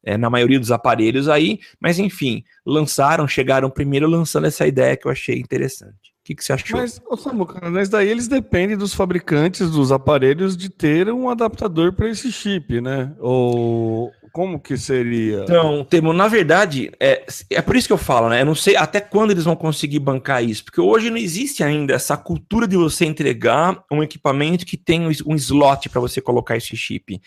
é, 0.04 0.18
na 0.18 0.30
maioria 0.30 0.60
dos 0.60 0.74
aparelhos 0.74 1.30
aí, 1.30 1.62
mas 1.80 1.98
enfim, 1.98 2.44
lançaram, 2.66 3.26
chegaram 3.26 3.70
primeiro 3.70 4.06
lançando 4.06 4.48
essa 4.48 4.68
ideia 4.68 4.98
que 4.98 5.08
eu 5.08 5.12
achei 5.14 5.40
interessante. 5.40 6.14
O 6.26 6.28
que, 6.28 6.34
que 6.34 6.44
você 6.44 6.54
achou? 6.54 6.80
Mas, 6.80 7.00
Samuca, 7.20 7.70
mas 7.70 7.88
daí 7.88 8.10
eles 8.10 8.28
dependem 8.28 8.76
dos 8.76 8.96
fabricantes 8.96 9.70
dos 9.70 9.92
aparelhos 9.92 10.58
de 10.58 10.70
ter 10.70 11.08
um 11.12 11.30
adaptador 11.30 11.94
para 11.94 12.10
esse 12.10 12.32
chip, 12.32 12.82
né? 12.82 13.14
Ou 13.20 14.12
Como 14.34 14.60
que 14.60 14.76
seria? 14.76 15.44
Então, 15.44 15.86
Temo, 15.86 16.12
na 16.14 16.28
verdade, 16.28 16.92
é, 17.00 17.28
é 17.52 17.62
por 17.62 17.76
isso 17.76 17.88
que 17.88 17.94
eu 17.94 17.98
falo, 17.98 18.28
né? 18.28 18.42
Eu 18.42 18.46
não 18.48 18.56
sei 18.56 18.76
até 18.76 19.00
quando 19.00 19.30
eles 19.30 19.44
vão 19.44 19.56
conseguir 19.56 20.00
bancar 20.00 20.44
isso, 20.44 20.66
porque 20.66 20.82
hoje 20.82 21.12
não 21.12 21.18
existe 21.18 21.64
ainda 21.64 21.94
essa 21.94 22.18
cultura 22.18 22.68
de 22.68 22.76
você 22.76 23.06
entregar 23.06 23.84
um 23.92 24.02
equipamento 24.02 24.66
que 24.66 24.78
tem 24.78 25.08
um 25.28 25.36
slot 25.36 25.90
para 25.90 26.02
você 26.02 26.20
colocar 26.20 26.58
esse 26.58 26.76
chip. 26.76 27.22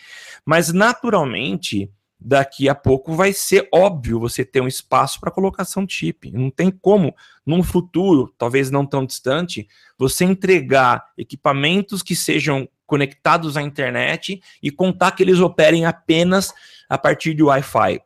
Mas, 0.45 0.73
naturalmente, 0.73 1.89
daqui 2.19 2.67
a 2.67 2.75
pouco 2.75 3.13
vai 3.13 3.31
ser 3.31 3.69
óbvio 3.73 4.19
você 4.19 4.43
ter 4.43 4.61
um 4.61 4.67
espaço 4.67 5.19
para 5.19 5.31
colocação 5.31 5.85
de 5.85 5.93
chip. 5.93 6.31
Não 6.31 6.49
tem 6.49 6.69
como, 6.69 7.15
num 7.45 7.63
futuro, 7.63 8.33
talvez 8.37 8.69
não 8.69 8.85
tão 8.85 9.05
distante, 9.05 9.67
você 9.97 10.25
entregar 10.25 11.05
equipamentos 11.17 12.03
que 12.03 12.15
sejam 12.15 12.67
conectados 12.85 13.55
à 13.55 13.61
internet 13.61 14.41
e 14.61 14.71
contar 14.71 15.11
que 15.11 15.23
eles 15.23 15.39
operem 15.39 15.85
apenas 15.85 16.53
a 16.89 16.97
partir 16.97 17.33
de 17.33 17.43
Wi-Fi. 17.43 18.01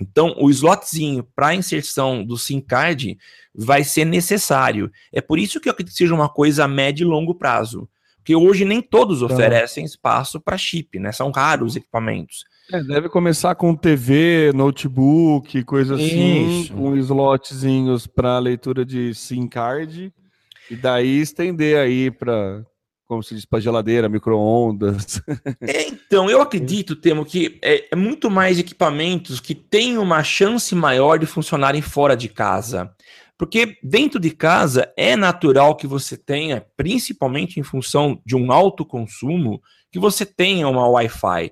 Então, 0.00 0.34
o 0.38 0.48
slotzinho 0.48 1.22
para 1.34 1.54
inserção 1.54 2.24
do 2.24 2.38
SIM 2.38 2.60
card 2.60 3.18
vai 3.54 3.84
ser 3.84 4.06
necessário. 4.06 4.90
É 5.12 5.20
por 5.20 5.38
isso 5.38 5.60
que 5.60 5.68
eu 5.68 5.72
acredito 5.72 5.92
que 5.92 5.98
seja 5.98 6.14
uma 6.14 6.28
coisa 6.28 6.64
a 6.64 6.68
médio 6.68 7.04
e 7.04 7.08
longo 7.08 7.34
prazo. 7.34 7.88
Porque 8.16 8.34
hoje 8.34 8.64
nem 8.64 8.80
todos 8.80 9.18
tá. 9.18 9.26
oferecem 9.26 9.84
espaço 9.84 10.40
para 10.40 10.56
chip, 10.56 10.98
né? 10.98 11.12
São 11.12 11.30
raros 11.30 11.76
equipamentos. 11.76 12.44
É, 12.70 12.82
deve 12.82 13.08
começar 13.08 13.54
com 13.54 13.74
TV, 13.74 14.52
notebook, 14.54 15.62
coisa 15.64 15.96
assim, 15.96 16.68
com 16.72 16.96
slotzinhos 16.96 18.06
para 18.06 18.38
leitura 18.38 18.84
de 18.84 19.14
SIM 19.14 19.48
card, 19.48 20.12
e 20.70 20.76
daí 20.76 21.20
estender 21.20 21.78
aí 21.78 22.10
para, 22.10 22.64
como 23.06 23.22
se 23.22 23.34
diz, 23.34 23.44
para 23.44 23.60
geladeira, 23.60 24.08
micro-ondas. 24.08 25.20
É, 25.60 25.88
então, 25.88 26.28
eu 26.28 26.42
acredito, 26.42 26.94
Temo, 26.94 27.24
que 27.24 27.58
é, 27.62 27.88
é 27.90 27.96
muito 27.96 28.30
mais 28.30 28.58
equipamentos 28.58 29.40
que 29.40 29.54
têm 29.54 29.96
uma 29.96 30.22
chance 30.22 30.74
maior 30.74 31.18
de 31.18 31.24
funcionarem 31.24 31.80
fora 31.80 32.14
de 32.14 32.28
casa. 32.28 32.94
Porque 33.38 33.76
dentro 33.82 34.20
de 34.20 34.30
casa 34.30 34.92
é 34.96 35.16
natural 35.16 35.74
que 35.74 35.86
você 35.86 36.16
tenha, 36.16 36.64
principalmente 36.76 37.58
em 37.58 37.62
função 37.62 38.20
de 38.24 38.36
um 38.36 38.52
alto 38.52 38.84
consumo, 38.84 39.60
que 39.90 39.98
você 39.98 40.24
tenha 40.24 40.68
uma 40.68 40.86
Wi-Fi. 40.86 41.50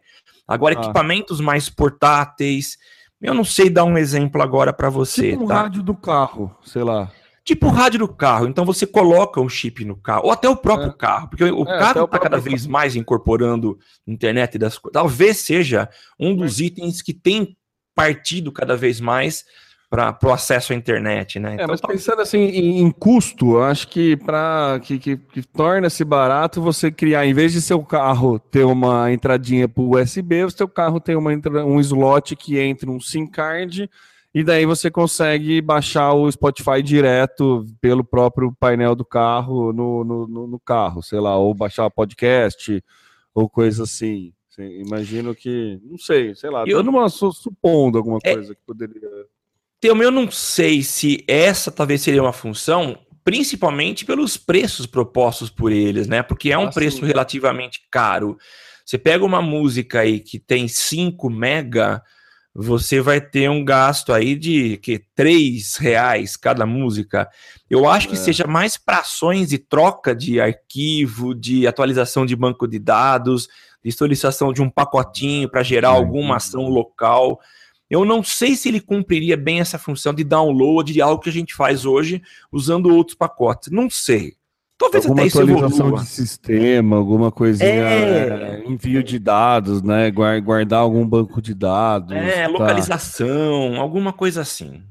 Agora, 0.51 0.77
ah. 0.77 0.83
equipamentos 0.83 1.41
mais 1.41 1.69
portáteis, 1.69 2.77
eu 3.23 3.33
não 3.33 3.45
sei 3.45 3.71
dar 3.71 3.85
um 3.85 3.97
exemplo 3.97 4.43
agora 4.43 4.73
para 4.73 4.91
você. 4.91 5.31
Tipo 5.31 5.45
um 5.45 5.47
tá? 5.47 5.63
rádio 5.63 5.83
do 5.83 5.95
carro, 5.95 6.53
sei 6.65 6.83
lá. 6.83 7.11
Tipo 7.45 7.67
o 7.67 7.71
rádio 7.71 8.01
do 8.01 8.09
carro. 8.09 8.49
Então 8.49 8.65
você 8.65 8.85
coloca 8.85 9.41
um 9.41 9.49
chip 9.49 9.85
no 9.85 9.97
carro, 9.97 10.25
ou 10.25 10.33
até 10.33 10.49
o 10.49 10.57
próprio 10.57 10.91
é. 10.91 10.97
carro, 10.97 11.29
porque 11.29 11.45
o 11.45 11.63
é, 11.63 11.79
carro 11.79 12.05
está 12.05 12.19
cada 12.19 12.39
vez 12.39 12.67
mais 12.67 12.97
incorporando 12.97 13.79
internet 14.07 14.59
das 14.59 14.77
coisas. 14.77 14.93
Talvez 14.93 15.37
seja 15.39 15.89
um 16.19 16.35
dos 16.35 16.61
itens 16.61 17.01
que 17.01 17.15
tem 17.15 17.57
partido 17.95 18.51
cada 18.51 18.77
vez 18.77 19.01
mais 19.01 19.45
para 19.91 20.17
o 20.23 20.31
acesso 20.31 20.73
à 20.73 20.77
internet, 20.77 21.41
né? 21.41 21.51
É, 21.51 21.55
então, 21.55 21.67
mas 21.69 21.81
tá... 21.81 21.89
pensando 21.89 22.23
assim 22.23 22.39
em, 22.39 22.79
em 22.79 22.91
custo, 22.93 23.55
eu 23.57 23.63
acho 23.65 23.89
que 23.89 24.17
para 24.17 24.81
que, 24.85 25.01
que, 25.01 25.17
que 25.17 25.43
torna-se 25.43 26.05
barato 26.05 26.63
você 26.63 26.93
criar, 26.93 27.27
em 27.27 27.35
vez 27.35 27.53
de 27.53 27.61
seu 27.61 27.83
carro 27.83 28.39
ter 28.39 28.65
uma 28.65 29.13
entradinha 29.13 29.69
para 29.69 29.83
USB, 29.83 30.45
o 30.45 30.51
seu 30.51 30.69
carro 30.69 31.01
tem 31.01 31.17
uma, 31.17 31.33
um 31.65 31.81
slot 31.81 32.37
que 32.37 32.57
entra 32.61 32.89
um 32.89 33.01
SIM 33.01 33.27
card 33.27 33.91
e 34.33 34.45
daí 34.45 34.65
você 34.65 34.89
consegue 34.93 35.61
baixar 35.61 36.13
o 36.13 36.31
Spotify 36.31 36.81
direto 36.81 37.67
pelo 37.81 38.05
próprio 38.05 38.55
painel 38.61 38.95
do 38.95 39.05
carro 39.05 39.73
no, 39.73 40.05
no, 40.05 40.47
no 40.47 40.61
carro, 40.61 41.03
sei 41.03 41.19
lá, 41.19 41.37
ou 41.37 41.53
baixar 41.53 41.91
podcast 41.91 42.83
ou 43.35 43.51
coisa 43.51 43.83
assim. 43.83 44.33
Imagino 44.57 45.35
que, 45.35 45.81
não 45.83 45.99
sei, 45.99 46.35
sei 46.35 46.51
lá, 46.51 46.65
eu, 46.67 46.83
numa, 46.83 47.09
supondo 47.09 47.99
alguma 47.99 48.19
é, 48.23 48.35
coisa 48.35 48.55
que 48.55 48.61
poderia. 48.65 49.09
Então, 49.83 50.03
eu 50.03 50.11
não 50.11 50.31
sei 50.31 50.83
se 50.83 51.25
essa 51.27 51.71
talvez 51.71 52.03
seria 52.03 52.23
uma 52.23 52.35
função, 52.35 52.99
principalmente 53.25 54.05
pelos 54.05 54.37
preços 54.37 54.85
propostos 54.85 55.49
por 55.49 55.73
eles, 55.73 56.07
né? 56.07 56.23
Porque 56.23 56.53
é 56.53 56.59
um 56.59 56.67
ah, 56.67 56.71
preço 56.71 56.99
sim. 56.99 57.07
relativamente 57.07 57.81
caro. 57.91 58.37
Você 58.85 58.99
pega 58.99 59.25
uma 59.25 59.41
música 59.41 60.01
aí 60.01 60.21
que 60.21 60.39
tem 60.39 60.69
5 60.69 61.31
mega, 61.31 62.03
você 62.55 63.01
vai 63.01 63.23
ter 63.23 63.49
um 63.49 63.65
gasto 63.65 64.13
aí 64.13 64.35
de 64.35 64.77
que 64.79 65.03
três 65.15 65.77
reais 65.77 66.37
cada 66.37 66.67
música. 66.67 67.27
Eu 67.71 67.89
acho 67.89 68.09
que 68.09 68.17
é. 68.17 68.19
seja 68.19 68.47
mais 68.47 68.77
para 68.77 68.99
ações 68.99 69.49
de 69.49 69.57
troca 69.57 70.15
de 70.15 70.43
arquivo, 70.43 71.35
de 71.35 71.67
atualização 71.67 72.27
de 72.27 72.37
banco 72.37 72.69
de 72.69 72.79
dados, 72.79 73.49
de 73.83 73.91
solicitação 73.91 74.53
de 74.53 74.61
um 74.61 74.69
pacotinho 74.69 75.49
para 75.49 75.63
gerar 75.63 75.89
alguma 75.89 76.37
ação 76.37 76.69
local. 76.69 77.41
Eu 77.91 78.05
não 78.05 78.23
sei 78.23 78.55
se 78.55 78.69
ele 78.69 78.81
cumpriria 78.81 79.37
bem 79.37 79.59
essa 79.59 79.77
função 79.79 80.15
de 80.15 80.23
download 80.23 80.93
de 80.93 81.03
algo 81.03 81.21
que 81.21 81.29
a 81.29 81.33
gente 81.33 81.55
faz 81.55 81.85
hoje 81.85 82.23
usando 82.53 82.95
outros 82.95 83.17
pacotes. 83.17 83.71
Não 83.73 83.91
sei. 83.91 84.35
Talvez 84.79 85.05
alguma 85.05 85.27
até 85.27 85.29
atualização 85.29 85.87
evolua. 85.89 86.05
de 86.05 86.09
sistema, 86.09 86.97
alguma 86.97 87.31
coisinha, 87.31 87.69
é... 87.69 88.63
É, 88.63 88.65
envio 88.67 89.03
de 89.03 89.19
dados, 89.19 89.83
né? 89.83 90.11
Guardar 90.11 90.81
algum 90.81 91.07
banco 91.07 91.43
de 91.43 91.53
dados. 91.53 92.17
É, 92.17 92.45
tá. 92.45 92.49
localização, 92.49 93.79
alguma 93.79 94.11
coisa 94.11 94.41
assim. 94.41 94.83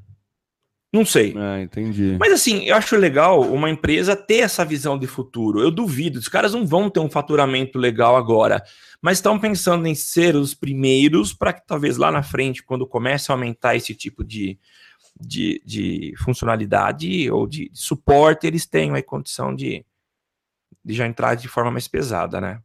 Não 0.92 1.06
sei. 1.06 1.36
É, 1.38 1.62
entendi. 1.62 2.18
Mas 2.20 2.34
assim, 2.34 2.64
eu 2.66 2.76
acho 2.76 2.96
legal 2.96 3.42
uma 3.42 3.70
empresa 3.70 4.16
ter 4.16 4.38
essa 4.38 4.66
visão 4.66 4.98
de 4.98 5.06
futuro. 5.06 5.62
Eu 5.62 5.70
duvido, 5.70 6.18
os 6.18 6.28
caras 6.28 6.54
não 6.54 6.66
vão 6.66 6.90
ter 6.90 7.00
um 7.00 7.10
faturamento 7.10 7.78
legal 7.78 8.16
agora, 8.16 8.64
mas 9.00 9.20
estão 9.20 9.40
pensando 9.40 9.86
em 9.88 9.94
ser 9.94 10.36
os 10.36 10.56
primeiros 10.56 11.32
para 11.32 11.54
que 11.54 11.66
talvez 11.66 11.98
lá 11.98 12.12
na 12.12 12.24
frente, 12.24 12.64
quando 12.64 12.88
comece 12.88 13.32
a 13.32 13.36
aumentar 13.36 13.76
esse 13.76 13.94
tipo 13.94 14.24
de, 14.24 14.60
de, 15.20 15.62
de 15.64 16.14
funcionalidade 16.18 17.30
ou 17.30 17.46
de, 17.46 17.70
de, 17.70 17.80
suporte, 17.80 18.48
eles 18.48 18.66
tenham 18.66 18.96
a 18.96 19.04
condição 19.04 19.56
de, 19.56 19.86
de 20.84 20.94
já 20.96 21.06
entrar 21.06 21.36
de 21.36 21.48
forma 21.48 21.70
mais 21.70 21.88
pesada, 21.88 22.42
né? 22.42 22.62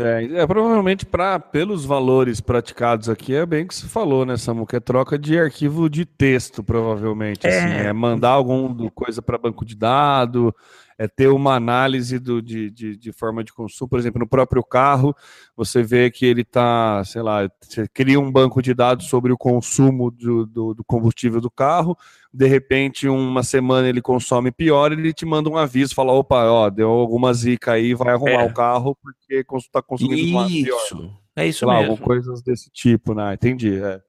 É, 0.00 0.42
é 0.42 0.46
provavelmente 0.46 1.06
para 1.06 1.38
pelos 1.38 1.84
valores 1.84 2.40
praticados 2.40 3.08
aqui 3.08 3.34
é 3.34 3.46
bem 3.46 3.66
que 3.66 3.74
se 3.74 3.86
falou, 3.86 4.26
né, 4.26 4.36
Samu? 4.36 4.66
Que 4.66 4.76
é 4.76 4.80
troca 4.80 5.18
de 5.18 5.38
arquivo 5.38 5.88
de 5.88 6.04
texto, 6.04 6.62
provavelmente. 6.62 7.46
É, 7.46 7.58
assim, 7.58 7.86
é 7.86 7.92
mandar 7.92 8.30
alguma 8.30 8.90
coisa 8.90 9.22
para 9.22 9.38
banco 9.38 9.64
de 9.64 9.74
dados, 9.74 10.52
é 10.98 11.06
ter 11.06 11.28
uma 11.28 11.54
análise 11.54 12.18
do, 12.18 12.42
de, 12.42 12.70
de, 12.70 12.96
de, 12.96 13.12
forma 13.12 13.44
de 13.44 13.52
consumo. 13.52 13.88
Por 13.88 14.00
exemplo, 14.00 14.18
no 14.18 14.26
próprio 14.26 14.64
carro, 14.64 15.14
você 15.56 15.80
vê 15.80 16.10
que 16.10 16.26
ele 16.26 16.42
está, 16.42 17.04
sei 17.04 17.22
lá, 17.22 17.48
você 17.60 17.86
cria 17.86 18.18
um 18.18 18.32
banco 18.32 18.60
de 18.60 18.74
dados 18.74 19.06
sobre 19.06 19.32
o 19.32 19.38
consumo 19.38 20.10
do, 20.10 20.44
do, 20.44 20.74
do, 20.74 20.84
combustível 20.84 21.40
do 21.40 21.50
carro, 21.50 21.96
de 22.34 22.48
repente, 22.48 23.08
uma 23.08 23.44
semana 23.44 23.88
ele 23.88 24.02
consome 24.02 24.50
pior, 24.50 24.90
ele 24.90 25.12
te 25.12 25.24
manda 25.24 25.48
um 25.48 25.56
aviso, 25.56 25.94
fala, 25.94 26.12
opa, 26.12 26.44
ó, 26.44 26.68
deu 26.68 26.90
alguma 26.90 27.32
zica 27.32 27.72
aí, 27.72 27.94
vai 27.94 28.12
arrumar 28.12 28.42
é. 28.42 28.46
o 28.46 28.52
carro 28.52 28.98
porque 29.00 29.44
está 29.56 29.80
consumindo 29.80 30.16
isso. 30.16 30.34
mais 30.34 30.52
pior. 30.52 31.18
É 31.36 31.46
isso 31.46 31.64
lá, 31.64 31.80
mesmo. 31.80 31.96
Coisas 31.98 32.42
desse 32.42 32.68
tipo, 32.70 33.14
né? 33.14 33.34
Entendi. 33.34 33.80
É. 33.80 34.00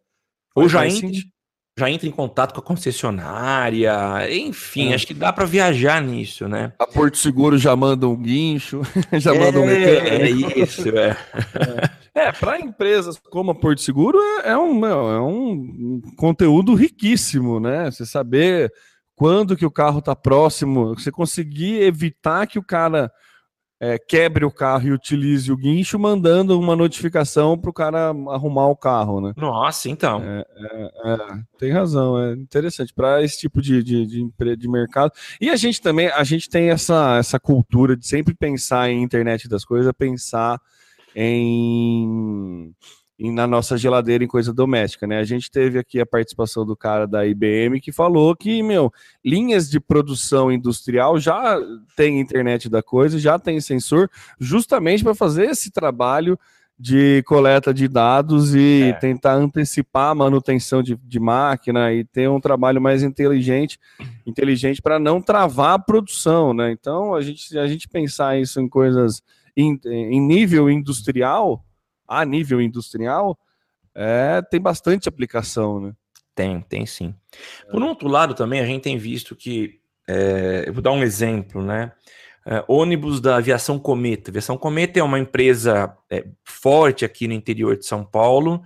Ou 0.56 0.68
já 0.68 0.88
entra, 0.88 1.08
já 1.80 1.90
entra 1.90 2.08
em 2.08 2.12
contato 2.12 2.54
com 2.54 2.60
a 2.60 2.64
concessionária, 2.64 3.94
enfim, 4.30 4.92
é. 4.92 4.96
acho 4.96 5.08
que 5.08 5.14
dá 5.14 5.32
para 5.32 5.46
viajar 5.46 6.02
nisso, 6.02 6.48
né? 6.48 6.74
A 6.78 6.86
Porto 6.86 7.18
Seguro 7.18 7.58
já 7.58 7.76
manda 7.76 8.08
um 8.08 8.16
guincho, 8.16 8.82
já 9.14 9.34
é, 9.34 9.40
manda 9.40 9.60
um 9.60 9.66
mecânico. 9.66 10.52
É 10.52 10.60
isso, 10.60 10.90
é. 10.90 11.18
É, 12.14 12.28
é 12.28 12.32
para 12.32 12.60
empresas 12.60 13.18
como 13.18 13.52
a 13.52 13.56
Porto 13.56 13.82
Seguro 13.82 14.20
é, 14.20 14.50
é, 14.50 14.58
um, 14.58 14.86
é 14.86 15.22
um 15.22 16.02
conteúdo 16.18 16.76
riquíssimo, 16.76 17.60
né? 17.60 17.90
Você 17.90 18.06
saber 18.06 18.72
quando 19.16 19.58
que 19.58 19.66
o 19.66 19.72
carro 19.72 20.00
está 20.00 20.16
próximo, 20.16 20.96
você 20.96 21.12
conseguir 21.12 21.82
evitar 21.82 22.48
que 22.48 22.60
o 22.60 22.64
cara 22.64 23.12
é, 23.80 23.98
quebre 23.98 24.44
o 24.44 24.52
carro 24.52 24.88
e 24.88 24.92
utilize 24.92 25.52
o 25.52 25.56
guincho, 25.56 25.98
mandando 25.98 26.60
uma 26.60 26.76
notificação 26.76 27.58
para 27.58 27.70
o 27.70 27.74
cara 27.74 28.10
arrumar 28.10 28.68
o 28.68 28.76
carro, 28.76 29.22
né? 29.22 29.34
Nossa, 29.38 29.90
então. 29.90 30.22
É, 30.22 30.46
é, 30.58 30.92
é 31.06 31.18
tem 31.58 31.72
razão, 31.72 32.20
é 32.20 32.34
interessante 32.34 32.94
para 32.94 33.24
esse 33.24 33.40
tipo 33.40 33.62
de, 33.62 33.82
de, 33.82 34.06
de, 34.06 34.56
de, 34.58 34.70
mercado. 34.70 35.14
E 35.40 35.50
a 35.50 35.56
gente 35.56 35.82
também, 35.82 36.08
a 36.08 36.24
gente 36.24 36.50
tem 36.50 36.70
essa, 36.70 37.18
essa 37.18 37.40
cultura 37.40 37.96
de 37.96 38.06
sempre 38.06 38.34
pensar 38.34 38.90
em 38.90 39.02
internet 39.02 39.48
das 39.48 39.64
coisas, 39.64 39.94
pensar 39.98 40.60
em 41.16 42.74
na 43.20 43.46
nossa 43.46 43.78
geladeira 43.78 44.24
em 44.24 44.28
coisa 44.28 44.54
doméstica, 44.54 45.06
né? 45.06 45.20
A 45.20 45.26
gente 45.26 45.52
teve 45.52 45.78
aqui 45.78 46.00
a 46.00 46.06
participação 46.06 46.66
do 46.66 46.76
cara 46.76 47.06
da 47.06 47.28
IBM 47.28 47.82
que 47.82 47.92
falou 47.92 48.34
que, 48.34 48.64
meu, 48.64 48.94
linhas 49.24 49.70
de 49.70 49.80
produção 49.80 50.50
industrial 50.50 51.20
já 51.20 51.60
tem 51.98 52.22
internet 52.22 52.70
da 52.70 52.82
coisa, 52.82 53.20
já 53.20 53.38
tem 53.38 53.60
sensor, 53.60 54.10
justamente 54.40 55.04
para 55.04 55.14
fazer 55.14 55.50
esse 55.50 55.70
trabalho 55.70 56.40
de 56.80 57.22
coleta 57.24 57.74
de 57.74 57.90
dados 57.90 58.56
e 58.56 58.84
é. 58.84 58.94
tentar 58.94 59.34
antecipar 59.34 60.12
a 60.12 60.16
manutenção 60.16 60.82
de, 60.82 60.96
de, 60.96 61.20
máquina 61.20 61.92
e 61.92 62.06
ter 62.06 62.30
um 62.30 62.40
trabalho 62.40 62.80
mais 62.80 63.04
inteligente, 63.04 63.78
inteligente 64.26 64.82
para 64.82 64.98
não 64.98 65.22
travar 65.22 65.74
a 65.74 65.80
produção, 65.80 66.54
né? 66.54 66.72
Então, 66.72 67.14
a 67.14 67.20
gente, 67.20 67.58
a 67.60 67.68
gente 67.68 67.90
pensar 67.90 68.40
isso 68.40 68.62
em 68.62 68.70
coisas 68.70 69.22
em, 69.58 69.78
em 69.86 70.22
nível 70.22 70.70
industrial, 70.70 71.66
a 72.10 72.26
nível 72.26 72.60
industrial, 72.60 73.38
é, 73.94 74.42
tem 74.42 74.60
bastante 74.60 75.08
aplicação, 75.08 75.80
né? 75.80 75.94
Tem, 76.34 76.62
tem 76.62 76.86
sim. 76.86 77.14
Por 77.70 77.82
outro 77.84 78.08
lado, 78.08 78.34
também 78.34 78.60
a 78.60 78.66
gente 78.66 78.82
tem 78.82 78.98
visto 78.98 79.36
que, 79.36 79.80
é, 80.08 80.64
eu 80.66 80.74
vou 80.74 80.82
dar 80.82 80.92
um 80.92 81.04
exemplo, 81.04 81.62
né? 81.62 81.92
É, 82.46 82.64
ônibus 82.68 83.20
da 83.20 83.36
Aviação 83.36 83.78
Cometa. 83.78 84.30
A 84.30 84.32
Aviação 84.32 84.58
Cometa 84.58 85.00
é 85.00 85.04
uma 85.04 85.20
empresa 85.20 85.96
é, 86.10 86.26
forte 86.44 87.06
aqui 87.06 87.28
no 87.28 87.34
interior 87.34 87.78
de 87.78 87.86
São 87.86 88.04
Paulo. 88.04 88.64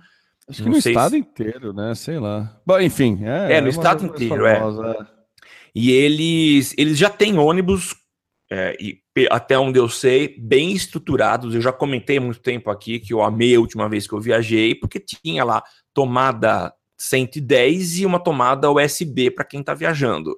Acho 0.48 0.62
que 0.62 0.68
no 0.68 0.76
estado 0.76 1.10
se... 1.10 1.18
inteiro, 1.18 1.72
né? 1.72 1.94
Sei 1.94 2.18
lá. 2.18 2.56
Bom, 2.64 2.78
enfim. 2.80 3.20
É, 3.24 3.54
é 3.54 3.60
no 3.60 3.68
estado 3.68 4.06
inteiro, 4.06 4.46
é. 4.46 4.60
E 5.74 5.90
eles, 5.90 6.72
eles 6.78 6.96
já 6.96 7.10
têm 7.10 7.36
ônibus, 7.36 7.94
é, 8.50 8.76
e, 8.80 9.00
até 9.30 9.58
onde 9.58 9.78
eu 9.78 9.88
sei, 9.88 10.36
bem 10.38 10.72
estruturados. 10.72 11.54
Eu 11.54 11.60
já 11.60 11.72
comentei 11.72 12.20
muito 12.20 12.40
tempo 12.40 12.70
aqui 12.70 12.98
que 12.98 13.12
eu 13.12 13.22
amei 13.22 13.54
a 13.54 13.60
última 13.60 13.88
vez 13.88 14.06
que 14.06 14.12
eu 14.12 14.20
viajei, 14.20 14.74
porque 14.74 15.00
tinha 15.00 15.44
lá 15.44 15.62
tomada 15.92 16.72
110 16.96 17.98
e 17.98 18.06
uma 18.06 18.20
tomada 18.20 18.70
USB 18.70 19.30
para 19.30 19.44
quem 19.44 19.60
está 19.60 19.74
viajando. 19.74 20.36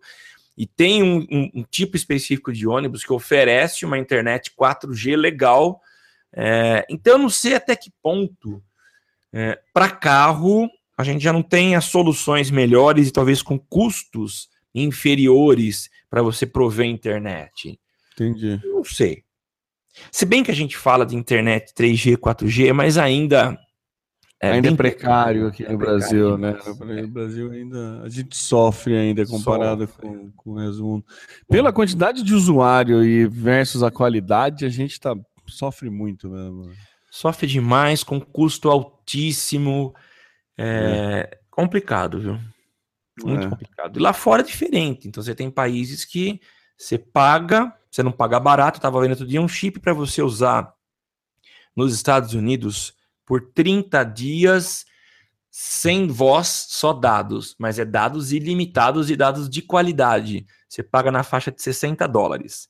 E 0.56 0.66
tem 0.66 1.02
um, 1.02 1.26
um, 1.30 1.50
um, 1.56 1.62
tipo 1.64 1.96
específico 1.96 2.52
de 2.52 2.66
ônibus 2.66 3.04
que 3.04 3.12
oferece 3.12 3.84
uma 3.84 3.98
internet 3.98 4.52
4G 4.58 5.14
legal. 5.16 5.80
É, 6.32 6.86
então 6.88 7.14
eu 7.14 7.18
não 7.18 7.28
sei 7.28 7.54
até 7.54 7.76
que 7.76 7.90
ponto 8.02 8.62
é, 9.32 9.58
para 9.72 9.90
carro 9.90 10.68
a 10.96 11.04
gente 11.04 11.22
já 11.22 11.32
não 11.32 11.42
tem 11.42 11.76
as 11.76 11.84
soluções 11.84 12.50
melhores 12.50 13.08
e 13.08 13.12
talvez 13.12 13.42
com 13.42 13.58
custos 13.58 14.48
inferiores 14.74 15.90
para 16.08 16.22
você 16.22 16.46
prover 16.46 16.86
internet. 16.86 17.78
Entendi. 18.18 18.60
Não 18.64 18.82
sei. 18.82 19.24
Se 20.10 20.26
bem 20.26 20.42
que 20.42 20.50
a 20.50 20.54
gente 20.54 20.76
fala 20.76 21.06
de 21.06 21.16
internet 21.16 21.72
3G, 21.74 22.16
4G, 22.16 22.72
mas 22.72 22.98
ainda 22.98 23.58
é 24.40 24.50
ainda 24.50 24.68
é 24.68 24.76
precário 24.76 25.46
aqui 25.46 25.64
é 25.64 25.72
no 25.72 25.78
Brasil, 25.78 26.36
né? 26.36 26.58
No 26.66 27.08
Brasil 27.08 27.50
ainda 27.50 28.02
a 28.02 28.08
gente 28.08 28.36
sofre 28.36 28.94
ainda 28.94 29.24
comparado 29.26 29.86
sofre. 29.86 30.02
com, 30.02 30.30
com 30.32 30.50
o 30.50 30.58
resumo. 30.58 31.04
Pela 31.48 31.72
quantidade 31.72 32.22
de 32.22 32.34
usuário 32.34 33.02
e 33.02 33.26
versus 33.26 33.82
a 33.82 33.90
qualidade, 33.90 34.66
a 34.66 34.68
gente 34.68 35.00
tá, 35.00 35.14
sofre 35.46 35.88
muito 35.88 36.28
mesmo. 36.28 36.70
Sofre 37.10 37.46
demais, 37.46 38.04
com 38.04 38.20
custo 38.20 38.68
altíssimo. 38.68 39.94
É, 40.58 41.30
é. 41.32 41.38
complicado, 41.50 42.20
viu? 42.20 42.38
Muito 43.24 43.46
é. 43.46 43.48
complicado. 43.48 43.98
E 43.98 44.02
lá 44.02 44.12
fora 44.12 44.42
é 44.42 44.44
diferente. 44.44 45.08
Então 45.08 45.22
você 45.22 45.34
tem 45.34 45.50
países 45.50 46.04
que 46.04 46.38
você 46.76 46.98
paga, 46.98 47.72
você 47.90 48.02
não 48.02 48.12
paga 48.12 48.38
barato. 48.38 48.78
Eu 48.78 48.82
tava 48.82 49.00
vendo 49.00 49.10
outro 49.10 49.26
dia 49.26 49.40
um 49.40 49.48
chip 49.48 49.80
para 49.80 49.92
você 49.92 50.22
usar 50.22 50.72
nos 51.74 51.94
Estados 51.94 52.34
Unidos 52.34 52.94
por 53.24 53.52
30 53.52 54.04
dias 54.04 54.84
sem 55.50 56.06
voz, 56.06 56.66
só 56.68 56.92
dados, 56.92 57.56
mas 57.58 57.78
é 57.78 57.84
dados 57.84 58.30
ilimitados 58.30 59.10
e 59.10 59.16
dados 59.16 59.48
de 59.48 59.62
qualidade. 59.62 60.44
Você 60.68 60.82
paga 60.82 61.10
na 61.10 61.22
faixa 61.22 61.50
de 61.50 61.62
60 61.62 62.06
dólares. 62.06 62.68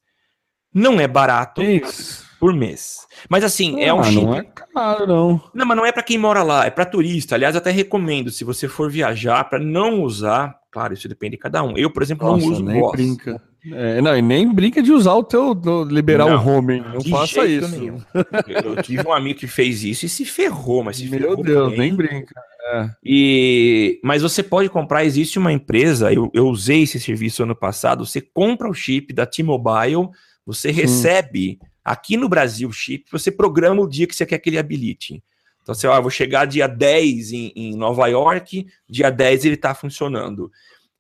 Não 0.73 1.01
é 1.01 1.09
barato 1.09 1.63
Isso. 1.63 2.25
por 2.39 2.53
mês. 2.53 3.07
Mas 3.29 3.43
assim, 3.43 3.81
é 3.81 3.87
ah, 3.87 3.89
é 3.89 3.95
um 3.95 4.05
chip. 4.05 4.25
Não 4.25 4.37
é 4.37 4.43
caro, 4.43 5.07
não. 5.07 5.51
Não, 5.53 5.67
mas 5.67 5.77
não 5.77 5.85
é 5.85 5.91
para 5.91 6.03
quem 6.05 6.17
mora 6.17 6.45
lá, 6.45 6.65
é 6.65 6.71
para 6.71 6.87
turista. 6.87 7.35
Aliás, 7.35 7.57
até 7.57 7.73
recomendo, 7.73 8.31
se 8.31 8.45
você 8.45 8.69
for 8.69 8.89
viajar, 8.89 9.43
para 9.45 9.59
não 9.59 10.03
usar. 10.03 10.57
Claro, 10.71 10.95
isso 10.95 11.09
depende 11.09 11.33
de 11.33 11.39
cada 11.39 11.65
um. 11.65 11.77
Eu, 11.77 11.91
por 11.91 12.05
exemplo, 12.05 12.29
Nossa, 12.29 12.45
não 12.45 12.53
uso 12.53 12.63
nem 12.63 12.81
voz. 12.81 12.93
Brinca. 12.93 13.43
É, 13.73 14.01
não, 14.01 14.17
e 14.17 14.23
nem 14.23 14.53
brinca 14.53 14.83
de 14.83 14.93
usar 14.93 15.15
o 15.15 15.25
teu, 15.25 15.53
liberar 15.89 16.27
não, 16.27 16.37
o 16.37 16.49
home, 16.49 16.81
não 16.81 17.01
faça 17.03 17.47
isso. 17.47 17.69
Nenhum. 17.69 18.01
Eu 18.65 18.83
tive 18.83 19.07
um 19.07 19.13
amigo 19.13 19.41
que 19.41 19.47
fez 19.47 19.83
isso 19.83 20.07
e 20.07 20.09
se 20.09 20.25
ferrou, 20.25 20.85
mas 20.85 20.99
se 20.99 21.09
Meu 21.09 21.21
ferrou 21.21 21.43
Deus, 21.43 21.71
bem. 21.71 21.79
nem 21.79 21.95
brinca. 21.95 22.35
É. 22.73 22.91
E, 23.05 24.01
mas 24.03 24.23
você 24.23 24.43
pode 24.43 24.69
comprar, 24.69 25.05
existe 25.05 25.39
uma 25.39 25.53
empresa, 25.53 26.13
eu, 26.13 26.31
eu 26.35 26.49
usei 26.49 26.83
esse 26.83 26.99
serviço 26.99 27.43
ano 27.43 27.55
passado, 27.55 28.05
você 28.05 28.21
compra 28.21 28.69
o 28.69 28.75
chip 28.75 29.13
da 29.13 29.25
T-Mobile, 29.25 30.09
você 30.45 30.73
Sim. 30.73 30.81
recebe 30.81 31.59
aqui 31.85 32.17
no 32.17 32.29
Brasil 32.29 32.69
o 32.69 32.73
chip, 32.73 33.05
você 33.11 33.31
programa 33.31 33.83
o 33.83 33.89
dia 33.89 34.07
que 34.07 34.15
você 34.15 34.27
quer 34.27 34.39
que 34.39 34.51
ele 34.51 34.59
habilite. 34.59 35.23
Então, 35.63 35.75
você, 35.75 35.87
ó, 35.89 36.01
vou 36.01 36.11
chegar 36.11 36.45
dia 36.45 36.69
10 36.69 37.33
em, 37.33 37.53
em 37.57 37.77
Nova 37.77 38.07
York, 38.07 38.67
dia 38.89 39.11
10 39.11 39.45
ele 39.45 39.55
está 39.55 39.75
funcionando. 39.75 40.51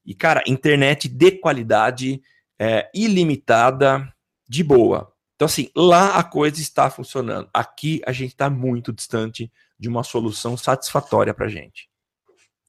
E, 0.04 0.12
cara, 0.14 0.42
internet 0.46 1.08
de 1.08 1.32
qualidade, 1.32 2.20
é, 2.58 2.88
ilimitada, 2.94 4.12
de 4.48 4.62
boa. 4.62 5.12
Então, 5.34 5.46
assim, 5.46 5.68
lá 5.76 6.16
a 6.16 6.24
coisa 6.24 6.60
está 6.60 6.88
funcionando. 6.88 7.48
Aqui 7.52 8.00
a 8.06 8.12
gente 8.12 8.30
está 8.30 8.48
muito 8.48 8.92
distante 8.92 9.52
de 9.78 9.88
uma 9.88 10.02
solução 10.02 10.56
satisfatória 10.56 11.34
para 11.34 11.48
gente. 11.48 11.88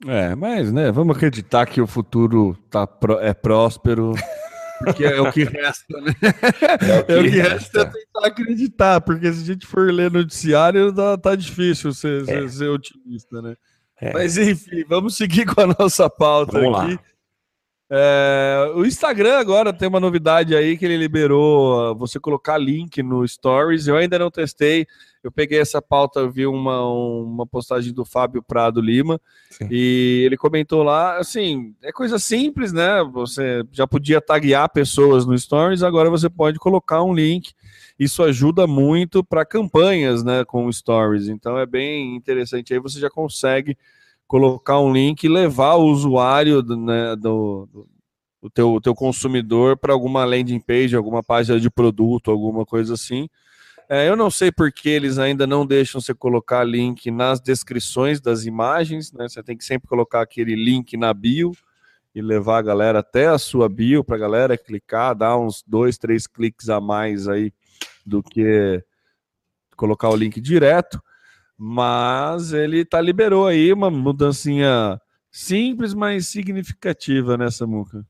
É, 0.06 0.36
mas, 0.36 0.72
né, 0.72 0.92
vamos 0.92 1.16
acreditar 1.16 1.66
que 1.66 1.82
o 1.82 1.88
futuro 1.88 2.56
tá, 2.70 2.88
é 3.22 3.34
próspero, 3.34 4.14
porque 4.80 5.04
é 5.06 5.20
o 5.20 5.32
que 5.32 5.44
resta, 5.46 6.02
né? 6.02 6.14
É 6.82 7.00
o 7.00 7.06
que, 7.06 7.12
é 7.12 7.18
o 7.18 7.24
que 7.24 7.30
resta. 7.30 7.84
resta 7.84 7.86
tentar 7.86 8.28
acreditar, 8.28 9.02
porque 9.02 9.32
se 9.34 9.42
a 9.42 9.46
gente 9.46 9.66
for 9.66 9.92
ler 9.92 10.12
noticiário, 10.12 10.94
tá, 10.94 11.18
tá 11.18 11.36
difícil 11.36 11.94
ser, 11.94 12.24
é. 12.24 12.26
ser, 12.26 12.50
ser 12.50 12.70
otimista, 12.70 13.42
né? 13.42 13.56
É. 14.00 14.14
Mas 14.14 14.38
enfim, 14.38 14.84
vamos 14.88 15.18
seguir 15.18 15.46
com 15.46 15.62
a 15.62 15.76
nossa 15.80 16.08
pauta 16.10 16.60
vamos 16.60 16.80
aqui. 16.80 16.92
Lá. 16.94 17.00
É, 17.90 18.74
o 18.76 18.86
Instagram 18.86 19.38
agora 19.38 19.72
tem 19.72 19.88
uma 19.88 20.00
novidade 20.00 20.54
aí 20.54 20.78
que 20.78 20.84
ele 20.84 20.98
liberou 20.98 21.96
você 21.96 22.20
colocar 22.20 22.58
link 22.58 23.02
no 23.02 23.26
Stories. 23.26 23.88
Eu 23.88 23.96
ainda 23.96 24.20
não 24.20 24.30
testei. 24.30 24.86
Eu 25.24 25.32
peguei 25.32 25.60
essa 25.60 25.82
pauta, 25.82 26.30
vi 26.30 26.46
uma, 26.46 26.86
uma 26.88 27.46
postagem 27.46 27.94
do 27.94 28.06
Fábio 28.06 28.42
Prado 28.42 28.80
Lima 28.80 29.20
Sim. 29.50 29.68
e 29.70 30.24
ele 30.26 30.38
comentou 30.38 30.84
lá, 30.84 31.18
assim, 31.18 31.76
é 31.84 31.92
coisa 31.92 32.18
simples, 32.18 32.72
né? 32.72 33.04
Você 33.12 33.64
já 33.72 33.86
podia 33.86 34.22
taguear 34.22 34.72
pessoas 34.72 35.26
no 35.26 35.38
Stories, 35.38 35.84
agora 35.84 36.10
você 36.10 36.30
pode 36.30 36.60
colocar 36.60 37.04
um 37.04 37.14
link. 37.14 37.52
Isso 38.00 38.24
ajuda 38.24 38.68
muito 38.68 39.24
para 39.24 39.44
campanhas, 39.44 40.24
né, 40.24 40.46
com 40.46 40.72
Stories. 40.72 41.28
Então 41.28 41.58
é 41.58 41.66
bem 41.66 42.16
interessante. 42.16 42.74
Aí 42.74 42.80
você 42.80 43.00
já 43.00 43.10
consegue 43.10 43.78
colocar 44.28 44.80
um 44.80 44.92
link 44.92 45.24
e 45.24 45.30
levar 45.30 45.76
o 45.76 45.86
usuário 45.86 46.62
né, 46.62 47.16
do, 47.16 47.88
do, 48.42 48.50
teu, 48.50 48.80
teu 48.82 48.94
consumidor 48.94 49.78
para 49.78 49.94
alguma 49.94 50.26
landing 50.26 50.60
page, 50.60 50.96
alguma 50.96 51.24
página 51.24 51.60
de 51.60 51.70
produto, 51.70 52.30
alguma 52.30 52.66
coisa 52.66 52.94
assim. 52.94 53.30
É, 53.90 54.10
eu 54.10 54.18
não 54.18 54.30
sei 54.30 54.52
porque 54.52 54.90
eles 54.90 55.18
ainda 55.18 55.48
não 55.48 55.66
deixam 55.66 56.02
você 56.02 56.14
colocar 56.14 56.66
link 56.66 57.10
nas 57.10 57.40
descrições 57.40 58.20
das 58.20 58.46
imagens, 58.46 59.14
né? 59.14 59.30
Você 59.30 59.42
tem 59.42 59.56
que 59.56 59.64
sempre 59.64 59.88
colocar 59.88 60.22
aquele 60.22 60.56
link 60.56 60.98
na 60.98 61.14
bio 61.14 61.54
e 62.14 62.22
levar 62.22 62.58
a 62.58 62.62
galera 62.62 63.00
até 63.00 63.28
a 63.28 63.38
sua 63.38 63.70
bio 63.70 64.04
para 64.04 64.18
a 64.18 64.20
galera 64.20 64.58
clicar, 64.58 65.16
dar 65.16 65.38
uns 65.38 65.64
dois, 65.66 65.98
três 65.98 66.28
cliques 66.28 66.68
a 66.68 66.82
mais 66.82 67.30
aí 67.30 67.54
do 68.06 68.22
que 68.22 68.84
colocar 69.78 70.10
o 70.10 70.16
link 70.18 70.42
direto 70.42 71.02
mas 71.58 72.54
ele 72.54 72.86
tá 72.86 73.02
liberou 73.02 73.48
aí 73.48 73.74
uma 73.74 73.90
mudancinha 73.90 75.00
simples, 75.32 75.94
mas 75.94 76.28
significativa 76.28 77.38
nessa 77.38 77.66
muca. 77.66 78.06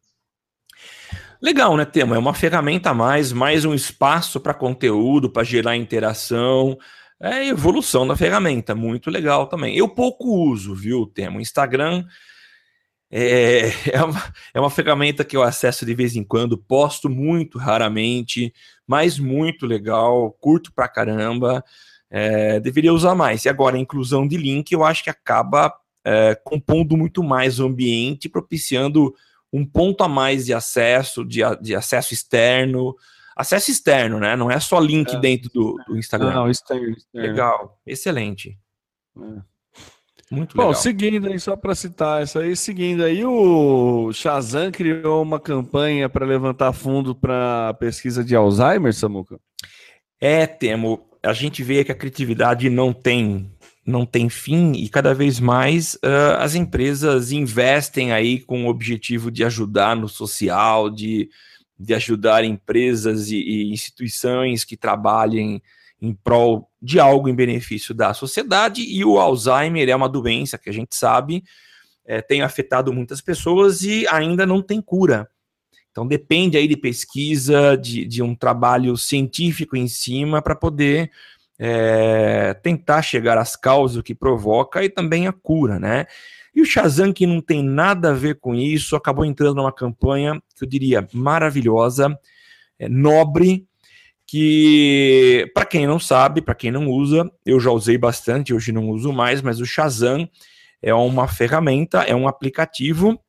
Legal, 1.42 1.78
né, 1.78 1.86
Tema? 1.86 2.16
É 2.16 2.20
uma 2.20 2.34
ferramenta 2.34 2.90
a 2.90 2.94
mais, 2.94 3.32
mais 3.32 3.64
um 3.64 3.74
espaço 3.74 4.40
para 4.40 4.54
conteúdo, 4.54 5.30
para 5.30 5.44
gerar 5.44 5.76
interação. 5.76 6.78
É 7.20 7.48
evolução 7.48 8.08
da 8.08 8.16
ferramenta, 8.16 8.76
muito 8.76 9.10
legal 9.10 9.48
também. 9.48 9.76
Eu 9.76 9.88
pouco 9.88 10.30
uso, 10.50 10.76
viu, 10.76 11.06
Tema? 11.06 11.38
O 11.38 11.42
Instagram 11.42 12.06
é, 13.10 13.72
é, 13.94 14.04
uma, 14.04 14.34
é 14.54 14.60
uma 14.60 14.70
ferramenta 14.70 15.24
que 15.24 15.38
eu 15.38 15.44
acesso 15.44 15.86
de 15.86 15.94
vez 15.94 16.16
em 16.16 16.24
quando, 16.24 16.58
posto 16.58 17.10
muito 17.10 17.58
raramente, 17.58 18.54
mas 18.86 19.20
muito 19.20 19.66
legal, 19.66 20.32
curto 20.40 20.74
pra 20.74 20.88
caramba 20.88 21.64
é, 22.10 22.60
deveria 22.60 22.93
usar 22.93 23.15
mais. 23.15 23.46
E 23.46 23.50
agora, 23.50 23.76
a 23.76 23.80
inclusão 23.80 24.28
de 24.28 24.38
link, 24.38 24.72
eu 24.72 24.84
acho 24.84 25.04
que 25.04 25.10
acaba 25.10 25.74
é, 26.06 26.36
compondo 26.36 26.96
muito 26.96 27.24
mais 27.24 27.60
o 27.60 27.65
ambiente, 27.65 28.30
propiciando 28.30 29.13
um 29.52 29.65
ponto 29.65 30.04
a 30.04 30.08
mais 30.08 30.46
de 30.46 30.54
acesso, 30.54 31.24
de, 31.26 31.41
de 31.62 31.76
acesso 31.76 32.13
externo. 32.13 32.96
Acesso 33.36 33.70
externo, 33.70 34.20
né? 34.20 34.36
Não 34.36 34.50
é 34.50 34.60
só 34.60 34.80
link 34.80 35.13
é. 35.13 35.20
dentro 35.20 35.50
do, 35.54 35.76
do, 35.88 35.98
Instagram. 35.98 36.34
Não, 36.34 36.50
externo. 36.50 36.89
externo. 36.89 37.28
Legal, 37.28 37.80
excelente. 37.86 38.58
É. 39.17 39.58
Muito 40.30 40.58
Bom, 40.58 40.63
legal. 40.63 40.76
seguindo 40.76 41.28
aí, 41.28 41.39
só 41.39 41.56
para 41.56 41.74
citar 41.74 42.24
isso 42.24 42.38
aí, 42.38 42.54
seguindo 42.56 43.02
aí, 43.02 43.24
o 43.24 44.12
Shazam 44.12 44.72
criou 44.72 45.22
uma 45.22 45.39
campanha 45.39 46.10
para 46.10 46.26
levantar 46.26 46.74
fundo 46.74 47.15
para 47.15 47.74
pesquisa 47.76 48.26
de 48.26 48.36
Alzheimer, 48.36 48.93
Samuca? 48.93 49.39
É, 50.20 50.46
Temo 50.46 51.07
a 51.24 51.34
gente 51.34 51.64
vê 51.64 51.84
que 51.84 51.92
a 51.92 51.96
criatividade 51.96 52.70
não 52.70 52.94
tem 52.94 53.52
não 53.86 54.06
tem 54.06 54.28
fim 54.28 54.74
e 54.74 54.90
cada 54.90 55.14
vez 55.14 55.40
mais 55.40 55.94
uh, 55.96 56.36
as 56.40 56.56
empresas 56.56 57.32
investem 57.32 58.12
aí 58.12 58.38
com 58.38 58.66
o 58.66 58.70
objetivo 58.70 59.32
de 59.32 59.46
ajudar 59.46 59.96
no 59.96 60.10
social, 60.10 60.90
de, 60.90 61.30
de 61.80 61.94
ajudar 61.94 62.44
empresas 62.44 63.32
e, 63.32 63.38
e 63.38 63.72
instituições 63.72 64.66
que 64.66 64.76
trabalhem 64.76 65.62
em 66.02 66.14
prol 66.14 66.70
de 66.82 67.00
algo 67.00 67.30
em 67.30 67.34
benefício 67.34 67.96
da 67.96 68.14
sociedade, 68.14 68.82
e 68.82 69.06
o 69.06 69.18
Alzheimer 69.18 69.88
é 69.88 69.96
uma 69.96 70.10
doença 70.10 70.58
que 70.58 70.70
a 70.70 70.74
gente 70.74 70.94
sabe 70.94 71.42
é, 72.08 72.22
tem 72.22 72.42
afetado 72.42 72.94
muitas 72.94 73.20
pessoas 73.20 73.82
e 73.82 74.08
ainda 74.08 74.46
não 74.46 74.62
tem 74.62 74.82
cura. 74.82 75.30
Então 75.98 76.06
depende 76.06 76.56
aí 76.60 76.68
de 76.68 76.78
pesquisa, 76.78 77.76
de, 77.76 78.06
de 78.06 78.22
um 78.22 78.36
trabalho 78.36 78.96
científico 78.96 79.76
em 79.76 79.88
cima 79.88 80.44
para 80.44 80.56
poder 80.56 81.10
é, 81.58 82.54
tentar 82.54 83.02
chegar 83.02 83.36
às 83.36 83.56
causas 83.56 84.04
que 84.04 84.14
provoca 84.14 84.84
e 84.84 84.90
também 84.92 85.26
a 85.26 85.34
cura, 85.34 85.80
né? 85.80 86.06
E 86.54 86.62
o 86.62 86.66
Shazam, 86.66 87.12
que 87.12 87.26
não 87.26 87.42
tem 87.42 87.64
nada 87.64 88.12
a 88.12 88.14
ver 88.14 88.40
com 88.40 88.54
isso, 88.54 88.96
acabou 88.96 89.26
entrando 89.26 89.56
numa 89.56 89.72
campanha 89.72 90.40
que 90.56 90.64
eu 90.64 90.70
diria 90.70 91.08
maravilhosa, 91.12 92.16
é, 92.78 92.88
nobre, 92.88 93.66
que, 94.28 95.50
para 95.52 95.66
quem 95.66 95.88
não 95.88 95.98
sabe, 95.98 96.44
para 96.44 96.54
quem 96.54 96.70
não 96.70 96.90
usa, 96.90 97.28
eu 97.44 97.60
já 97.60 97.72
usei 97.72 97.98
bastante, 97.98 98.54
hoje 98.54 98.72
não 98.72 98.88
uso 98.92 99.12
mais, 99.12 99.42
mas 99.42 99.60
o 99.60 99.66
Shazam 99.66 100.30
é 100.80 100.94
uma 100.94 101.28
ferramenta, 101.28 102.04
é 102.04 102.16
um 102.16 102.28
aplicativo 102.28 103.20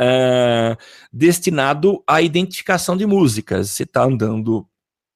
é, 0.00 0.76
destinado 1.12 2.02
à 2.06 2.22
identificação 2.22 2.96
de 2.96 3.06
músicas. 3.06 3.70
Você 3.70 3.82
está 3.82 4.04
andando 4.04 4.66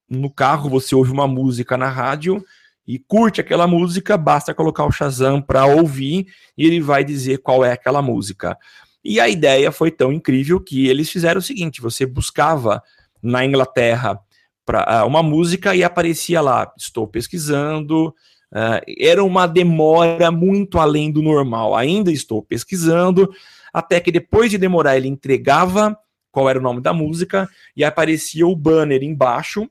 no 0.09 0.31
carro, 0.31 0.69
você 0.69 0.95
ouve 0.95 1.11
uma 1.11 1.27
música 1.27 1.77
na 1.77 1.89
rádio 1.89 2.45
e 2.87 2.99
curte 2.99 3.41
aquela 3.41 3.67
música, 3.67 4.17
basta 4.17 4.55
colocar 4.55 4.85
o 4.85 4.93
Shazam 4.93 5.41
para 5.41 5.65
ouvir 5.65 6.27
e 6.57 6.67
ele 6.67 6.81
vai 6.81 7.03
dizer 7.03 7.39
qual 7.39 7.65
é 7.65 7.73
aquela 7.73 8.03
música. 8.03 8.59
E 9.03 9.19
a 9.19 9.29
ideia 9.29 9.73
foi 9.73 9.91
tão 9.91 10.13
incrível 10.13 10.61
que 10.61 10.87
eles 10.87 11.11
fizeram 11.11 11.39
o 11.39 11.43
seguinte: 11.43 11.81
você 11.81 12.07
buscava 12.07 12.83
na 13.23 13.45
Inglaterra 13.45 14.19
para 14.65 15.05
uh, 15.05 15.07
uma 15.07 15.23
música 15.23 15.75
e 15.75 15.85
aparecia 15.85 16.41
lá, 16.41 16.73
estou 16.77 17.07
pesquisando. 17.07 18.15
Uh, 18.53 18.81
era 19.01 19.23
uma 19.25 19.47
demora 19.47 20.31
muito 20.31 20.79
além 20.79 21.11
do 21.11 21.21
normal. 21.21 21.75
Ainda 21.75 22.13
estou 22.13 22.43
pesquisando, 22.43 23.31
até 23.75 23.99
que 23.99 24.13
depois 24.13 24.53
de 24.53 24.57
demorar, 24.57 24.97
ele 24.97 25.09
entregava 25.09 25.99
qual 26.31 26.49
era 26.49 26.61
o 26.61 26.63
nome 26.63 26.81
da 26.81 26.93
música 26.93 27.49
e 27.77 27.83
aparecia 27.83 28.47
o 28.47 28.55
banner 28.55 29.03
embaixo 29.03 29.69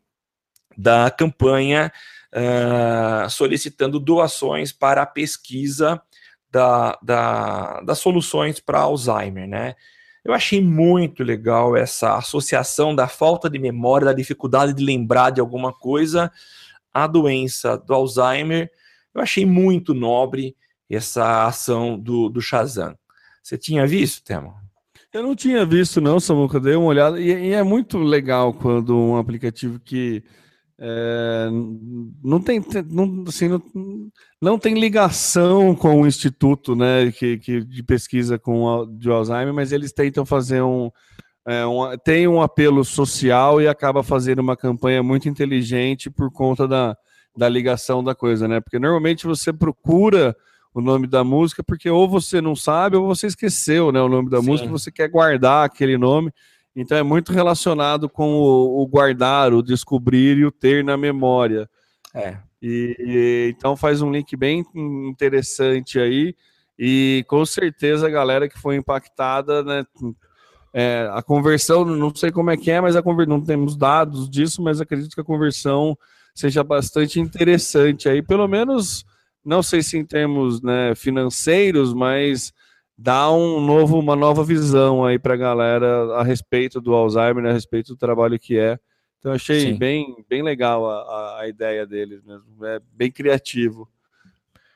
da 0.77 1.09
campanha 1.09 1.89
uh, 2.33 3.29
solicitando 3.29 4.01
doações 4.01 4.73
para 4.73 5.03
a 5.03 5.05
pesquisa 5.05 6.01
da, 6.51 6.99
da, 7.01 7.81
das 7.81 7.99
soluções 7.99 8.59
para 8.59 8.81
Alzheimer, 8.81 9.47
né? 9.47 9.75
Eu 10.23 10.33
achei 10.33 10.61
muito 10.61 11.23
legal 11.23 11.75
essa 11.75 12.15
associação 12.17 12.95
da 12.95 13.07
falta 13.07 13.49
de 13.49 13.59
memória, 13.59 14.05
da 14.05 14.13
dificuldade 14.13 14.73
de 14.73 14.83
lembrar 14.83 15.31
de 15.31 15.41
alguma 15.41 15.73
coisa, 15.73 16.31
à 16.93 17.07
doença 17.07 17.77
do 17.77 17.93
Alzheimer. 17.93 18.71
Eu 19.13 19.21
achei 19.21 19.45
muito 19.45 19.93
nobre 19.93 20.55
essa 20.89 21.45
ação 21.45 21.99
do, 21.99 22.29
do 22.29 22.41
Shazam. 22.41 22.97
Você 23.43 23.57
tinha 23.57 23.85
visto, 23.85 24.23
Temo? 24.23 24.53
Eu 25.13 25.21
não 25.21 25.35
tinha 25.35 25.65
visto, 25.65 25.99
não, 25.99 26.19
Samuca. 26.19 26.59
Dei 26.59 26.75
uma 26.75 26.87
olhada. 26.87 27.19
E, 27.19 27.49
e, 27.49 27.51
é 27.51 27.61
muito 27.61 27.99
legal 27.99 28.53
quando 28.53 28.97
um 28.97 29.17
aplicativo 29.17 29.79
que 29.79 30.23
é, 30.79 31.49
não 32.23 32.41
tem 32.41 32.63
não, 32.89 33.23
assim, 33.27 33.47
não, 33.47 33.61
não 34.41 34.57
tem 34.57 34.79
ligação 34.79 35.75
com 35.75 36.01
o 36.01 36.07
instituto 36.07 36.75
né, 36.75 37.11
que, 37.11 37.37
que 37.37 37.63
de 37.63 37.83
pesquisa 37.83 38.39
com 38.39 38.87
de 38.97 39.09
Alzheimer, 39.09 39.53
mas 39.53 39.71
eles 39.71 39.93
tentam 39.93 40.25
fazer 40.25 40.63
um, 40.63 40.89
é, 41.47 41.65
um 41.65 41.95
tem 41.97 42.27
um 42.27 42.41
apelo 42.41 42.83
social 42.83 43.61
e 43.61 43.67
acaba 43.67 44.01
fazendo 44.01 44.39
uma 44.39 44.57
campanha 44.57 45.03
muito 45.03 45.29
inteligente 45.29 46.09
por 46.09 46.31
conta 46.31 46.67
da, 46.67 46.97
da 47.37 47.47
ligação 47.47 48.03
da 48.03 48.15
coisa, 48.15 48.47
né? 48.47 48.59
Porque 48.59 48.79
normalmente 48.79 49.27
você 49.27 49.53
procura 49.53 50.35
o 50.73 50.81
nome 50.81 51.07
da 51.07 51.23
música 51.23 51.63
porque 51.63 51.89
ou 51.89 52.09
você 52.09 52.41
não 52.41 52.55
sabe 52.55 52.97
ou 52.97 53.07
você 53.07 53.27
esqueceu 53.27 53.91
né, 53.91 54.01
o 54.01 54.09
nome 54.09 54.29
da 54.29 54.41
Sim. 54.41 54.47
música, 54.47 54.69
você 54.69 54.91
quer 54.91 55.09
guardar 55.09 55.65
aquele 55.65 55.97
nome. 55.97 56.31
Então 56.75 56.97
é 56.97 57.03
muito 57.03 57.31
relacionado 57.31 58.09
com 58.09 58.33
o, 58.33 58.81
o, 58.81 58.87
guardar, 58.87 59.53
o 59.53 59.61
descobrir 59.61 60.37
e 60.37 60.45
o 60.45 60.51
ter 60.51 60.83
na 60.83 60.97
memória. 60.97 61.69
É. 62.13 62.37
E, 62.61 62.95
e, 62.99 63.55
então 63.55 63.75
faz 63.75 64.01
um 64.01 64.11
link 64.11 64.35
bem 64.35 64.65
interessante 64.73 65.99
aí. 65.99 66.35
E 66.77 67.23
com 67.27 67.45
certeza 67.45 68.07
a 68.07 68.09
galera 68.09 68.49
que 68.49 68.57
foi 68.57 68.75
impactada, 68.75 69.63
né? 69.63 69.85
É, 70.73 71.07
a 71.13 71.21
conversão, 71.21 71.85
não 71.85 72.13
sei 72.15 72.31
como 72.31 72.49
é 72.49 72.57
que 72.57 72.71
é, 72.71 72.81
mas 72.81 72.95
a 72.95 73.03
conver... 73.03 73.27
não 73.27 73.39
temos 73.39 73.75
dados 73.75 74.27
disso, 74.27 74.59
mas 74.59 74.81
acredito 74.81 75.13
que 75.13 75.21
a 75.21 75.23
conversão 75.23 75.95
seja 76.33 76.63
bastante 76.63 77.19
interessante 77.19 78.09
aí, 78.09 78.23
pelo 78.23 78.47
menos, 78.47 79.05
não 79.43 79.61
sei 79.61 79.83
se 79.83 79.97
em 79.97 80.05
termos 80.05 80.61
né, 80.61 80.95
financeiros, 80.95 81.93
mas 81.93 82.53
dá 82.97 83.31
um 83.31 83.59
novo, 83.59 83.99
uma 83.99 84.15
nova 84.15 84.43
visão 84.43 85.03
aí 85.03 85.19
para 85.19 85.33
a 85.33 85.37
galera 85.37 86.15
a 86.15 86.23
respeito 86.23 86.79
do 86.79 86.93
Alzheimer, 86.93 87.43
né, 87.43 87.49
a 87.49 87.53
respeito 87.53 87.93
do 87.93 87.97
trabalho 87.97 88.39
que 88.39 88.57
é. 88.57 88.79
Então 89.19 89.31
achei 89.31 89.73
bem, 89.73 90.23
bem 90.27 90.43
legal 90.43 90.89
a, 90.89 91.39
a 91.39 91.47
ideia 91.47 91.85
deles 91.87 92.21
mesmo, 92.23 92.65
é 92.65 92.79
bem 92.91 93.09
criativo. 93.09 93.89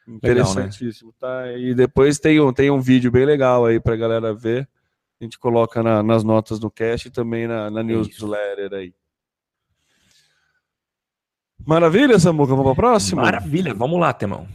Interessantíssimo, 0.08 1.13
legal, 1.21 1.41
né? 1.41 1.51
tá? 1.51 1.58
E 1.58 1.75
depois 1.75 2.17
tem 2.17 2.39
um, 2.39 2.53
tem 2.53 2.71
um 2.71 2.80
vídeo 2.80 3.12
bem 3.12 3.25
legal 3.25 3.65
aí 3.65 3.77
para 3.77 3.93
a 3.93 3.97
galera 3.97 4.34
ver. 4.34 4.67
A 5.19 5.23
gente 5.23 5.38
coloca 5.38 5.84
na, 5.84 6.01
nas 6.01 6.23
notas 6.23 6.60
do 6.60 6.71
cast 6.71 7.08
e 7.08 7.12
também 7.12 7.45
na, 7.45 7.69
na 7.69 7.84
newsletter 7.84 8.73
aí. 8.73 8.93
Maravilha, 11.67 12.17
Samuca, 12.17 12.56
vamos 12.56 12.63
para 12.63 12.71
a 12.71 12.75
próxima? 12.75 13.23
Maravilha, 13.23 13.73
vamos 13.73 13.99
lá, 13.99 14.13
Temão. 14.13 14.47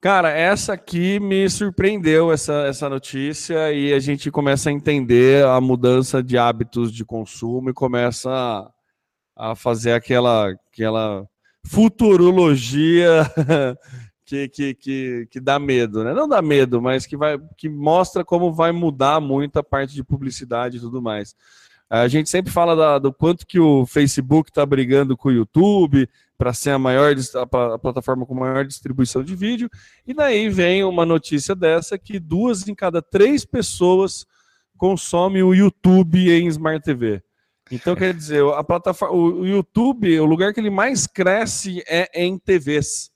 Cara, 0.00 0.30
essa 0.30 0.74
aqui 0.74 1.18
me 1.18 1.50
surpreendeu, 1.50 2.32
essa, 2.32 2.52
essa 2.68 2.88
notícia, 2.88 3.72
e 3.72 3.92
a 3.92 3.98
gente 3.98 4.30
começa 4.30 4.70
a 4.70 4.72
entender 4.72 5.44
a 5.44 5.60
mudança 5.60 6.22
de 6.22 6.38
hábitos 6.38 6.92
de 6.92 7.04
consumo 7.04 7.70
e 7.70 7.74
começa 7.74 8.30
a, 8.30 9.50
a 9.50 9.56
fazer 9.56 9.90
aquela, 9.90 10.50
aquela 10.72 11.26
futurologia 11.66 13.28
que, 14.24 14.48
que, 14.50 14.74
que, 14.74 15.28
que 15.28 15.40
dá 15.40 15.58
medo, 15.58 16.04
né? 16.04 16.14
Não 16.14 16.28
dá 16.28 16.40
medo, 16.40 16.80
mas 16.80 17.06
que, 17.06 17.16
vai, 17.16 17.36
que 17.56 17.68
mostra 17.68 18.24
como 18.24 18.54
vai 18.54 18.70
mudar 18.70 19.20
muito 19.20 19.58
a 19.58 19.64
parte 19.64 19.94
de 19.94 20.04
publicidade 20.04 20.76
e 20.76 20.80
tudo 20.80 21.02
mais. 21.02 21.34
A 21.90 22.06
gente 22.06 22.28
sempre 22.28 22.52
fala 22.52 22.76
da, 22.76 22.98
do 22.98 23.12
quanto 23.12 23.46
que 23.46 23.58
o 23.58 23.86
Facebook 23.86 24.50
está 24.50 24.64
brigando 24.66 25.16
com 25.16 25.28
o 25.28 25.32
YouTube, 25.32 26.08
para 26.38 26.52
ser 26.52 26.70
a 26.70 26.78
maior 26.78 27.14
a 27.34 27.78
plataforma 27.78 28.24
com 28.24 28.32
maior 28.32 28.64
distribuição 28.64 29.24
de 29.24 29.34
vídeo. 29.34 29.68
E 30.06 30.14
daí 30.14 30.48
vem 30.48 30.84
uma 30.84 31.04
notícia 31.04 31.54
dessa 31.54 31.98
que 31.98 32.20
duas 32.20 32.68
em 32.68 32.74
cada 32.74 33.02
três 33.02 33.44
pessoas 33.44 34.24
consomem 34.76 35.42
o 35.42 35.52
YouTube 35.52 36.30
em 36.30 36.46
Smart 36.46 36.84
TV. 36.84 37.20
Então 37.70 37.96
quer 37.96 38.14
dizer, 38.14 38.44
a 38.54 38.62
plataforma, 38.62 39.14
o 39.14 39.44
YouTube, 39.44 40.20
o 40.20 40.24
lugar 40.24 40.54
que 40.54 40.60
ele 40.60 40.70
mais 40.70 41.06
cresce 41.06 41.82
é 41.88 42.08
em 42.14 42.38
TVs. 42.38 43.10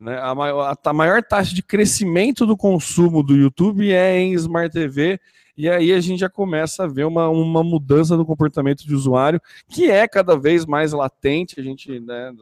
Né? 0.00 0.18
A, 0.20 0.34
maior, 0.34 0.76
a 0.84 0.92
maior 0.92 1.22
taxa 1.22 1.54
de 1.54 1.62
crescimento 1.62 2.44
do 2.44 2.56
consumo 2.56 3.22
do 3.22 3.36
YouTube 3.36 3.92
é 3.92 4.18
em 4.18 4.32
Smart 4.32 4.72
TV 4.72 5.20
e 5.56 5.68
aí 5.68 5.92
a 5.92 6.00
gente 6.00 6.20
já 6.20 6.28
começa 6.28 6.84
a 6.84 6.86
ver 6.86 7.04
uma, 7.04 7.28
uma 7.28 7.62
mudança 7.62 8.16
no 8.16 8.26
comportamento 8.26 8.84
de 8.84 8.94
usuário, 8.94 9.40
que 9.68 9.90
é 9.90 10.08
cada 10.08 10.36
vez 10.36 10.66
mais 10.66 10.92
latente. 10.92 11.60
A 11.60 11.62
gente, 11.62 12.00
né, 12.00 12.32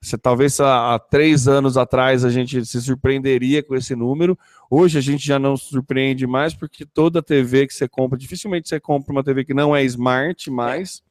você, 0.00 0.18
talvez 0.18 0.58
há, 0.58 0.94
há 0.94 0.98
três 0.98 1.46
anos 1.46 1.76
atrás 1.76 2.24
a 2.24 2.30
gente 2.30 2.64
se 2.66 2.82
surpreenderia 2.82 3.62
com 3.62 3.76
esse 3.76 3.94
número. 3.94 4.36
Hoje 4.68 4.98
a 4.98 5.00
gente 5.00 5.24
já 5.24 5.38
não 5.38 5.56
se 5.56 5.66
surpreende 5.66 6.26
mais, 6.26 6.54
porque 6.54 6.84
toda 6.84 7.22
TV 7.22 7.66
que 7.66 7.74
você 7.74 7.88
compra, 7.88 8.18
dificilmente 8.18 8.68
você 8.68 8.80
compra 8.80 9.12
uma 9.12 9.22
TV 9.22 9.44
que 9.44 9.54
não 9.54 9.74
é 9.74 9.84
smart 9.84 10.50
mais. 10.50 11.02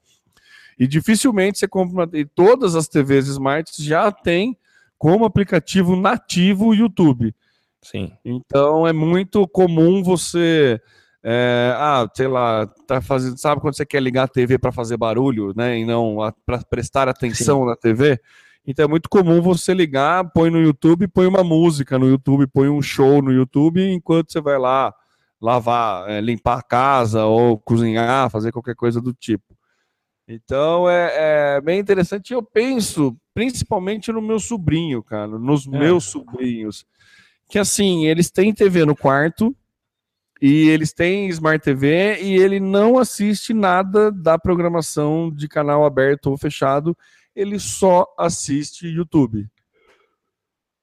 E 0.78 0.86
dificilmente 0.86 1.58
você 1.58 1.68
compra 1.68 2.04
uma, 2.04 2.10
e 2.20 2.26
todas 2.26 2.76
as 2.76 2.88
TVs 2.88 3.28
smart 3.28 3.72
já 3.82 4.12
tem 4.12 4.58
como 4.98 5.24
aplicativo 5.24 5.96
nativo 5.96 6.68
o 6.68 6.74
YouTube. 6.74 7.34
Sim. 7.82 8.12
Então 8.24 8.88
é 8.88 8.94
muito 8.94 9.48
comum 9.48 10.04
você 10.04 10.82
é, 11.24 11.74
ah, 11.78 12.10
sei 12.14 12.28
lá, 12.28 12.68
tá 12.86 13.02
fazendo, 13.02 13.38
sabe 13.38 13.62
quando 13.62 13.76
você 13.76 13.86
quer 13.86 14.02
ligar 14.02 14.24
a 14.24 14.28
TV 14.28 14.58
para 14.58 14.74
fazer 14.74 14.98
barulho, 14.98 15.54
né? 15.56 15.80
E 15.80 15.86
não 15.86 16.18
para 16.46 16.60
prestar 16.64 17.08
atenção 17.08 17.62
Sim. 17.62 17.66
na 17.68 17.76
TV? 17.78 18.20
Então 18.66 18.86
é 18.86 18.88
muito 18.88 19.10
comum 19.10 19.42
você 19.42 19.74
ligar, 19.74 20.30
põe 20.32 20.50
no 20.50 20.62
YouTube, 20.62 21.08
põe 21.08 21.26
uma 21.26 21.44
música 21.44 21.98
no 21.98 22.08
YouTube, 22.08 22.48
põe 22.48 22.68
um 22.68 22.82
show 22.82 23.22
no 23.22 23.32
YouTube, 23.32 23.82
enquanto 23.82 24.32
você 24.32 24.42
vai 24.42 24.58
lá 24.58 24.94
lavar, 25.42 26.10
é, 26.10 26.22
limpar 26.22 26.60
a 26.60 26.64
casa 26.64 27.26
ou 27.26 27.58
cozinhar, 27.58 28.30
fazer 28.30 28.52
qualquer 28.52 28.76
coisa 28.76 29.02
do 29.02 29.14
tipo. 29.14 29.58
Então 30.28 30.90
é, 30.90 31.58
é 31.58 31.62
bem 31.62 31.80
interessante. 31.80 32.34
Eu 32.34 32.42
penso 32.42 33.16
principalmente 33.34 34.12
no 34.12 34.22
meu 34.22 34.40
sobrinho, 34.40 35.04
cara, 35.04 35.28
nos 35.28 35.68
é. 35.68 35.70
meus 35.70 36.06
sobrinhos, 36.06 36.86
que 37.50 37.60
assim, 37.60 38.06
eles 38.06 38.30
têm 38.32 38.54
TV 38.54 38.86
no 38.86 38.96
quarto, 38.96 39.56
e 40.42 40.70
eles 40.70 40.92
têm 40.92 41.30
Smart 41.30 41.64
TV 41.64 42.22
e 42.22 42.36
ele 42.36 42.60
não 42.60 42.98
assiste 42.98 43.54
nada 43.54 44.12
da 44.12 44.38
programação 44.38 45.32
de 45.32 45.48
canal 45.48 45.86
aberto 45.86 46.28
ou 46.28 46.38
fechado. 46.38 46.98
ele 47.36 47.60
só 47.60 48.06
assiste 48.18 48.88
YouTube. 48.88 49.48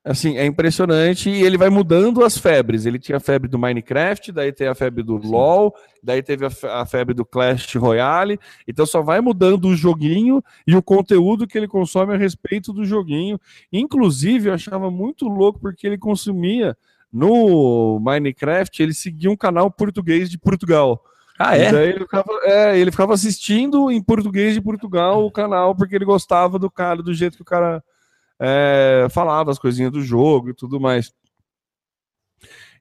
Assim, 0.02 0.38
é 0.38 0.46
impressionante 0.46 1.28
e 1.28 1.42
ele 1.42 1.58
vai 1.58 1.68
mudando 1.68 2.24
as 2.24 2.38
febres. 2.38 2.86
Ele 2.86 2.98
tinha 2.98 3.18
a 3.18 3.20
febre 3.20 3.50
do 3.50 3.58
Minecraft, 3.58 4.32
daí 4.32 4.50
tem 4.50 4.66
a 4.66 4.74
febre 4.74 5.02
do. 5.02 5.16
LoL, 5.16 5.74
daí 6.02 6.22
teve 6.22 6.46
a, 6.46 6.86
febre 6.86 7.14
do 7.14 7.22
Clash 7.22 7.74
Royale. 7.74 8.40
Então 8.66 8.86
só 8.86 9.02
vai 9.02 9.20
mudando 9.20 9.66
o 9.66 9.76
joguinho 9.76 10.42
e 10.66 10.74
o 10.74 10.82
conteúdo 10.82 11.46
que 11.46 11.58
ele 11.58 11.68
consome 11.68 12.14
a 12.14 12.16
respeito 12.16 12.72
do 12.72 12.82
joguinho. 12.82 13.38
Inclusive, 13.70 14.48
eu 14.48 14.54
achava 14.54 14.90
muito 14.90 15.28
louco 15.28 15.60
porque 15.60 15.86
ele 15.86 15.98
consumia 15.98 16.74
no 17.12 17.98
Minecraft, 18.00 18.82
ele 18.82 18.94
seguia 18.94 19.30
um 19.30 19.36
canal 19.36 19.70
português 19.70 20.30
de 20.30 20.38
Portugal. 20.38 21.04
Ah, 21.38 21.56
é? 21.56 21.68
Ele 21.68 22.00
ficava, 22.00 22.28
é, 22.42 22.78
ele 22.78 22.90
ficava 22.90 23.14
assistindo 23.14 23.90
em 23.90 24.02
português 24.02 24.52
de 24.52 24.60
Portugal 24.60 25.24
o 25.24 25.30
canal 25.30 25.74
porque 25.74 25.94
ele 25.94 26.04
gostava 26.04 26.58
do 26.58 26.70
cara, 26.70 27.02
do 27.02 27.14
jeito 27.14 27.36
que 27.36 27.42
o 27.42 27.46
cara 27.46 27.82
é, 28.38 29.06
falava 29.10 29.50
as 29.50 29.58
coisinhas 29.58 29.90
do 29.90 30.02
jogo 30.02 30.50
e 30.50 30.54
tudo 30.54 30.78
mais. 30.78 31.12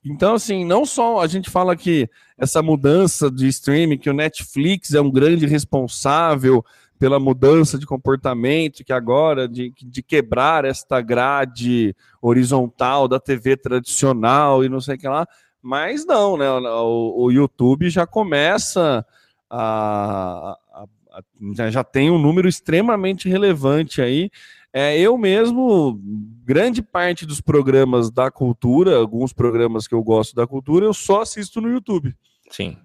Então, 0.04 0.36
assim, 0.36 0.64
não 0.64 0.86
só 0.86 1.22
a 1.22 1.28
gente 1.28 1.50
fala 1.50 1.76
que 1.76 2.10
essa 2.38 2.62
mudança 2.62 3.30
de 3.30 3.48
streaming, 3.48 3.98
que 3.98 4.10
o 4.10 4.14
Netflix 4.14 4.94
é 4.94 5.02
um 5.02 5.12
grande 5.12 5.46
responsável 5.46 6.64
pela 7.00 7.20
mudança 7.20 7.80
de 7.80 7.86
comportamento, 7.86 8.84
que 8.84 8.94
agora 8.94 9.48
de, 9.48 9.74
de 9.82 10.04
quebrar 10.04 10.66
esta 10.66 11.02
grade 11.02 11.96
horizontal 12.22 13.08
da 13.08 13.20
TV 13.20 13.56
tradicional 13.56 14.64
e 14.64 14.70
não 14.70 14.82
sei 14.82 14.96
o 14.96 15.00
que 15.00 15.08
lá, 15.08 15.26
mas 15.62 16.06
não, 16.06 16.38
né? 16.38 16.50
O, 16.52 17.24
o 17.24 17.32
YouTube 17.32 17.90
já 17.90 18.06
começa 18.06 19.06
a, 19.50 20.58
a, 20.74 20.86
a, 21.14 21.70
já 21.72 21.84
tem 21.84 22.12
um 22.12 22.20
número 22.20 22.48
extremamente 22.48 23.30
relevante 23.30 24.02
aí 24.02 24.30
é, 24.72 25.00
eu 25.00 25.18
mesmo, 25.18 26.00
grande 26.46 26.82
parte 26.82 27.26
dos 27.26 27.42
programas 27.42 28.12
da 28.12 28.30
cultura, 28.30 28.98
alguns 28.98 29.34
programas 29.34 29.88
que 29.88 29.96
eu 29.96 30.04
gosto 30.04 30.36
da 30.36 30.46
cultura, 30.46 30.86
eu 30.86 30.94
só 30.94 31.22
assisto 31.22 31.60
no 31.60 31.70
YouTube. 31.70 32.16
Sim. 32.52 32.78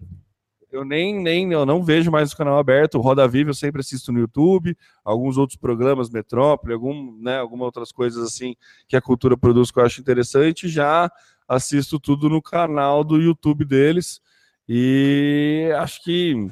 Eu 0.74 0.84
nem, 0.84 1.22
nem 1.22 1.52
eu 1.52 1.64
não 1.64 1.82
vejo 1.84 2.10
mais 2.10 2.32
o 2.32 2.36
canal 2.36 2.58
aberto. 2.58 2.96
O 2.96 3.00
Roda 3.00 3.28
Viva 3.28 3.50
eu 3.50 3.54
sempre 3.54 3.80
assisto 3.80 4.10
no 4.10 4.18
YouTube, 4.18 4.76
alguns 5.04 5.38
outros 5.38 5.56
programas, 5.56 6.10
Metrópole, 6.10 6.74
algum, 6.74 7.16
né, 7.20 7.38
algumas 7.38 7.66
outras 7.66 7.92
coisas 7.92 8.22
assim 8.22 8.56
que 8.88 8.96
a 8.96 9.00
cultura 9.00 9.36
produz 9.36 9.70
que 9.70 9.78
eu 9.78 9.84
acho 9.84 10.00
interessante. 10.00 10.68
Já 10.68 11.10
assisto 11.48 12.00
tudo 12.00 12.28
no 12.28 12.42
canal 12.42 13.04
do 13.04 13.20
YouTube 13.20 13.64
deles. 13.64 14.20
E 14.68 15.70
acho 15.76 16.02
que 16.02 16.48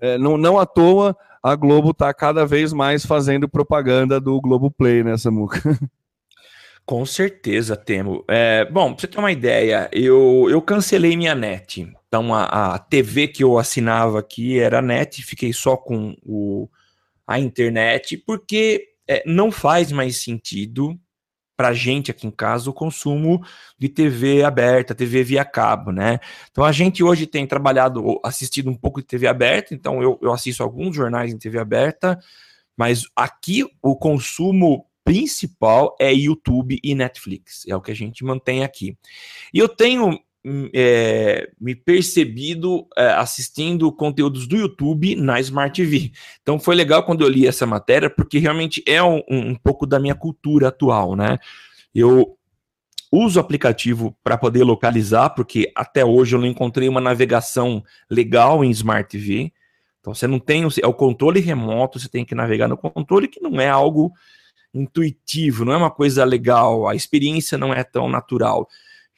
é, 0.00 0.16
não, 0.16 0.38
não 0.38 0.58
à 0.58 0.64
toa 0.64 1.14
a 1.42 1.54
Globo 1.54 1.90
está 1.90 2.12
cada 2.12 2.46
vez 2.46 2.72
mais 2.72 3.04
fazendo 3.04 3.48
propaganda 3.48 4.20
do 4.20 4.40
Globo 4.40 4.70
Play, 4.70 5.02
né, 5.02 5.16
Samuca? 5.16 5.60
Com 6.84 7.06
certeza, 7.06 7.76
Temo. 7.76 8.24
É, 8.28 8.64
bom, 8.64 8.92
pra 8.92 9.00
você 9.00 9.06
ter 9.06 9.18
uma 9.18 9.30
ideia, 9.30 9.88
eu, 9.92 10.48
eu 10.50 10.60
cancelei 10.60 11.16
minha 11.16 11.34
net. 11.34 11.90
Então, 12.10 12.34
a, 12.34 12.74
a 12.74 12.78
TV 12.80 13.28
que 13.28 13.44
eu 13.44 13.56
assinava 13.56 14.18
aqui 14.18 14.58
era 14.58 14.82
net, 14.82 15.22
fiquei 15.22 15.52
só 15.52 15.76
com 15.76 16.16
o, 16.24 16.68
a 17.24 17.38
internet, 17.38 18.16
porque 18.16 18.88
é, 19.06 19.22
não 19.24 19.52
faz 19.52 19.92
mais 19.92 20.16
sentido 20.16 20.98
para 21.56 21.68
a 21.68 21.72
gente 21.72 22.10
aqui 22.10 22.26
em 22.26 22.30
casa 22.32 22.68
o 22.68 22.72
consumo 22.72 23.40
de 23.78 23.88
TV 23.88 24.42
aberta, 24.42 24.92
TV 24.92 25.22
via 25.22 25.44
cabo, 25.44 25.92
né? 25.92 26.18
Então 26.50 26.64
a 26.64 26.72
gente 26.72 27.04
hoje 27.04 27.28
tem 27.28 27.46
trabalhado, 27.46 28.18
assistido 28.24 28.68
um 28.70 28.74
pouco 28.74 29.00
de 29.00 29.06
TV 29.06 29.28
aberta, 29.28 29.72
então 29.72 30.02
eu, 30.02 30.18
eu 30.20 30.32
assisto 30.32 30.64
alguns 30.64 30.96
jornais 30.96 31.32
em 31.32 31.38
TV 31.38 31.60
aberta, 31.60 32.18
mas 32.76 33.04
aqui 33.14 33.64
o 33.80 33.94
consumo 33.94 34.84
principal 35.04 35.94
é 36.00 36.12
YouTube 36.12 36.80
e 36.82 36.94
Netflix, 36.94 37.64
é 37.68 37.76
o 37.76 37.80
que 37.80 37.92
a 37.92 37.96
gente 37.96 38.24
mantém 38.24 38.64
aqui. 38.64 38.98
E 39.54 39.58
eu 39.60 39.68
tenho 39.68 40.18
é, 40.74 41.50
me 41.60 41.74
percebido 41.74 42.86
é, 42.96 43.08
assistindo 43.12 43.92
conteúdos 43.92 44.46
do 44.46 44.56
YouTube 44.56 45.14
na 45.16 45.38
Smart 45.40 45.74
TV. 45.74 46.12
Então 46.42 46.58
foi 46.58 46.74
legal 46.74 47.02
quando 47.02 47.22
eu 47.22 47.28
li 47.28 47.46
essa 47.46 47.66
matéria, 47.66 48.08
porque 48.08 48.38
realmente 48.38 48.82
é 48.86 49.02
um, 49.02 49.22
um 49.28 49.54
pouco 49.54 49.86
da 49.86 49.98
minha 49.98 50.14
cultura 50.14 50.68
atual, 50.68 51.14
né? 51.14 51.38
Eu 51.94 52.36
uso 53.12 53.38
o 53.38 53.42
aplicativo 53.42 54.16
para 54.22 54.38
poder 54.38 54.62
localizar, 54.62 55.30
porque 55.30 55.70
até 55.74 56.04
hoje 56.04 56.36
eu 56.36 56.40
não 56.40 56.46
encontrei 56.46 56.88
uma 56.88 57.00
navegação 57.00 57.82
legal 58.08 58.64
em 58.64 58.70
Smart 58.70 59.08
TV. 59.10 59.52
Então 60.00 60.14
você 60.14 60.26
não 60.26 60.38
tem 60.38 60.62
é 60.82 60.86
o 60.86 60.94
controle 60.94 61.40
remoto, 61.40 61.98
você 61.98 62.08
tem 62.08 62.24
que 62.24 62.34
navegar 62.34 62.68
no 62.68 62.78
controle, 62.78 63.28
que 63.28 63.40
não 63.40 63.60
é 63.60 63.68
algo 63.68 64.12
intuitivo, 64.72 65.64
não 65.64 65.72
é 65.74 65.76
uma 65.76 65.90
coisa 65.90 66.24
legal, 66.24 66.88
a 66.88 66.94
experiência 66.94 67.58
não 67.58 67.74
é 67.74 67.82
tão 67.82 68.08
natural 68.08 68.66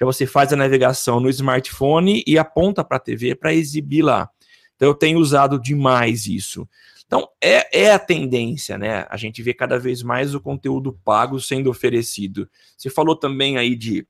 que 0.03 0.05
você 0.05 0.27
faz 0.27 0.53
a 0.53 0.57
navegação 0.57 1.21
no 1.21 1.31
smartphone 1.31 2.25
e 2.27 2.37
aponta 2.37 2.83
para 2.83 2.97
a 2.97 3.01
TV 3.01 3.37
para 3.37 3.55
exibir 3.55 4.03
lá. 4.03 4.29
Então 4.75 4.89
eu 4.89 4.95
tenho 4.95 5.21
usado 5.21 5.61
demais 5.61 6.27
isso. 6.27 6.69
Então 7.07 7.29
é, 7.41 7.85
é 7.85 7.93
a 7.93 8.01
tendência, 8.01 8.77
né? 8.77 9.07
A 9.09 9.17
gente 9.17 9.41
vê 9.43 9.55
cada 9.55 9.79
vez 9.79 10.03
mais 10.03 10.35
o 10.35 10.41
conteúdo 10.41 10.99
pago 11.05 11.39
sendo 11.39 11.71
oferecido. 11.71 12.51
Você 12.77 12.91
falou 12.91 13.15
também 13.15 13.57
aí 13.59 13.77
de 13.77 14.05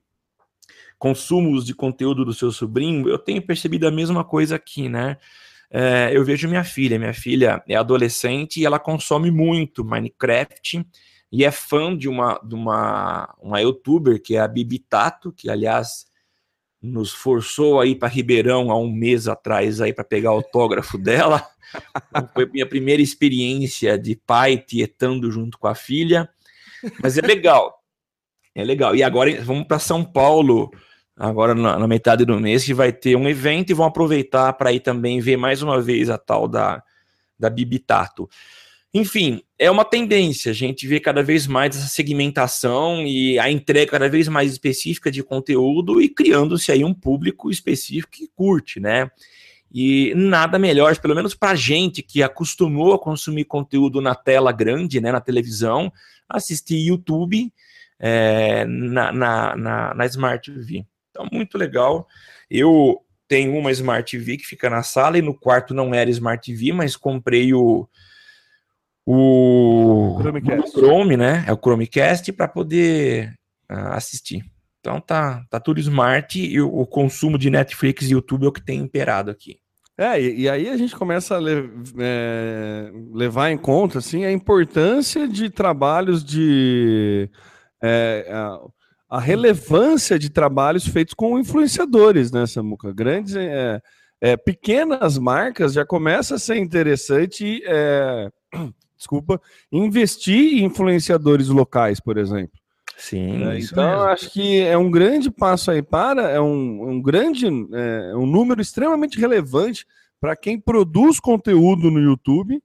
consumos 0.98 1.66
de 1.66 1.74
conteúdo 1.74 2.24
do 2.24 2.32
seu 2.32 2.50
sobrinho, 2.50 3.06
eu 3.08 3.18
tenho 3.18 3.42
percebido 3.42 3.86
a 3.86 3.90
mesma 3.90 4.24
coisa 4.24 4.56
aqui, 4.56 4.88
né? 4.88 5.18
É, 5.70 6.10
eu 6.14 6.24
vejo 6.24 6.48
minha 6.48 6.64
filha, 6.64 6.98
minha 6.98 7.12
filha 7.12 7.62
é 7.68 7.74
adolescente 7.74 8.60
e 8.60 8.64
ela 8.64 8.78
consome 8.78 9.30
muito 9.30 9.84
Minecraft, 9.84 10.86
e 11.32 11.44
é 11.44 11.50
fã 11.50 11.96
de 11.96 12.10
uma, 12.10 12.38
de 12.44 12.54
uma, 12.54 13.34
uma 13.40 13.60
youtuber 13.62 14.20
que 14.20 14.36
é 14.36 14.40
a 14.40 14.46
Bibi 14.46 14.78
Tato, 14.78 15.32
que 15.32 15.48
aliás 15.48 16.04
nos 16.80 17.10
forçou 17.10 17.80
aí 17.80 17.94
para 17.94 18.08
Ribeirão 18.08 18.70
há 18.70 18.76
um 18.76 18.92
mês 18.92 19.26
atrás 19.26 19.80
aí 19.80 19.94
para 19.94 20.04
pegar 20.04 20.30
autógrafo 20.30 20.98
dela. 21.00 21.42
Então, 22.08 22.28
foi 22.34 22.44
minha 22.46 22.66
primeira 22.66 23.00
experiência 23.00 23.96
de 23.96 24.14
pai 24.14 24.58
tietando 24.58 25.30
junto 25.30 25.58
com 25.58 25.66
a 25.66 25.74
filha, 25.74 26.28
mas 27.02 27.16
é 27.16 27.22
legal. 27.22 27.82
É 28.54 28.62
legal. 28.62 28.94
E 28.94 29.02
agora 29.02 29.42
vamos 29.42 29.66
para 29.66 29.78
São 29.78 30.04
Paulo, 30.04 30.70
agora 31.16 31.54
na, 31.54 31.78
na, 31.78 31.88
metade 31.88 32.26
do 32.26 32.38
mês, 32.38 32.62
que 32.62 32.74
vai 32.74 32.92
ter 32.92 33.16
um 33.16 33.26
evento 33.26 33.70
e 33.70 33.74
vão 33.74 33.86
aproveitar 33.86 34.52
para 34.52 34.70
ir 34.70 34.80
também 34.80 35.18
ver 35.18 35.38
mais 35.38 35.62
uma 35.62 35.80
vez 35.80 36.10
a 36.10 36.18
tal 36.18 36.46
da, 36.46 36.82
da 37.38 37.48
Bibi 37.48 37.78
Tato. 37.78 38.28
Enfim, 38.94 39.42
é 39.58 39.70
uma 39.70 39.84
tendência. 39.84 40.50
A 40.50 40.54
gente 40.54 40.86
vê 40.86 41.00
cada 41.00 41.22
vez 41.22 41.46
mais 41.46 41.74
essa 41.74 41.88
segmentação 41.88 43.06
e 43.06 43.38
a 43.38 43.50
entrega 43.50 43.92
cada 43.92 44.08
vez 44.08 44.28
mais 44.28 44.52
específica 44.52 45.10
de 45.10 45.22
conteúdo 45.22 46.00
e 46.00 46.10
criando-se 46.10 46.70
aí 46.70 46.84
um 46.84 46.92
público 46.92 47.50
específico 47.50 48.12
que 48.12 48.28
curte, 48.34 48.78
né? 48.78 49.10
E 49.74 50.12
nada 50.14 50.58
melhor, 50.58 50.94
pelo 50.98 51.14
menos 51.14 51.34
para 51.34 51.54
gente 51.54 52.02
que 52.02 52.22
acostumou 52.22 52.92
a 52.92 52.98
consumir 52.98 53.46
conteúdo 53.46 54.02
na 54.02 54.14
tela 54.14 54.52
grande, 54.52 55.00
né, 55.00 55.10
na 55.10 55.20
televisão, 55.20 55.90
assistir 56.28 56.76
YouTube 56.76 57.50
é, 57.98 58.66
na, 58.66 59.10
na, 59.10 59.56
na, 59.56 59.94
na 59.94 60.06
Smart 60.06 60.52
TV. 60.52 60.84
Então, 61.10 61.26
muito 61.32 61.56
legal. 61.56 62.06
Eu 62.50 63.00
tenho 63.26 63.56
uma 63.56 63.72
Smart 63.72 64.10
TV 64.10 64.36
que 64.36 64.44
fica 64.44 64.68
na 64.68 64.82
sala 64.82 65.16
e 65.16 65.22
no 65.22 65.32
quarto 65.32 65.72
não 65.72 65.94
era 65.94 66.10
Smart 66.10 66.44
TV, 66.44 66.70
mas 66.74 66.94
comprei 66.94 67.54
o 67.54 67.88
o 69.06 70.16
Chromecast. 70.20 70.70
Chrome, 70.70 71.16
né? 71.16 71.44
É 71.46 71.52
o 71.52 71.56
Chromecast 71.56 72.32
para 72.32 72.48
poder 72.48 73.34
uh, 73.70 73.92
assistir. 73.92 74.44
Então 74.80 75.00
tá, 75.00 75.44
tá 75.48 75.60
tudo 75.60 75.78
smart 75.78 76.40
e 76.40 76.60
o, 76.60 76.68
o, 76.68 76.86
consumo 76.86 77.38
de 77.38 77.48
Netflix 77.50 78.04
e 78.04 78.12
YouTube 78.12 78.46
é 78.46 78.48
o 78.48 78.52
que 78.52 78.64
tem 78.64 78.80
imperado 78.80 79.30
aqui. 79.30 79.58
É, 79.96 80.20
e, 80.20 80.40
e 80.40 80.48
aí 80.48 80.68
a 80.68 80.76
gente 80.76 80.96
começa 80.96 81.36
a 81.36 81.40
le, 81.40 81.70
é, 81.98 82.90
levar 83.12 83.50
em 83.50 83.58
conta 83.58 83.98
assim, 83.98 84.24
a 84.24 84.32
importância 84.32 85.28
de 85.28 85.50
trabalhos 85.50 86.24
de. 86.24 87.30
É, 87.80 88.26
a, 88.30 88.58
a, 89.16 89.20
relevância 89.20 90.18
de 90.18 90.30
trabalhos 90.30 90.86
feitos 90.86 91.14
com 91.14 91.38
influenciadores, 91.38 92.32
né, 92.32 92.46
Samuca? 92.46 92.92
Grandes. 92.92 93.36
É, 93.36 93.80
é 94.20 94.36
pequenas 94.36 95.18
marcas 95.18 95.72
já 95.72 95.84
começa 95.84 96.36
a 96.36 96.38
ser 96.38 96.56
interessante 96.56 97.62
é, 97.66 98.30
desculpa, 99.02 99.40
investir 99.70 100.62
em 100.62 100.64
influenciadores 100.64 101.48
locais, 101.48 102.00
por 102.00 102.16
exemplo. 102.16 102.58
Sim. 102.96 103.44
É, 103.44 103.58
então, 103.58 103.90
mesmo. 103.90 104.04
acho 104.04 104.30
que 104.30 104.60
é 104.60 104.78
um 104.78 104.90
grande 104.90 105.30
passo 105.30 105.70
aí 105.70 105.82
para, 105.82 106.30
é 106.30 106.40
um, 106.40 106.90
um 106.90 107.02
grande, 107.02 107.46
é, 107.46 108.14
um 108.14 108.26
número 108.26 108.60
extremamente 108.60 109.18
relevante 109.18 109.86
para 110.20 110.36
quem 110.36 110.58
produz 110.58 111.18
conteúdo 111.18 111.90
no 111.90 111.98
YouTube 111.98 112.62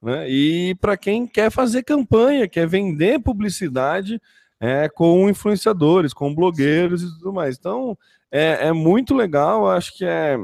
né, 0.00 0.30
e 0.30 0.76
para 0.76 0.96
quem 0.96 1.26
quer 1.26 1.50
fazer 1.50 1.82
campanha, 1.82 2.48
quer 2.48 2.68
vender 2.68 3.18
publicidade 3.18 4.20
é, 4.60 4.88
com 4.88 5.28
influenciadores, 5.28 6.14
com 6.14 6.34
blogueiros 6.34 7.02
e 7.02 7.06
tudo 7.18 7.32
mais. 7.32 7.56
Então, 7.58 7.98
é, 8.30 8.68
é 8.68 8.72
muito 8.72 9.14
legal, 9.14 9.68
acho 9.68 9.96
que 9.96 10.04
é, 10.04 10.38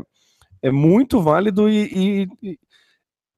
é 0.60 0.70
muito 0.72 1.20
válido 1.20 1.68
e, 1.68 2.28
e 2.42 2.58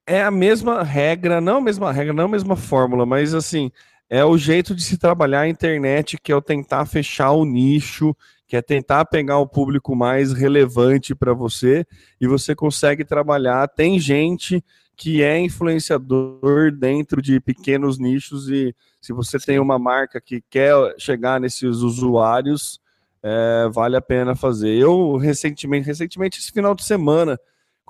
é 0.06 0.22
a 0.22 0.30
mesma 0.30 0.82
regra, 0.82 1.40
não 1.40 1.58
a 1.58 1.60
mesma 1.60 1.92
regra, 1.92 2.12
não 2.12 2.24
a 2.24 2.28
mesma 2.28 2.56
fórmula, 2.56 3.06
mas 3.06 3.34
assim, 3.34 3.70
é 4.10 4.24
o 4.24 4.36
jeito 4.36 4.74
de 4.74 4.82
se 4.82 4.98
trabalhar 4.98 5.40
a 5.40 5.48
internet, 5.48 6.18
que 6.22 6.32
é 6.32 6.36
o 6.36 6.42
tentar 6.42 6.84
fechar 6.86 7.32
o 7.32 7.44
nicho, 7.44 8.14
que 8.46 8.56
é 8.56 8.60
tentar 8.60 9.06
pegar 9.06 9.38
o 9.38 9.46
público 9.46 9.96
mais 9.96 10.32
relevante 10.32 11.14
para 11.14 11.32
você, 11.32 11.86
e 12.20 12.26
você 12.26 12.54
consegue 12.54 13.04
trabalhar. 13.04 13.66
Tem 13.68 13.98
gente 13.98 14.62
que 14.94 15.22
é 15.22 15.38
influenciador 15.40 16.70
dentro 16.70 17.22
de 17.22 17.40
pequenos 17.40 17.98
nichos, 17.98 18.50
e 18.50 18.74
se 19.00 19.12
você 19.12 19.38
tem 19.38 19.58
uma 19.58 19.78
marca 19.78 20.20
que 20.20 20.42
quer 20.50 20.74
chegar 20.98 21.40
nesses 21.40 21.78
usuários, 21.78 22.78
é, 23.22 23.70
vale 23.72 23.96
a 23.96 24.02
pena 24.02 24.34
fazer. 24.34 24.76
Eu 24.76 25.16
recentemente, 25.16 25.86
recentemente, 25.86 26.38
esse 26.38 26.52
final 26.52 26.74
de 26.74 26.84
semana, 26.84 27.40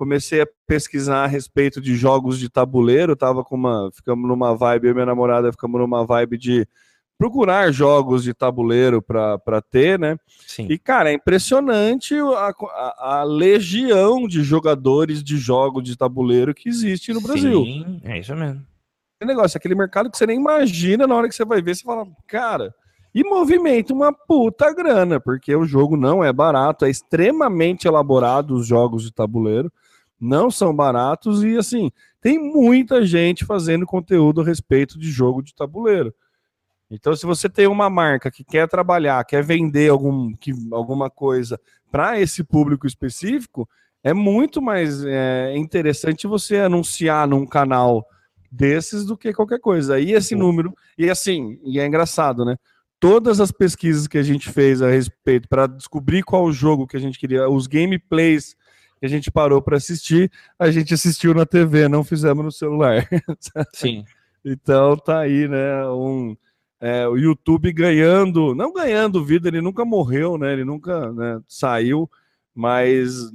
comecei 0.02 0.40
a 0.40 0.48
pesquisar 0.66 1.22
a 1.22 1.28
respeito 1.28 1.80
de 1.80 1.94
jogos 1.94 2.36
de 2.36 2.48
tabuleiro, 2.48 3.14
tava 3.14 3.44
com 3.44 3.54
uma, 3.54 3.88
ficamos 3.94 4.28
numa 4.28 4.52
vibe, 4.52 4.86
eu 4.86 4.90
e 4.90 4.94
minha 4.94 5.06
namorada 5.06 5.52
ficamos 5.52 5.80
numa 5.80 6.04
vibe 6.04 6.36
de 6.36 6.66
procurar 7.16 7.70
jogos 7.70 8.24
de 8.24 8.34
tabuleiro 8.34 9.00
para 9.00 9.62
ter, 9.70 10.00
né? 10.00 10.16
Sim. 10.44 10.66
E, 10.68 10.76
cara, 10.76 11.10
é 11.10 11.12
impressionante 11.12 12.16
a, 12.16 12.50
a, 12.50 13.20
a, 13.20 13.22
legião 13.22 14.26
de 14.26 14.42
jogadores 14.42 15.22
de 15.22 15.36
jogos 15.36 15.84
de 15.84 15.96
tabuleiro 15.96 16.52
que 16.52 16.68
existe 16.68 17.12
no 17.12 17.20
Brasil. 17.20 17.64
Sim, 17.64 18.00
é 18.02 18.18
isso 18.18 18.34
mesmo. 18.34 18.60
É 19.20 19.24
negócio, 19.24 19.56
aquele 19.56 19.76
mercado 19.76 20.10
que 20.10 20.18
você 20.18 20.26
nem 20.26 20.36
imagina 20.36 21.06
na 21.06 21.14
hora 21.14 21.28
que 21.28 21.34
você 21.36 21.44
vai 21.44 21.62
ver, 21.62 21.76
você 21.76 21.84
fala, 21.84 22.08
cara, 22.26 22.74
e 23.14 23.22
movimenta 23.22 23.94
uma 23.94 24.12
puta 24.12 24.74
grana, 24.74 25.20
porque 25.20 25.54
o 25.54 25.64
jogo 25.64 25.96
não 25.96 26.24
é 26.24 26.32
barato, 26.32 26.84
é 26.84 26.90
extremamente 26.90 27.86
elaborado 27.86 28.56
os 28.56 28.66
jogos 28.66 29.04
de 29.04 29.12
tabuleiro 29.12 29.72
não 30.22 30.52
são 30.52 30.72
baratos 30.72 31.42
e 31.42 31.56
assim, 31.56 31.90
tem 32.20 32.38
muita 32.38 33.04
gente 33.04 33.44
fazendo 33.44 33.84
conteúdo 33.84 34.40
a 34.40 34.44
respeito 34.44 34.96
de 34.96 35.10
jogo 35.10 35.42
de 35.42 35.52
tabuleiro. 35.52 36.14
Então, 36.88 37.16
se 37.16 37.26
você 37.26 37.48
tem 37.48 37.66
uma 37.66 37.90
marca 37.90 38.30
que 38.30 38.44
quer 38.44 38.68
trabalhar, 38.68 39.24
quer 39.24 39.42
vender 39.42 39.90
algum, 39.90 40.32
que, 40.32 40.52
alguma 40.70 41.10
coisa 41.10 41.58
para 41.90 42.20
esse 42.20 42.44
público 42.44 42.86
específico, 42.86 43.68
é 44.04 44.12
muito 44.12 44.62
mais 44.62 45.04
é, 45.04 45.56
interessante 45.56 46.26
você 46.26 46.58
anunciar 46.58 47.26
num 47.26 47.44
canal 47.44 48.06
desses 48.50 49.04
do 49.04 49.16
que 49.16 49.32
qualquer 49.32 49.58
coisa. 49.58 49.98
E 49.98 50.12
esse 50.12 50.36
número, 50.36 50.72
e 50.96 51.10
assim, 51.10 51.58
e 51.64 51.80
é 51.80 51.86
engraçado, 51.86 52.44
né? 52.44 52.56
Todas 53.00 53.40
as 53.40 53.50
pesquisas 53.50 54.06
que 54.06 54.18
a 54.18 54.22
gente 54.22 54.50
fez 54.50 54.80
a 54.82 54.88
respeito 54.88 55.48
para 55.48 55.66
descobrir 55.66 56.22
qual 56.22 56.52
jogo 56.52 56.86
que 56.86 56.96
a 56.96 57.00
gente 57.00 57.18
queria, 57.18 57.48
os 57.48 57.66
gameplays 57.66 58.54
a 59.06 59.08
gente 59.08 59.30
parou 59.30 59.60
para 59.60 59.76
assistir, 59.76 60.30
a 60.58 60.70
gente 60.70 60.94
assistiu 60.94 61.34
na 61.34 61.44
TV, 61.44 61.88
não 61.88 62.04
fizemos 62.04 62.44
no 62.44 62.52
celular. 62.52 63.08
Sim. 63.74 64.04
então 64.44 64.96
tá 64.96 65.20
aí, 65.20 65.48
né? 65.48 65.86
Um, 65.88 66.36
é, 66.80 67.06
o 67.06 67.16
YouTube 67.16 67.72
ganhando, 67.72 68.54
não 68.54 68.72
ganhando 68.72 69.24
vida, 69.24 69.48
ele 69.48 69.60
nunca 69.60 69.84
morreu, 69.84 70.36
né? 70.36 70.52
Ele 70.52 70.64
nunca 70.64 71.12
né, 71.12 71.40
saiu, 71.46 72.10
mas 72.54 73.30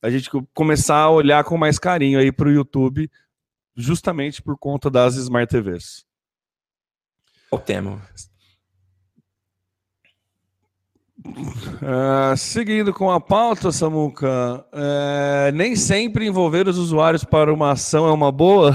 a 0.00 0.10
gente 0.10 0.30
começar 0.52 0.96
a 0.96 1.10
olhar 1.10 1.44
com 1.44 1.56
mais 1.56 1.78
carinho 1.78 2.18
aí 2.18 2.32
para 2.32 2.48
o 2.48 2.52
YouTube, 2.52 3.10
justamente 3.76 4.42
por 4.42 4.58
conta 4.58 4.90
das 4.90 5.16
Smart 5.16 5.50
TVs. 5.50 6.04
O 7.50 7.58
tema. 7.58 8.00
Uh, 11.24 12.36
seguindo 12.36 12.92
com 12.92 13.10
a 13.10 13.20
pauta, 13.20 13.70
Samuca, 13.70 14.64
uh, 14.72 15.52
nem 15.54 15.76
sempre 15.76 16.26
envolver 16.26 16.66
os 16.66 16.78
usuários 16.78 17.24
para 17.24 17.52
uma 17.52 17.72
ação 17.72 18.08
é 18.08 18.12
uma 18.12 18.32
boa. 18.32 18.74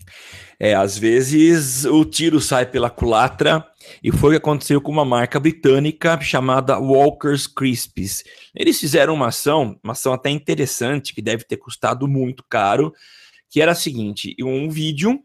é, 0.60 0.74
às 0.74 0.98
vezes 0.98 1.84
o 1.84 2.04
tiro 2.04 2.40
sai 2.40 2.66
pela 2.66 2.90
culatra 2.90 3.64
e 4.02 4.12
foi 4.12 4.30
o 4.30 4.32
que 4.32 4.36
aconteceu 4.38 4.80
com 4.80 4.92
uma 4.92 5.04
marca 5.04 5.40
britânica 5.40 6.20
chamada 6.20 6.78
Walker's 6.78 7.46
Crisps. 7.46 8.22
Eles 8.54 8.78
fizeram 8.78 9.14
uma 9.14 9.28
ação, 9.28 9.78
uma 9.82 9.92
ação 9.92 10.12
até 10.12 10.30
interessante, 10.30 11.14
que 11.14 11.22
deve 11.22 11.44
ter 11.44 11.56
custado 11.56 12.06
muito 12.06 12.44
caro, 12.48 12.92
que 13.50 13.62
era 13.62 13.72
a 13.72 13.76
seguinte: 13.76 14.34
um 14.42 14.68
vídeo 14.68 15.18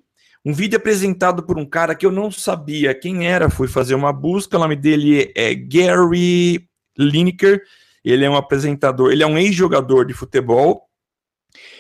um 0.45 0.53
vídeo 0.53 0.77
apresentado 0.77 1.43
por 1.43 1.57
um 1.57 1.65
cara 1.65 1.95
que 1.95 2.05
eu 2.05 2.11
não 2.11 2.29
sabia 2.29 2.93
quem 2.93 3.27
era, 3.27 3.49
fui 3.49 3.67
fazer 3.67 3.95
uma 3.95 4.11
busca, 4.11 4.57
o 4.57 4.59
nome 4.59 4.75
dele 4.75 5.31
é 5.35 5.53
Gary 5.55 6.67
Lineker, 6.97 7.61
ele 8.03 8.25
é 8.25 8.29
um 8.29 8.35
apresentador, 8.35 9.11
ele 9.11 9.23
é 9.23 9.27
um 9.27 9.37
ex-jogador 9.37 10.05
de 10.05 10.13
futebol, 10.13 10.89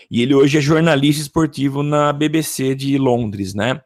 e 0.09 0.21
ele 0.21 0.33
hoje 0.33 0.57
é 0.57 0.61
jornalista 0.61 1.21
esportivo 1.21 1.83
na 1.83 2.13
BBC 2.13 2.75
de 2.75 2.97
Londres, 2.97 3.53
né? 3.53 3.81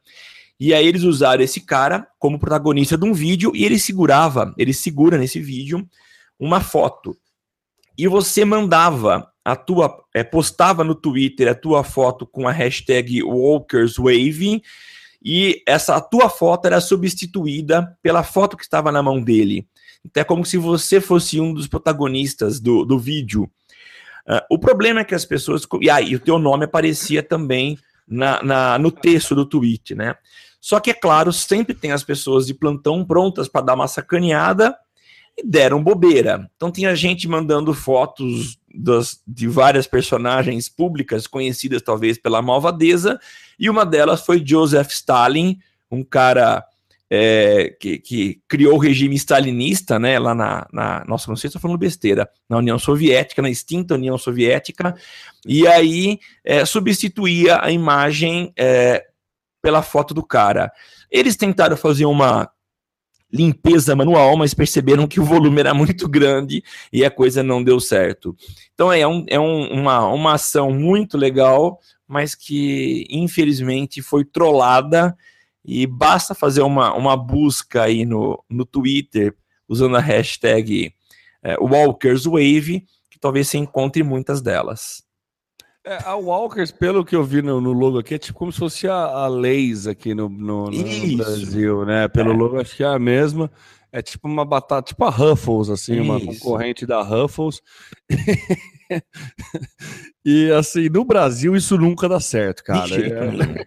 E 0.59 0.73
aí 0.73 0.85
eles 0.85 1.03
usaram 1.03 1.43
esse 1.43 1.61
cara 1.61 2.07
como 2.19 2.39
protagonista 2.39 2.97
de 2.97 3.05
um 3.05 3.13
vídeo 3.13 3.51
e 3.55 3.63
ele 3.63 3.79
segurava, 3.79 4.53
ele 4.57 4.73
segura 4.73 5.17
nesse 5.17 5.39
vídeo 5.39 5.87
uma 6.39 6.61
foto. 6.61 7.15
E 7.97 8.07
você 8.07 8.43
mandava 8.43 9.27
a 9.47 9.55
tua 9.55 10.03
é, 10.13 10.25
postava 10.25 10.83
no 10.83 10.93
Twitter 10.93 11.47
a 11.47 11.55
tua 11.55 11.81
foto 11.81 12.27
com 12.27 12.49
a 12.49 12.51
hashtag 12.51 13.23
WalkersWave 13.23 14.61
e 15.23 15.63
essa 15.65 16.01
tua 16.01 16.27
foto 16.27 16.65
era 16.65 16.81
substituída 16.81 17.97
pela 18.03 18.23
foto 18.23 18.57
que 18.57 18.63
estava 18.63 18.91
na 18.91 19.01
mão 19.01 19.21
dele. 19.21 19.65
Então 20.03 20.19
é 20.19 20.25
como 20.25 20.43
se 20.43 20.57
você 20.57 20.99
fosse 20.99 21.39
um 21.39 21.53
dos 21.53 21.65
protagonistas 21.65 22.59
do, 22.59 22.83
do 22.83 22.99
vídeo. 22.99 23.49
Uh, 24.27 24.43
o 24.51 24.59
problema 24.59 24.99
é 24.99 25.05
que 25.05 25.15
as 25.15 25.23
pessoas. 25.23 25.65
E 25.79 25.89
aí, 25.89 26.13
o 26.13 26.19
teu 26.19 26.37
nome 26.37 26.65
aparecia 26.65 27.23
também 27.23 27.79
na, 28.05 28.43
na, 28.43 28.77
no 28.77 28.91
texto 28.91 29.33
do 29.33 29.45
tweet, 29.45 29.95
né? 29.95 30.15
Só 30.59 30.81
que, 30.81 30.91
é 30.91 30.93
claro, 30.93 31.31
sempre 31.31 31.73
tem 31.73 31.93
as 31.93 32.03
pessoas 32.03 32.45
de 32.45 32.53
plantão 32.53 33.05
prontas 33.05 33.47
para 33.47 33.61
dar 33.61 33.75
uma 33.75 33.87
sacaneada 33.87 34.77
e 35.37 35.47
deram 35.47 35.81
bobeira. 35.81 36.49
Então 36.57 36.69
tinha 36.69 36.93
gente 36.95 37.29
mandando 37.29 37.73
fotos 37.73 38.57
de 39.25 39.47
várias 39.47 39.87
personagens 39.87 40.69
públicas 40.69 41.27
conhecidas 41.27 41.81
talvez 41.81 42.17
pela 42.17 42.41
malvadeza, 42.41 43.19
e 43.59 43.69
uma 43.69 43.85
delas 43.85 44.21
foi 44.21 44.43
Joseph 44.45 44.91
Stalin, 44.91 45.59
um 45.89 46.03
cara 46.03 46.63
é, 47.09 47.75
que, 47.79 47.97
que, 47.99 48.41
criou 48.47 48.75
o 48.75 48.79
regime 48.79 49.15
stalinista, 49.15 49.97
né, 49.97 50.19
lá 50.19 50.35
na, 50.35 50.67
na 50.71 51.05
nossa, 51.07 51.29
não 51.29 51.35
sei 51.35 51.49
se 51.49 51.57
estou 51.57 51.61
falando 51.61 51.79
besteira, 51.79 52.29
na 52.49 52.57
União 52.57 52.77
Soviética, 52.77 53.41
na 53.41 53.49
extinta 53.49 53.95
União 53.95 54.17
Soviética, 54.17 54.95
e 55.45 55.65
aí 55.67 56.19
é, 56.43 56.65
substituía 56.65 57.59
a 57.61 57.71
imagem 57.71 58.51
é, 58.57 59.05
pela 59.61 59.81
foto 59.81 60.13
do 60.13 60.23
cara. 60.23 60.71
Eles 61.09 61.37
tentaram 61.37 61.77
fazer 61.77 62.05
uma 62.05 62.49
limpeza 63.31 63.95
manual, 63.95 64.37
mas 64.37 64.53
perceberam 64.53 65.07
que 65.07 65.19
o 65.19 65.23
volume 65.23 65.59
era 65.59 65.73
muito 65.73 66.07
grande 66.07 66.63
e 66.91 67.03
a 67.03 67.11
coisa 67.11 67.43
não 67.43 67.63
deu 67.63 67.79
certo. 67.79 68.35
Então 68.73 68.91
é, 68.91 69.05
um, 69.05 69.25
é 69.27 69.39
um, 69.39 69.67
uma, 69.71 70.07
uma 70.07 70.33
ação 70.33 70.71
muito 70.71 71.17
legal, 71.17 71.79
mas 72.07 72.35
que 72.35 73.05
infelizmente 73.09 74.01
foi 74.01 74.23
trollada 74.23 75.15
e 75.63 75.85
basta 75.85 76.33
fazer 76.33 76.61
uma, 76.61 76.93
uma 76.93 77.17
busca 77.17 77.83
aí 77.83 78.05
no, 78.05 78.41
no 78.49 78.65
Twitter 78.65 79.35
usando 79.67 79.97
a 79.97 80.01
hashtag 80.01 80.93
é, 81.43 81.57
WalkersWave, 81.59 82.85
que 83.09 83.19
talvez 83.19 83.49
você 83.49 83.57
encontre 83.57 84.01
muitas 84.03 84.41
delas. 84.41 85.06
É, 85.87 85.99
a 86.03 86.15
Walkers, 86.15 86.69
pelo 86.69 87.05
que 87.05 87.15
eu 87.15 87.23
vi 87.23 87.41
no, 87.41 87.61
no, 87.61 87.71
logo 87.71 87.97
aqui, 87.97 88.15
é 88.15 88.17
tipo 88.17 88.37
como 88.37 88.51
se 88.51 88.59
fosse 88.59 88.89
a, 88.89 88.93
a 88.93 89.27
Lays 89.29 89.87
aqui 89.87 90.13
no, 90.13 90.27
no, 90.27 90.69
no 90.69 91.17
Brasil, 91.17 91.85
né? 91.85 92.09
Pelo 92.09 92.33
é. 92.33 92.35
logo, 92.35 92.59
acho 92.59 92.75
que 92.75 92.83
é 92.83 92.87
a 92.87 92.99
mesma. 92.99 93.49
É 93.89 94.01
tipo 94.01 94.27
uma 94.27 94.43
batata, 94.43 94.89
tipo 94.89 95.05
a 95.05 95.09
Ruffles, 95.09 95.69
assim, 95.69 95.93
Isso. 95.93 96.03
uma 96.03 96.19
concorrente 96.19 96.85
da 96.85 97.01
Ruffles. 97.01 97.61
e 100.25 100.51
assim, 100.51 100.89
no 100.89 101.05
Brasil 101.05 101.55
isso 101.55 101.77
nunca 101.77 102.09
dá 102.09 102.19
certo, 102.19 102.65
cara. 102.65 102.93
É... 102.93 103.65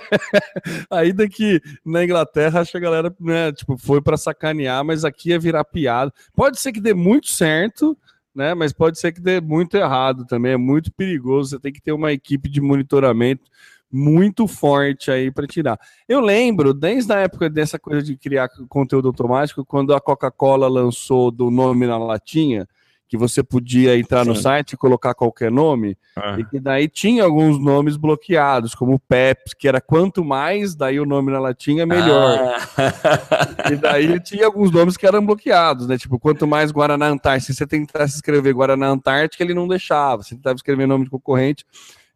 Ainda 0.90 1.28
que 1.28 1.60
na 1.84 2.02
Inglaterra, 2.02 2.60
acho 2.60 2.70
que 2.70 2.78
a 2.78 2.80
galera, 2.80 3.14
né, 3.20 3.52
tipo, 3.52 3.76
foi 3.76 4.00
para 4.00 4.16
sacanear, 4.16 4.82
mas 4.82 5.04
aqui 5.04 5.30
é 5.30 5.38
virar 5.38 5.64
piada. 5.64 6.10
Pode 6.34 6.58
ser 6.58 6.72
que 6.72 6.80
dê 6.80 6.94
muito 6.94 7.28
certo, 7.28 7.94
né? 8.34 8.54
Mas 8.54 8.72
pode 8.72 8.98
ser 8.98 9.12
que 9.12 9.20
dê 9.20 9.40
muito 9.40 9.76
errado 9.76 10.26
também, 10.26 10.52
é 10.52 10.56
muito 10.56 10.92
perigoso. 10.92 11.50
Você 11.50 11.60
tem 11.60 11.72
que 11.72 11.80
ter 11.80 11.92
uma 11.92 12.12
equipe 12.12 12.48
de 12.48 12.60
monitoramento 12.60 13.44
muito 13.90 14.48
forte 14.48 15.10
aí 15.10 15.30
para 15.30 15.46
tirar. 15.46 15.78
Eu 16.08 16.20
lembro, 16.20 16.74
desde 16.74 17.12
a 17.12 17.20
época 17.20 17.48
dessa 17.48 17.78
coisa 17.78 18.02
de 18.02 18.16
criar 18.16 18.48
conteúdo 18.68 19.06
automático, 19.08 19.64
quando 19.64 19.94
a 19.94 20.00
Coca-Cola 20.00 20.66
lançou 20.66 21.30
do 21.30 21.48
nome 21.50 21.86
na 21.86 21.96
latinha, 21.96 22.66
que 23.14 23.16
você 23.16 23.44
podia 23.44 23.96
entrar 23.96 24.24
Sim. 24.24 24.30
no 24.30 24.34
site 24.34 24.72
e 24.72 24.76
colocar 24.76 25.14
qualquer 25.14 25.48
nome, 25.48 25.96
ah. 26.16 26.36
e 26.36 26.44
que 26.44 26.58
daí 26.58 26.88
tinha 26.88 27.22
alguns 27.22 27.60
nomes 27.60 27.96
bloqueados, 27.96 28.74
como 28.74 28.98
Peps, 28.98 29.54
que 29.54 29.68
era 29.68 29.80
quanto 29.80 30.24
mais, 30.24 30.74
daí 30.74 30.98
o 30.98 31.06
nome 31.06 31.30
na 31.30 31.38
latinha, 31.38 31.86
melhor. 31.86 32.56
Ah. 32.76 33.70
e 33.70 33.76
daí 33.76 34.18
tinha 34.18 34.46
alguns 34.46 34.72
nomes 34.72 34.96
que 34.96 35.06
eram 35.06 35.24
bloqueados, 35.24 35.86
né? 35.86 35.96
Tipo, 35.96 36.18
quanto 36.18 36.44
mais 36.44 36.72
Guaraná 36.72 37.06
Antártica, 37.06 37.52
se 37.52 37.56
você 37.56 37.66
tentasse 37.68 38.16
escrever 38.16 38.52
Guaraná 38.52 38.88
Antártica, 38.88 39.44
ele 39.44 39.54
não 39.54 39.68
deixava, 39.68 40.24
você 40.24 40.34
tentava 40.34 40.56
escrever 40.56 40.88
nome 40.88 41.04
de 41.04 41.10
concorrente, 41.10 41.64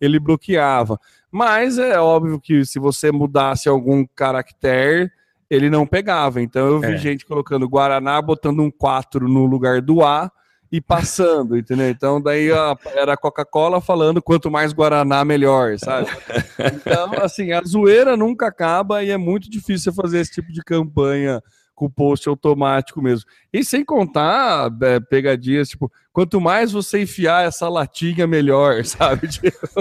ele 0.01 0.19
bloqueava. 0.19 0.99
Mas 1.31 1.79
é 1.79 2.01
óbvio 2.01 2.41
que 2.41 2.65
se 2.65 2.81
você 2.81 3.13
mudasse 3.13 3.69
algum 3.69 4.05
caractere, 4.17 5.13
ele 5.49 5.71
não 5.71 5.87
pegava. 5.87 6.43
Então 6.43 6.67
eu 6.67 6.81
vi 6.81 6.95
É. 6.95 6.97
gente 6.97 7.25
colocando 7.25 7.69
Guaraná, 7.69 8.21
botando 8.21 8.61
um 8.63 8.71
4 8.71 9.29
no 9.29 9.47
lugar 9.47 9.81
do 9.81 10.03
A 10.03 10.29
e 10.71 10.81
passando, 10.81 11.57
entendeu? 11.57 11.89
Então 11.89 12.21
daí 12.21 12.53
a- 12.53 12.77
era 12.95 13.15
a 13.15 13.17
Coca-Cola 13.17 13.81
falando 13.81 14.21
quanto 14.23 14.51
mais 14.51 14.73
Guaraná, 14.73 15.25
melhor, 15.25 15.79
sabe? 15.79 16.09
Então, 16.75 17.13
assim, 17.23 17.53
a 17.53 17.63
zoeira 17.63 18.17
nunca 18.17 18.47
acaba 18.49 19.03
e 19.03 19.11
é 19.11 19.17
muito 19.17 19.49
difícil 19.51 19.93
fazer 19.93 20.21
esse 20.21 20.33
tipo 20.33 20.53
de 20.53 20.63
campanha 20.63 21.43
com 21.79 21.89
post 21.89 22.29
automático 22.29 23.01
mesmo. 23.01 23.25
E 23.53 23.63
sem 23.63 23.85
contar 23.85 24.69
é, 24.83 24.99
pegadinhas, 24.99 25.69
tipo, 25.69 25.91
quanto 26.13 26.41
mais 26.41 26.73
você 26.73 27.03
enfiar 27.03 27.47
essa 27.47 27.69
latinha, 27.69 28.27
melhor, 28.27 28.83
sabe? 28.85 29.29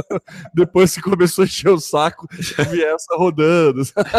Depois 0.54 0.94
que 0.94 1.02
começou 1.02 1.44
a 1.44 1.46
encher 1.48 1.70
o 1.72 1.80
saco, 1.80 2.28
vier 2.70 2.94
essa 2.94 3.16
rodando, 3.18 3.84
sabe? 3.86 4.10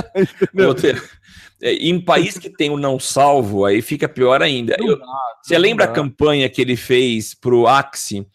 É, 1.63 1.73
Em 1.75 2.01
país 2.05 2.37
que 2.37 2.51
tem 2.51 2.69
o 2.71 2.77
não 2.77 2.99
salvo, 2.99 3.65
aí 3.65 3.81
fica 3.81 4.09
pior 4.09 4.43
ainda. 4.43 4.75
Eu- 4.79 4.99
você 5.43 5.55
não 5.55 5.61
lembra 5.63 5.85
a 5.85 5.89
dá. 5.89 5.93
campanha 5.95 6.49
que 6.49 6.61
ele 6.61 6.77
fez 6.77 7.33
pro 7.35 7.67
Axie? 7.67 8.27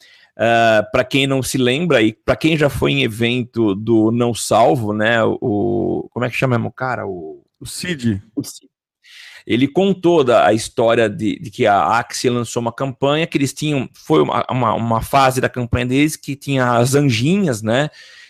para 0.91 1.04
quem 1.04 1.28
não 1.28 1.44
se 1.44 1.60
lembra 1.60 2.02
e 2.02 2.12
para 2.12 2.36
quem 2.36 2.58
já 2.58 2.68
foi 2.68 2.91
em 2.91 3.04
evento 3.04 3.76
do 3.76 4.10
não 4.12 4.34
salvo, 4.34 4.91
né? 4.91 5.24
O 5.24 6.10
como 6.12 6.26
é 6.26 6.30
que 6.30 6.36
chama 6.36 6.58
o 6.58 6.72
cara? 6.72 7.06
O, 7.06 7.44
O 7.60 7.66
Cid. 7.68 8.20
o 8.36 8.44
Cid. 8.44 8.68
Ele 9.46 9.68
contou 9.68 10.24
da, 10.24 10.48
a 10.48 10.54
história 10.54 11.10
de, 11.10 11.38
de 11.39 11.52
que 11.52 11.66
a 11.66 11.98
Axie 11.98 12.30
lançou 12.30 12.62
uma 12.62 12.72
campanha 12.72 13.28
que 13.28 13.38
eles 13.38 13.54
tinham. 13.54 13.89
Foi 13.94 14.22
uma, 14.22 14.46
uma, 14.50 14.74
uma 14.74 15.02
fase 15.02 15.41
da 15.41 15.50
campanha 15.50 15.86
deles 15.86 16.16
que 16.16 16.36
tinha 16.36 16.78
as 16.78 16.96
anjinhas, 16.96 17.62
né? 17.62 17.89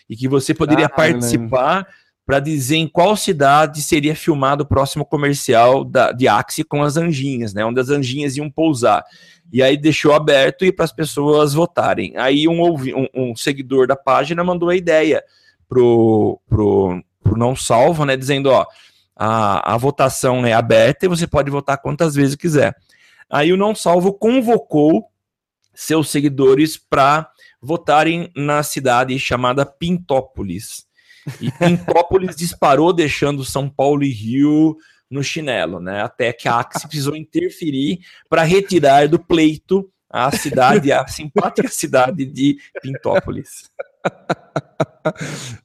E 0.09 0.15
que 0.15 0.27
você 0.27 0.53
poderia 0.53 0.87
Ah, 0.87 0.89
participar 0.89 1.87
para 2.25 2.39
dizer 2.39 2.77
em 2.77 2.87
qual 2.87 3.15
cidade 3.15 3.81
seria 3.81 4.15
filmado 4.15 4.63
o 4.63 4.67
próximo 4.67 5.05
comercial 5.05 5.83
da, 5.83 6.11
de 6.11 6.27
Axie 6.27 6.63
com 6.63 6.81
as 6.81 6.95
anjinhas, 6.95 7.53
né? 7.53 7.65
Onde 7.65 7.79
as 7.79 7.89
anjinhas 7.89 8.37
iam 8.37 8.49
pousar. 8.49 9.03
E 9.51 9.61
aí 9.61 9.77
deixou 9.77 10.13
aberto 10.13 10.65
e 10.65 10.71
para 10.71 10.85
as 10.85 10.91
pessoas 10.91 11.53
votarem. 11.53 12.13
Aí 12.17 12.47
um, 12.47 12.63
um, 12.63 13.07
um 13.13 13.35
seguidor 13.35 13.87
da 13.87 13.95
página 13.95 14.43
mandou 14.43 14.69
a 14.69 14.75
ideia 14.75 15.23
pro, 15.67 16.39
pro, 16.47 17.03
pro 17.21 17.37
não 17.37 17.55
salvo, 17.55 18.05
né? 18.05 18.15
Dizendo, 18.15 18.49
ó, 18.49 18.65
a, 19.15 19.73
a 19.73 19.77
votação 19.77 20.45
é 20.45 20.53
aberta 20.53 21.05
e 21.05 21.09
você 21.09 21.27
pode 21.27 21.49
votar 21.51 21.77
quantas 21.77 22.15
vezes 22.15 22.35
quiser. 22.35 22.75
Aí 23.29 23.51
o 23.51 23.57
não 23.57 23.73
salvo 23.73 24.13
convocou 24.13 25.07
seus 25.73 26.09
seguidores 26.09 26.77
para 26.77 27.29
votarem 27.61 28.31
na 28.35 28.61
cidade 28.61 29.17
chamada 29.17 29.65
Pintópolis. 29.65 30.85
E 31.41 31.51
Pintópolis 31.57 32.35
disparou, 32.35 32.93
deixando 32.93 33.45
São 33.45 33.69
Paulo 33.69 34.03
e 34.03 34.11
Rio 34.11 34.77
no 35.09 35.23
chinelo, 35.23 35.79
né? 35.79 36.01
Até 36.01 36.33
que 36.33 36.47
a 36.47 36.59
Axie 36.59 36.87
precisou 36.87 37.15
interferir 37.15 37.99
para 38.29 38.43
retirar 38.43 39.07
do 39.07 39.19
pleito 39.19 39.89
a 40.09 40.31
cidade, 40.31 40.91
a 40.91 41.07
simpática 41.07 41.69
cidade 41.69 42.25
de 42.25 42.57
Pintópolis. 42.81 43.71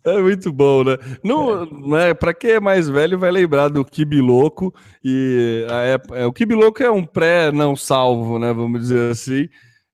É 0.05 0.20
muito 0.20 0.53
bom, 0.53 0.84
né? 0.84 0.97
Não, 1.22 1.64
né 1.89 2.14
para 2.14 2.34
quem 2.34 2.53
é 2.53 2.61
mais 2.61 2.89
velho 2.89 3.18
vai 3.18 3.30
lembrar 3.30 3.68
do 3.68 3.84
Kibi 3.84 4.20
Louco 4.20 4.74
e 5.05 5.66
a 5.70 5.82
época, 5.82 6.18
é, 6.18 6.26
o 6.26 6.32
Kibi 6.32 6.55
Louco 6.55 6.82
é 6.82 6.91
um 6.91 7.05
pré 7.05 7.53
não 7.53 7.76
salvo, 7.76 8.39
né, 8.39 8.53
vamos 8.53 8.80
dizer 8.80 9.12
assim. 9.12 9.49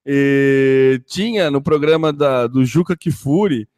E 0.06 1.00
tinha 1.06 1.50
no 1.50 1.62
programa 1.62 2.12
da, 2.12 2.46
do 2.46 2.64
Juca 2.64 2.96
Kifuri 2.96 3.68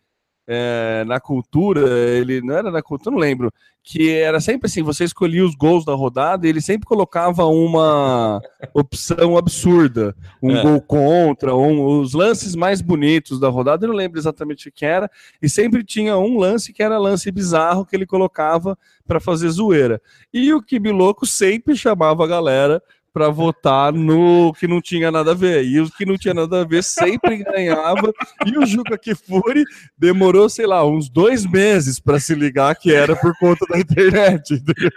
é, 0.46 1.04
na 1.06 1.18
cultura, 1.18 1.80
ele 1.88 2.40
não 2.40 2.54
era 2.56 2.70
na 2.70 2.82
cultura, 2.82 3.14
não 3.14 3.20
lembro, 3.20 3.52
que 3.82 4.10
era 4.10 4.40
sempre 4.40 4.66
assim, 4.66 4.82
você 4.82 5.04
escolhia 5.04 5.44
os 5.44 5.54
gols 5.54 5.84
da 5.84 5.94
rodada 5.94 6.46
e 6.46 6.50
ele 6.50 6.60
sempre 6.60 6.86
colocava 6.86 7.44
uma 7.46 8.40
opção 8.74 9.36
absurda, 9.36 10.14
um 10.42 10.50
É. 10.56 10.62
gol 10.62 10.80
contra, 10.80 11.54
um, 11.54 12.00
os 12.00 12.12
lances 12.12 12.56
mais 12.56 12.80
bonitos 12.80 13.38
da 13.38 13.48
rodada, 13.48 13.84
eu 13.84 13.90
não 13.90 13.96
lembro 13.96 14.18
exatamente 14.18 14.68
o 14.68 14.72
que 14.72 14.84
era, 14.84 15.08
e 15.40 15.48
sempre 15.48 15.84
tinha 15.84 16.16
um 16.16 16.36
lance 16.38 16.72
que 16.72 16.82
era 16.82 16.98
lance 16.98 17.30
bizarro 17.30 17.86
que 17.86 17.94
ele 17.94 18.06
colocava 18.06 18.76
para 19.06 19.20
fazer 19.20 19.48
zoeira. 19.50 20.00
E 20.34 20.52
o 20.52 20.60
Kibiloco 20.62 21.24
sempre 21.24 21.76
chamava 21.76 22.24
a 22.24 22.26
galera 22.26 22.82
para 23.16 23.30
votar 23.30 23.94
no 23.94 24.52
que 24.52 24.68
não 24.68 24.78
tinha 24.78 25.10
nada 25.10 25.30
a 25.30 25.34
ver. 25.34 25.64
E 25.64 25.80
o 25.80 25.90
que 25.90 26.04
não 26.04 26.18
tinha 26.18 26.34
nada 26.34 26.60
a 26.60 26.64
ver 26.66 26.84
sempre 26.84 27.42
ganhava. 27.42 28.12
E 28.44 28.58
o 28.58 28.66
Juca 28.66 28.98
Kifuri 28.98 29.64
demorou, 29.96 30.50
sei 30.50 30.66
lá, 30.66 30.84
uns 30.86 31.08
dois 31.08 31.46
meses 31.46 31.98
para 31.98 32.20
se 32.20 32.34
ligar 32.34 32.76
que 32.76 32.92
era 32.92 33.16
por 33.16 33.32
conta 33.38 33.64
da 33.70 33.80
internet. 33.80 34.52
entendeu? 34.52 34.90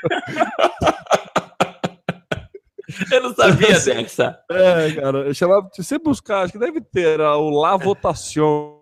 Eu 3.10 3.24
não 3.24 3.34
sabia 3.34 3.80
dessa. 3.80 4.38
É, 4.52 4.92
cara, 4.92 5.20
eu 5.20 5.34
chamava, 5.34 5.70
se 5.72 5.82
você 5.82 5.98
buscar, 5.98 6.42
acho 6.42 6.52
que 6.52 6.60
deve 6.60 6.82
ter 6.82 7.08
era 7.08 7.38
o 7.38 7.50
La 7.50 7.78
Votação. 7.78 8.82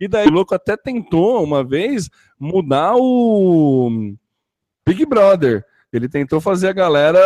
E 0.00 0.08
daí 0.08 0.26
o 0.26 0.32
louco 0.32 0.54
até 0.54 0.74
tentou 0.74 1.44
uma 1.44 1.62
vez 1.62 2.08
mudar 2.38 2.94
o 2.96 4.14
Big 4.88 5.04
Brother. 5.04 5.66
Ele 5.92 6.08
tentou 6.08 6.40
fazer 6.40 6.68
a 6.68 6.72
galera 6.72 7.20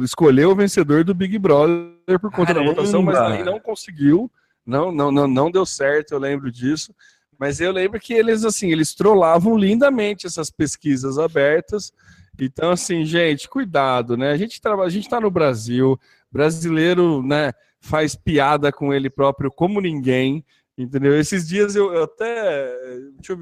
escolher 0.00 0.46
o 0.46 0.54
vencedor 0.54 1.04
do 1.04 1.14
Big 1.14 1.38
Brother 1.38 2.18
por 2.20 2.30
conta 2.30 2.52
Caramba! 2.52 2.70
da 2.70 2.74
votação, 2.74 3.02
mas 3.02 3.16
aí 3.18 3.44
não 3.44 3.60
conseguiu. 3.60 4.30
Não, 4.66 4.90
não, 4.90 5.10
não, 5.12 5.28
não 5.28 5.50
deu 5.50 5.64
certo, 5.64 6.12
eu 6.12 6.18
lembro 6.18 6.50
disso. 6.50 6.92
Mas 7.38 7.60
eu 7.60 7.70
lembro 7.70 8.00
que 8.00 8.12
eles 8.12 8.44
assim, 8.44 8.70
eles 8.72 8.94
trollavam 8.94 9.56
lindamente 9.56 10.26
essas 10.26 10.50
pesquisas 10.50 11.18
abertas. 11.18 11.92
Então, 12.38 12.72
assim, 12.72 13.04
gente, 13.04 13.48
cuidado, 13.48 14.16
né? 14.16 14.32
A 14.32 14.36
gente 14.36 14.60
trabalha, 14.60 14.88
a 14.88 14.90
gente 14.90 15.04
está 15.04 15.20
no 15.20 15.30
Brasil, 15.30 15.98
brasileiro, 16.30 17.22
né, 17.22 17.52
faz 17.80 18.14
piada 18.14 18.72
com 18.72 18.92
ele 18.92 19.08
próprio 19.08 19.50
como 19.50 19.80
ninguém, 19.80 20.44
entendeu? 20.76 21.18
Esses 21.18 21.46
dias 21.46 21.74
eu, 21.74 21.92
eu 21.92 22.04
até. 22.04 22.76
Deixa 23.16 23.32
eu 23.32 23.38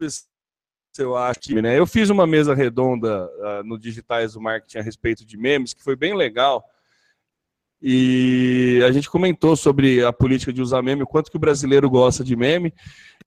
ver 0.00 0.10
se 0.10 0.24
eu 1.02 1.16
acho, 1.16 1.54
né? 1.60 1.78
Eu 1.78 1.86
fiz 1.86 2.10
uma 2.10 2.26
mesa 2.26 2.54
redonda 2.54 3.28
ah, 3.42 3.62
no 3.64 3.78
Digitais 3.78 4.34
do 4.34 4.40
Marketing 4.40 4.78
a 4.78 4.82
respeito 4.82 5.24
de 5.24 5.36
memes, 5.36 5.74
que 5.74 5.82
foi 5.82 5.96
bem 5.96 6.14
legal. 6.14 6.64
E 7.80 8.82
a 8.86 8.90
gente 8.90 9.08
comentou 9.08 9.54
sobre 9.54 10.04
a 10.04 10.12
política 10.12 10.52
de 10.52 10.60
usar 10.60 10.82
meme, 10.82 11.04
o 11.04 11.06
quanto 11.06 11.30
que 11.30 11.36
o 11.36 11.40
brasileiro 11.40 11.88
gosta 11.88 12.24
de 12.24 12.34
meme. 12.34 12.74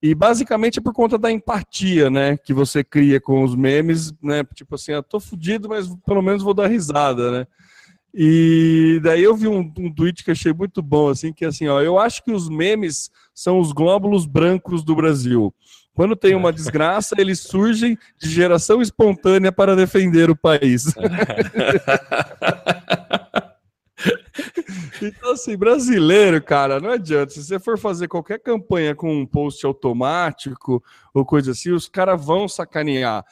E 0.02 0.14
basicamente 0.14 0.80
é 0.80 0.82
por 0.82 0.94
conta 0.94 1.18
da 1.18 1.32
empatia, 1.32 2.10
né, 2.10 2.36
que 2.36 2.54
você 2.54 2.84
cria 2.84 3.22
com 3.22 3.44
os 3.44 3.56
memes, 3.56 4.12
né? 4.22 4.44
Tipo 4.56 4.76
assim, 4.76 4.92
eu 4.92 5.04
tô 5.04 5.20
fudido, 5.20 5.70
mas 5.70 5.88
pelo 6.06 6.22
menos 6.22 6.44
vou 6.44 6.54
dar 6.54 6.68
risada, 6.68 7.32
né? 7.32 7.48
E 8.14 9.00
daí 9.04 9.24
eu 9.24 9.36
vi 9.36 9.48
um, 9.48 9.72
um 9.78 9.94
tweet 9.94 10.24
que 10.24 10.32
achei 10.32 10.52
muito 10.52 10.82
bom, 10.82 11.10
assim, 11.10 11.32
que 11.32 11.46
é 11.46 11.48
assim, 11.48 11.68
ó, 11.68 11.82
eu 11.82 11.98
acho 11.98 12.24
que 12.24 12.32
os 12.32 12.50
memes 12.50 13.10
são 13.34 13.60
os 13.60 13.72
glóbulos 13.72 14.26
brancos 14.26 14.84
do 14.84 14.96
Brasil. 14.96 15.54
Quando 15.94 16.16
tem 16.16 16.36
uma 16.36 16.54
desgraça, 16.54 17.16
eles 17.18 17.40
surgem 17.40 17.98
de 18.18 18.30
geração 18.30 18.82
espontânea 18.82 19.52
para 19.52 19.76
defender 19.76 20.30
o 20.30 20.36
país. 20.36 20.86
Então, 25.02 25.32
assim, 25.32 25.58
brasileiro, 25.58 26.42
cara, 26.44 26.80
não 26.80 26.92
adianta. 26.92 27.32
Se 27.32 27.44
você 27.44 27.60
for 27.60 27.78
fazer 27.78 28.08
qualquer 28.08 28.40
campanha 28.40 28.96
com 28.96 29.12
um 29.12 29.26
post 29.26 29.66
automático 29.66 30.84
ou 31.14 31.26
coisa 31.26 31.52
assim, 31.52 31.72
os 31.72 31.90
caras 31.90 32.24
vão 32.24 32.48
sacanear. 32.48 33.26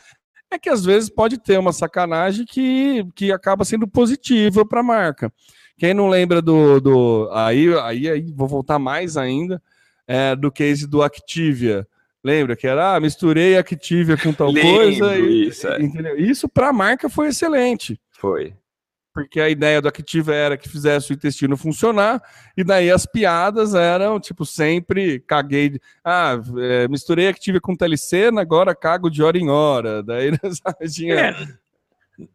É 0.51 0.57
que 0.57 0.69
às 0.69 0.83
vezes 0.83 1.09
pode 1.09 1.37
ter 1.37 1.59
uma 1.59 1.71
sacanagem 1.71 2.43
que, 2.43 3.05
que 3.13 3.31
acaba 3.31 3.63
sendo 3.63 3.87
positiva 3.87 4.65
para 4.65 4.79
a 4.79 4.83
marca. 4.83 5.31
Quem 5.77 5.93
não 5.93 6.09
lembra 6.09 6.41
do. 6.41 6.81
do 6.81 7.29
aí, 7.31 7.73
aí, 7.79 8.09
aí, 8.09 8.33
vou 8.33 8.47
voltar 8.47 8.79
mais 8.79 9.15
ainda, 9.15 9.61
é, 10.07 10.35
do 10.35 10.51
case 10.51 10.87
do 10.87 11.03
Activia. 11.03 11.87
Lembra 12.23 12.55
que 12.55 12.67
era, 12.67 12.95
ah, 12.95 12.99
misturei 12.99 13.57
Activia 13.57 14.17
com 14.17 14.33
tal 14.33 14.51
Lembro 14.51 14.71
coisa. 14.73 15.17
e- 15.17 15.47
isso, 15.47 15.67
é. 15.67 15.81
entendeu? 15.81 16.17
Isso 16.17 16.49
para 16.49 16.69
a 16.69 16.73
marca 16.73 17.07
foi 17.09 17.27
excelente 17.29 17.99
Foi. 18.11 18.53
porque 19.13 19.39
a 19.39 19.49
ideia 19.49 19.81
do 19.81 19.87
Active 19.87 20.31
era 20.31 20.57
que 20.57 20.67
fizesse 20.69 21.11
o 21.11 21.13
intestino 21.13 21.55
funcionar, 21.57 22.21
e 22.57 22.63
daí 22.63 22.91
as 22.91 23.05
piadas 23.05 23.73
eram, 23.73 24.19
tipo, 24.19 24.45
sempre 24.45 25.19
caguei. 25.21 25.69
de- 25.69 25.81
Ah, 26.03 26.39
é, 26.57 26.87
misturei 26.89 27.27
Active 27.29 27.59
com 27.61 27.75
telecena, 27.75 28.41
agora 28.41 28.75
cago 28.75 29.09
de 29.09 29.23
hora 29.23 29.37
em 29.37 29.49
hora. 29.49 30.03
Daí 30.03 30.31
sabe, 30.61 30.89
tinha. 30.89 31.15
É, 31.15 31.35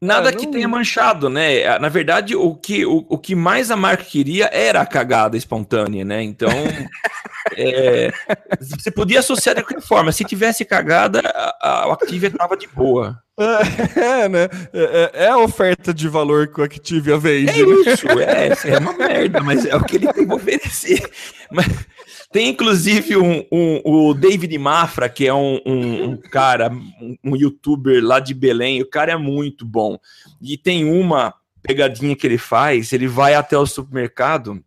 Nada 0.00 0.30
Ah, 0.30 0.32
que 0.32 0.44
não- 0.46 0.52
tenha 0.52 0.68
manchado, 0.68 1.28
né? 1.28 1.78
Na 1.78 1.88
verdade, 1.88 2.34
o 2.34 2.54
que, 2.54 2.86
o, 2.86 3.04
o 3.08 3.18
que 3.18 3.34
mais 3.34 3.70
a 3.70 3.76
marca 3.76 4.04
queria 4.04 4.48
era 4.52 4.80
a 4.80 4.86
cagada 4.86 5.36
espontânea, 5.36 6.04
né? 6.04 6.22
Então, 6.22 6.48
é, 7.56 8.10
você 8.60 8.90
podia 8.90 9.20
associar 9.20 9.54
de 9.54 9.62
qualquer 9.62 9.82
forma. 9.82 10.12
Se 10.12 10.24
tivesse 10.24 10.64
cagada, 10.64 11.20
a- 11.24 11.56
a, 11.82 11.88
o 11.88 11.92
Activia 11.92 12.30
tava 12.30 12.56
de 12.56 12.66
boa. 12.68 13.22
É, 13.96 14.28
né? 14.28 14.48
É, 14.72 15.24
é, 15.24 15.28
a 15.28 15.38
oferta 15.38 15.92
de 15.92 16.08
valor 16.08 16.48
que 16.48 16.60
o 16.60 16.64
Activia 16.64 17.18
vende. 17.18 17.50
É 17.50 17.92
isso, 17.92 18.08
é, 18.08 18.74
é 18.74 18.78
uma 18.78 18.92
merda, 18.92 19.42
mas 19.42 19.66
é 19.66 19.74
o 19.74 19.84
que 19.84 19.96
ele 19.96 20.12
tem 20.12 20.26
que 20.26 20.32
oferecer. 20.32 21.10
Mas, 21.50 21.66
tem 22.32 22.48
inclusive 22.48 23.16
um, 23.16 23.44
um, 23.50 23.80
o 23.84 24.14
David 24.14 24.56
Mafra, 24.58 25.08
que 25.08 25.26
é 25.26 25.34
um, 25.34 25.60
um 25.64 26.16
cara, 26.16 26.70
um, 27.24 27.36
youtuber 27.36 28.04
lá 28.04 28.18
de 28.18 28.34
Belém, 28.34 28.82
o 28.82 28.88
cara 28.90 29.12
é 29.12 29.16
muito 29.16 29.64
bom. 29.64 29.98
E 30.40 30.56
tem 30.56 30.84
uma 30.84 31.34
pegadinha 31.62 32.16
que 32.16 32.26
ele 32.26 32.38
faz, 32.38 32.92
ele 32.92 33.06
vai 33.06 33.34
até 33.34 33.56
o 33.56 33.66
supermercado 33.66 34.62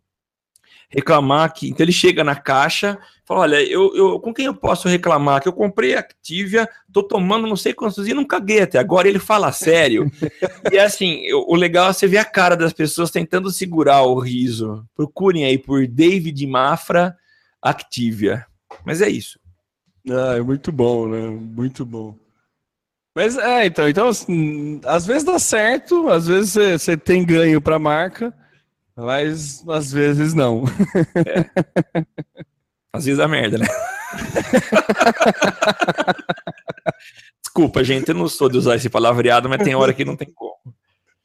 reclamar 0.88 1.52
que. 1.52 1.68
Então 1.68 1.84
ele 1.84 1.92
chega 1.92 2.24
na 2.24 2.34
caixa, 2.34 2.98
fala: 3.24 3.40
Olha, 3.40 3.62
eu, 3.62 3.94
eu 3.94 4.20
com 4.20 4.32
quem 4.32 4.46
eu 4.46 4.54
posso 4.54 4.88
reclamar? 4.88 5.42
Que 5.42 5.48
eu 5.48 5.52
comprei 5.52 5.94
a 5.94 6.00
Activia, 6.00 6.68
tô 6.92 7.02
tomando 7.02 7.46
não 7.46 7.56
sei 7.56 7.72
quantos 7.74 8.08
e 8.08 8.14
não 8.14 8.24
caguei 8.24 8.62
até 8.62 8.78
agora. 8.78 9.08
Ele 9.08 9.18
fala 9.18 9.52
sério. 9.52 10.10
e 10.72 10.78
assim, 10.78 11.20
eu, 11.24 11.44
o 11.46 11.54
legal 11.54 11.90
é 11.90 11.92
você 11.92 12.06
ver 12.06 12.18
a 12.18 12.24
cara 12.24 12.56
das 12.56 12.72
pessoas 12.72 13.10
tentando 13.10 13.50
segurar 13.50 14.02
o 14.02 14.18
riso. 14.18 14.84
Procurem 14.94 15.44
aí 15.44 15.58
por 15.58 15.86
David 15.86 16.46
Mafra 16.46 17.16
Activia. 17.62 18.46
Mas 18.84 19.02
é 19.02 19.08
isso. 19.08 19.38
Ah, 20.10 20.36
é 20.36 20.40
muito 20.40 20.72
bom, 20.72 21.08
né? 21.08 21.28
Muito 21.28 21.84
bom. 21.84 22.16
Mas 23.14 23.36
é, 23.36 23.66
então, 23.66 23.88
então 23.88 24.08
assim, 24.08 24.80
às 24.84 25.04
vezes 25.04 25.24
dá 25.24 25.40
certo, 25.40 26.08
às 26.08 26.28
vezes 26.28 26.52
você 26.80 26.96
tem 26.96 27.24
ganho 27.24 27.60
para 27.60 27.74
a 27.74 27.80
marca, 27.80 28.32
mas 28.98 29.64
às 29.68 29.92
vezes 29.92 30.34
não. 30.34 30.64
É. 31.14 31.48
Às 32.92 33.04
vezes 33.04 33.20
a 33.20 33.28
merda, 33.28 33.58
né? 33.58 33.66
Desculpa, 37.40 37.84
gente, 37.84 38.08
eu 38.08 38.14
não 38.14 38.28
sou 38.28 38.48
de 38.48 38.58
usar 38.58 38.76
esse 38.76 38.88
palavreado, 38.88 39.48
mas 39.48 39.62
tem 39.62 39.74
hora 39.74 39.94
que 39.94 40.04
não 40.04 40.16
tem 40.16 40.28
como. 40.34 40.56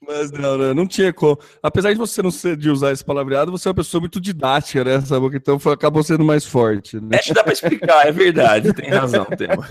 Mas 0.05 0.31
não, 0.31 0.57
não, 0.57 0.73
não 0.73 0.87
tinha 0.87 1.13
como. 1.13 1.39
Apesar 1.61 1.91
de 1.93 1.97
você 1.97 2.21
não 2.21 2.31
ser 2.31 2.57
de 2.57 2.69
usar 2.69 2.91
esse 2.91 3.03
palavreado, 3.03 3.51
você 3.51 3.67
é 3.67 3.71
uma 3.71 3.75
pessoa 3.75 4.01
muito 4.01 4.19
didática, 4.19 4.83
né? 4.83 5.01
Sabe? 5.01 5.35
Então 5.35 5.57
foi, 5.57 5.73
acabou 5.73 6.03
sendo 6.03 6.23
mais 6.23 6.45
forte. 6.45 6.99
Né? 6.99 7.19
É, 7.25 7.33
dá 7.33 7.43
para 7.43 7.53
explicar, 7.53 8.05
é 8.05 8.11
verdade, 8.11 8.73
tem 8.73 8.89
razão, 8.89 9.25
tema. 9.25 9.67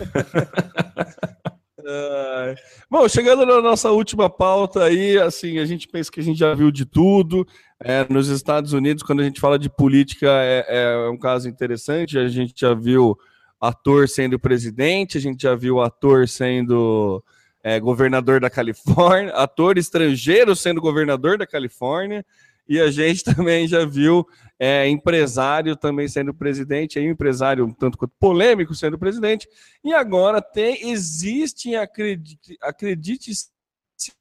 bom, 2.90 3.08
chegando 3.08 3.44
na 3.44 3.60
nossa 3.60 3.90
última 3.90 4.30
pauta 4.30 4.84
aí, 4.84 5.18
assim, 5.18 5.58
a 5.58 5.66
gente 5.66 5.86
pensa 5.88 6.10
que 6.10 6.20
a 6.20 6.22
gente 6.22 6.38
já 6.38 6.54
viu 6.54 6.70
de 6.70 6.86
tudo. 6.86 7.46
É, 7.84 8.06
nos 8.08 8.28
Estados 8.28 8.72
Unidos, 8.72 9.02
quando 9.02 9.20
a 9.20 9.24
gente 9.24 9.40
fala 9.40 9.58
de 9.58 9.68
política, 9.68 10.28
é, 10.28 10.66
é, 10.68 11.08
um 11.08 11.18
caso 11.18 11.48
interessante. 11.48 12.18
A 12.18 12.28
gente 12.28 12.54
já 12.60 12.74
viu 12.74 13.18
ator 13.60 14.08
sendo 14.08 14.38
presidente, 14.38 15.18
a 15.18 15.20
gente 15.20 15.42
já 15.42 15.54
viu 15.54 15.80
ator 15.80 16.28
sendo 16.28 17.22
é, 17.62 17.78
governador 17.78 18.40
da 18.40 18.50
Califórnia, 18.50 19.32
ator 19.34 19.78
estrangeiro 19.78 20.54
sendo 20.56 20.80
governador 20.80 21.38
da 21.38 21.46
Califórnia, 21.46 22.24
e 22.68 22.80
a 22.80 22.90
gente 22.90 23.22
também 23.34 23.66
já 23.68 23.84
viu 23.84 24.26
é, 24.58 24.88
empresário 24.88 25.76
também 25.76 26.08
sendo 26.08 26.34
presidente, 26.34 26.98
aí 26.98 27.06
empresário 27.06 27.64
um 27.64 27.72
tanto 27.72 27.98
quanto 27.98 28.14
polêmico 28.18 28.74
sendo 28.74 28.98
presidente, 28.98 29.48
e 29.84 29.92
agora 29.92 30.42
tem, 30.42 30.90
existe, 30.90 31.74
acredite, 31.76 32.56
acredite 32.60 33.32
se 33.34 34.12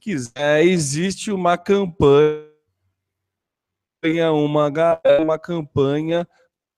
quiser, 0.00 0.64
existe 0.64 1.30
uma 1.30 1.58
campanha, 1.58 2.49
uma, 4.32 4.70
uma 5.20 5.38
campanha 5.38 6.26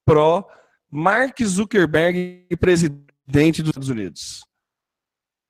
pró 0.04 0.46
Mark 0.90 1.42
Zuckerberg, 1.42 2.46
presidente 2.60 3.62
dos 3.62 3.70
Estados 3.70 3.88
Unidos. 3.88 4.44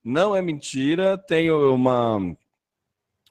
Não 0.03 0.35
é 0.35 0.41
mentira, 0.41 1.17
tem 1.17 1.51
uma 1.51 2.19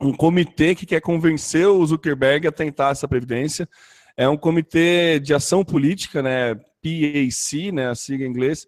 um 0.00 0.12
comitê 0.12 0.74
que 0.74 0.84
quer 0.84 1.00
convencer 1.00 1.66
o 1.66 1.86
Zuckerberg 1.86 2.46
a 2.46 2.52
tentar 2.52 2.90
essa 2.90 3.06
previdência. 3.06 3.68
É 4.16 4.28
um 4.28 4.36
comitê 4.36 5.20
de 5.20 5.32
ação 5.32 5.64
política, 5.64 6.20
né, 6.20 6.54
PAC, 6.54 7.72
né, 7.72 7.88
a 7.88 7.94
sigla 7.94 8.26
em 8.26 8.30
inglês, 8.30 8.66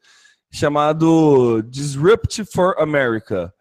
chamado 0.51 1.61
Disrupt 1.63 2.45
for 2.45 2.77
America, 2.79 3.53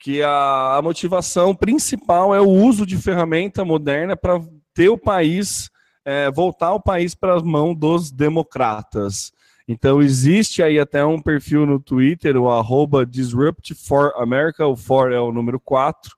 que 0.00 0.22
a, 0.22 0.76
a 0.76 0.82
motivação 0.82 1.54
principal 1.54 2.34
é 2.34 2.40
o 2.40 2.48
uso 2.48 2.86
de 2.86 2.96
ferramenta 2.96 3.64
moderna 3.64 4.16
para 4.16 4.40
ter 4.76 4.90
o 4.90 4.98
país, 4.98 5.70
é, 6.04 6.30
voltar 6.30 6.74
o 6.74 6.80
país 6.80 7.14
para 7.14 7.34
as 7.34 7.42
mãos 7.42 7.74
dos 7.74 8.12
democratas. 8.12 9.32
Então 9.66 10.02
existe 10.02 10.62
aí 10.62 10.78
até 10.78 11.04
um 11.04 11.20
perfil 11.20 11.64
no 11.64 11.80
Twitter, 11.80 12.36
o 12.36 12.50
arroba 12.50 13.06
Disrupt 13.06 13.74
for 13.74 14.12
America, 14.16 14.66
o 14.66 14.76
for 14.76 15.10
é 15.10 15.18
o 15.18 15.32
número 15.32 15.58
4, 15.58 16.14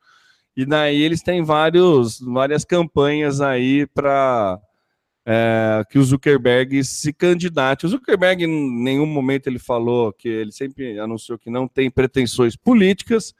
e 0.56 0.66
daí 0.66 1.00
eles 1.00 1.22
têm 1.22 1.42
vários, 1.42 2.18
várias 2.20 2.64
campanhas 2.64 3.40
aí 3.40 3.86
para 3.86 4.60
é, 5.24 5.84
que 5.88 5.98
o 6.00 6.02
Zuckerberg 6.02 6.82
se 6.82 7.12
candidate. 7.12 7.86
O 7.86 7.88
Zuckerberg, 7.88 8.44
em 8.44 8.82
nenhum 8.82 9.06
momento, 9.06 9.46
ele 9.46 9.60
falou 9.60 10.12
que 10.12 10.28
ele 10.28 10.50
sempre 10.50 10.98
anunciou 10.98 11.38
que 11.38 11.48
não 11.48 11.68
tem 11.68 11.88
pretensões 11.88 12.56
políticas, 12.56 13.32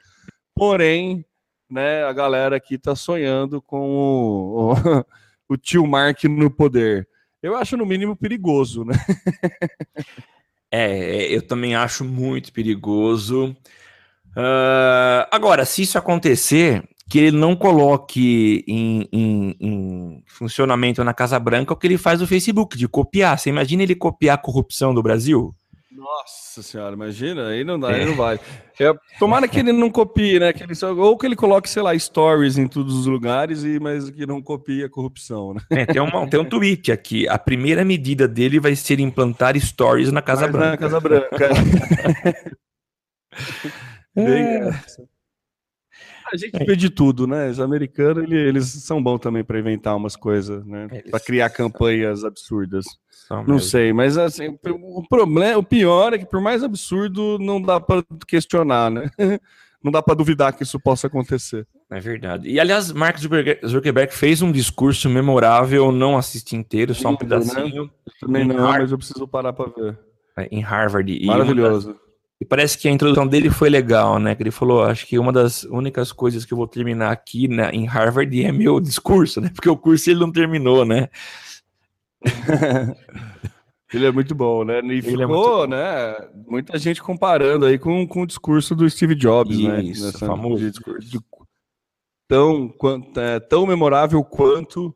porém, 0.55 1.25
né, 1.69 2.03
a 2.03 2.13
galera 2.13 2.55
aqui 2.55 2.75
está 2.75 2.95
sonhando 2.95 3.61
com 3.61 3.89
o, 3.89 4.73
o, 4.73 4.73
o 5.53 5.57
tio 5.57 5.85
Mark 5.85 6.23
no 6.25 6.49
poder. 6.49 7.07
Eu 7.41 7.55
acho, 7.55 7.77
no 7.77 7.85
mínimo, 7.85 8.15
perigoso, 8.15 8.83
né? 8.83 8.95
é, 10.71 11.33
eu 11.33 11.41
também 11.41 11.75
acho 11.75 12.03
muito 12.03 12.51
perigoso. 12.51 13.55
Uh, 14.31 15.25
agora, 15.31 15.63
se 15.63 15.83
isso 15.83 15.97
acontecer, 15.97 16.83
que 17.09 17.17
ele 17.17 17.31
não 17.37 17.55
coloque 17.55 18.63
em, 18.67 19.07
em, 19.11 19.55
em, 19.59 20.23
funcionamento 20.27 21.03
na 21.03 21.13
Casa 21.13 21.39
Branca 21.39 21.73
o 21.73 21.75
que 21.75 21.87
ele 21.87 21.97
faz 21.97 22.21
no 22.21 22.27
Facebook, 22.27 22.77
de 22.77 22.87
copiar. 22.87 23.39
Você 23.39 23.49
imagina 23.49 23.81
ele 23.81 23.95
copiar 23.95 24.35
a 24.35 24.41
corrupção 24.41 24.93
do 24.93 25.01
Brasil? 25.01 25.55
Nossa 25.91 26.61
senhora, 26.61 26.93
imagina, 26.93 27.47
aí 27.47 27.63
não 27.63 27.79
dá, 27.79 27.91
é. 27.91 27.95
aí 27.95 28.05
não 28.05 28.15
vai. 28.15 28.39
É, 28.79 28.93
tomara 29.17 29.47
que 29.47 29.59
ele 29.59 29.71
não 29.71 29.89
copie, 29.89 30.39
né? 30.39 30.53
Que 30.53 30.61
ele 30.61 30.75
só, 30.75 30.93
ou 30.93 31.17
que 31.17 31.25
ele 31.25 31.35
coloque, 31.35 31.67
sei 31.67 31.81
lá, 31.81 31.97
stories 31.97 32.59
em 32.59 32.67
todos 32.67 32.95
os 32.95 33.07
lugares, 33.07 33.63
e, 33.63 33.79
mas 33.79 34.07
que 34.09 34.23
não 34.25 34.39
copie 34.39 34.83
a 34.83 34.89
corrupção, 34.89 35.55
né? 35.55 35.61
É, 35.71 35.87
tem, 35.87 36.01
uma, 36.01 36.29
tem 36.29 36.39
um 36.39 36.45
tweet 36.45 36.91
aqui. 36.91 37.27
A 37.27 37.39
primeira 37.39 37.83
medida 37.83 38.27
dele 38.27 38.59
vai 38.59 38.75
ser 38.75 38.99
implantar 38.99 39.59
stories 39.59 40.11
na 40.11 40.21
Casa 40.21 40.43
mas 40.43 40.51
Branca. 40.51 40.69
Na 40.69 40.77
Casa 40.77 40.99
Branca. 40.99 41.49
Bem, 44.15 44.43
é. 44.43 44.69
A 46.31 46.37
gente 46.37 46.61
é. 46.61 46.65
vê 46.65 46.75
de 46.75 46.89
tudo, 46.89 47.25
né? 47.25 47.49
Os 47.49 47.59
americanos, 47.59 48.23
eles, 48.23 48.47
eles 48.47 48.65
são 48.83 49.01
bons 49.01 49.19
também 49.19 49.43
para 49.43 49.59
inventar 49.59 49.95
umas 49.95 50.15
coisas, 50.15 50.65
né? 50.65 50.87
Para 51.09 51.19
criar 51.19 51.49
campanhas 51.49 52.23
absurdas. 52.23 52.85
Não 53.47 53.59
sei, 53.59 53.93
mas 53.93 54.17
assim, 54.17 54.57
o 54.65 55.07
problema, 55.07 55.57
o 55.57 55.63
pior 55.63 56.13
é 56.13 56.17
que 56.17 56.25
por 56.25 56.41
mais 56.41 56.63
absurdo 56.63 57.37
não 57.39 57.61
dá 57.61 57.79
para 57.79 58.03
questionar, 58.27 58.89
né? 58.89 59.09
Não 59.81 59.93
dá 59.93 60.01
para 60.01 60.13
duvidar 60.13 60.51
que 60.51 60.63
isso 60.63 60.77
possa 60.77 61.07
acontecer. 61.07 61.65
É 61.89 62.01
verdade. 62.01 62.49
E 62.49 62.59
aliás, 62.59 62.91
Mark 62.91 63.17
Zuckerberg 63.17 64.13
fez 64.13 64.41
um 64.41 64.51
discurso 64.51 65.09
memorável, 65.09 65.89
não 65.89 66.17
assisti 66.17 66.57
inteiro, 66.57 66.93
só 66.93 67.07
um 67.07 67.11
né? 67.13 67.17
pedacinho. 67.17 67.83
Né? 67.85 67.89
Também 68.19 68.45
não, 68.45 68.57
Harvard. 68.57 68.81
mas 68.81 68.91
eu 68.91 68.97
preciso 68.97 69.25
parar 69.25 69.53
para 69.53 69.69
ver. 69.69 69.97
É, 70.37 70.49
em 70.51 70.59
Harvard. 70.59 71.25
Maravilhoso. 71.25 71.95
E 72.41 72.45
parece 72.45 72.77
que 72.77 72.87
a 72.87 72.91
introdução 72.91 73.27
dele 73.27 73.49
foi 73.49 73.69
legal, 73.69 74.17
né? 74.17 74.33
Que 74.33 74.41
ele 74.41 74.51
falou, 74.51 74.83
acho 74.83 75.05
que 75.05 75.19
uma 75.19 75.31
das 75.31 75.63
únicas 75.65 76.13
coisas 76.13 76.45
que 76.45 76.53
eu 76.53 76.57
vou 76.57 76.67
terminar 76.67 77.11
aqui 77.11 77.49
na, 77.49 77.69
em 77.71 77.85
Harvard 77.85 78.43
é 78.43 78.51
meu 78.51 78.79
discurso, 78.79 79.41
né? 79.41 79.51
Porque 79.53 79.69
o 79.69 79.75
curso 79.75 80.09
ele 80.09 80.21
não 80.21 80.31
terminou, 80.31 80.85
né? 80.85 81.09
ele 83.93 84.05
é 84.05 84.11
muito 84.11 84.33
bom, 84.33 84.63
né? 84.63 84.79
E 84.79 84.87
ele 84.87 84.99
é 84.99 85.27
ficou, 85.27 85.65
é 85.65 85.67
né? 85.67 86.15
Muita 86.47 86.77
gente 86.79 87.03
comparando 87.03 87.65
aí 87.65 87.77
com, 87.77 88.07
com 88.07 88.21
o 88.21 88.27
discurso 88.27 88.73
do 88.73 88.89
Steve 88.89 89.15
Jobs, 89.15 89.59
né? 89.59 89.83
Isso, 89.83 90.05
né? 90.05 90.07
Nessa, 90.07 90.25
famoso 90.25 90.69
discurso. 90.69 91.09
De, 91.09 91.19
tão, 92.25 92.69
quanto, 92.69 93.19
é, 93.19 93.37
tão 93.41 93.67
memorável 93.67 94.23
quanto 94.23 94.95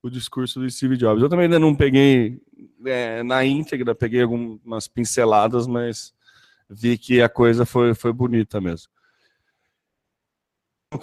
o 0.00 0.08
discurso 0.08 0.60
do 0.60 0.70
Steve 0.70 0.96
Jobs. 0.96 1.20
Eu 1.20 1.28
também 1.28 1.46
ainda 1.46 1.58
não 1.58 1.74
peguei 1.74 2.40
é, 2.86 3.20
na 3.24 3.44
íntegra, 3.44 3.96
peguei 3.96 4.22
algumas 4.22 4.86
pinceladas, 4.86 5.66
mas 5.66 6.13
vi 6.68 6.98
que 6.98 7.20
a 7.20 7.28
coisa 7.28 7.64
foi, 7.64 7.94
foi 7.94 8.12
bonita 8.12 8.60
mesmo. 8.60 8.88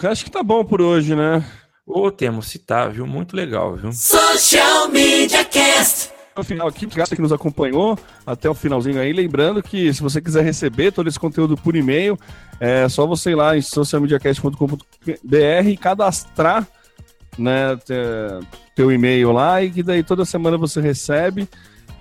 Acho 0.04 0.24
que 0.24 0.32
tá 0.32 0.42
bom 0.42 0.64
por 0.64 0.82
hoje, 0.82 1.16
né? 1.16 1.46
Ô, 1.86 2.10
temos 2.10 2.48
citar, 2.48 2.92
viu? 2.92 3.06
Muito 3.06 3.36
legal, 3.36 3.76
viu? 3.76 3.92
Social 3.92 4.88
Media 4.90 5.44
Cast. 5.44 6.12
No 6.36 6.46
final 6.46 6.68
aqui, 6.68 6.86
obrigado 6.86 7.14
que 7.14 7.22
nos 7.22 7.34
acompanhou 7.34 8.00
até 8.26 8.50
o 8.50 8.54
finalzinho 8.54 9.02
aí. 9.02 9.12
Lembrando 9.12 9.62
que 9.62 9.94
se 9.94 10.02
você 10.02 10.22
quiser 10.22 10.44
receber 10.44 10.94
todo 10.94 11.10
esse 11.10 11.20
conteúdo 11.20 11.58
por 11.58 11.76
e-mail, 11.76 12.18
é 12.60 12.88
só 12.88 13.06
você 13.06 13.32
ir 13.32 13.36
lá 13.36 13.58
em 13.58 13.62
socialmediacast.com.br 13.62 15.68
e 15.68 15.76
cadastrar 15.76 16.66
né, 17.38 17.78
teu 18.76 18.92
e-mail 18.92 19.34
lá 19.34 19.62
e 19.62 19.72
que 19.72 19.84
daí 19.84 20.04
toda 20.04 20.24
semana 20.24 20.58
você 20.58 20.80
recebe 20.80 21.50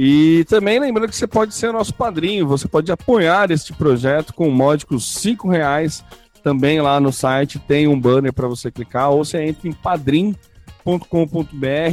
E 0.02 0.46
também 0.48 0.80
lembrando 0.80 1.10
que 1.10 1.14
você 1.16 1.26
pode 1.26 1.54
ser 1.54 1.74
nosso 1.74 1.92
padrinho, 1.92 2.48
você 2.48 2.66
pode 2.66 2.90
apoiar 2.90 3.50
este 3.50 3.74
projeto 3.74 4.32
com 4.32 4.48
módicos 4.48 5.06
cinco 5.06 5.46
reais. 5.46 6.02
Também 6.42 6.80
lá 6.80 6.98
no 6.98 7.12
site 7.12 7.58
tem 7.58 7.86
um 7.86 8.00
banner 8.00 8.32
para 8.32 8.48
você 8.48 8.70
clicar, 8.70 9.10
ou 9.10 9.22
você 9.22 9.42
entra 9.42 9.68
em 9.68 9.72
padrim.com.br 9.74 10.38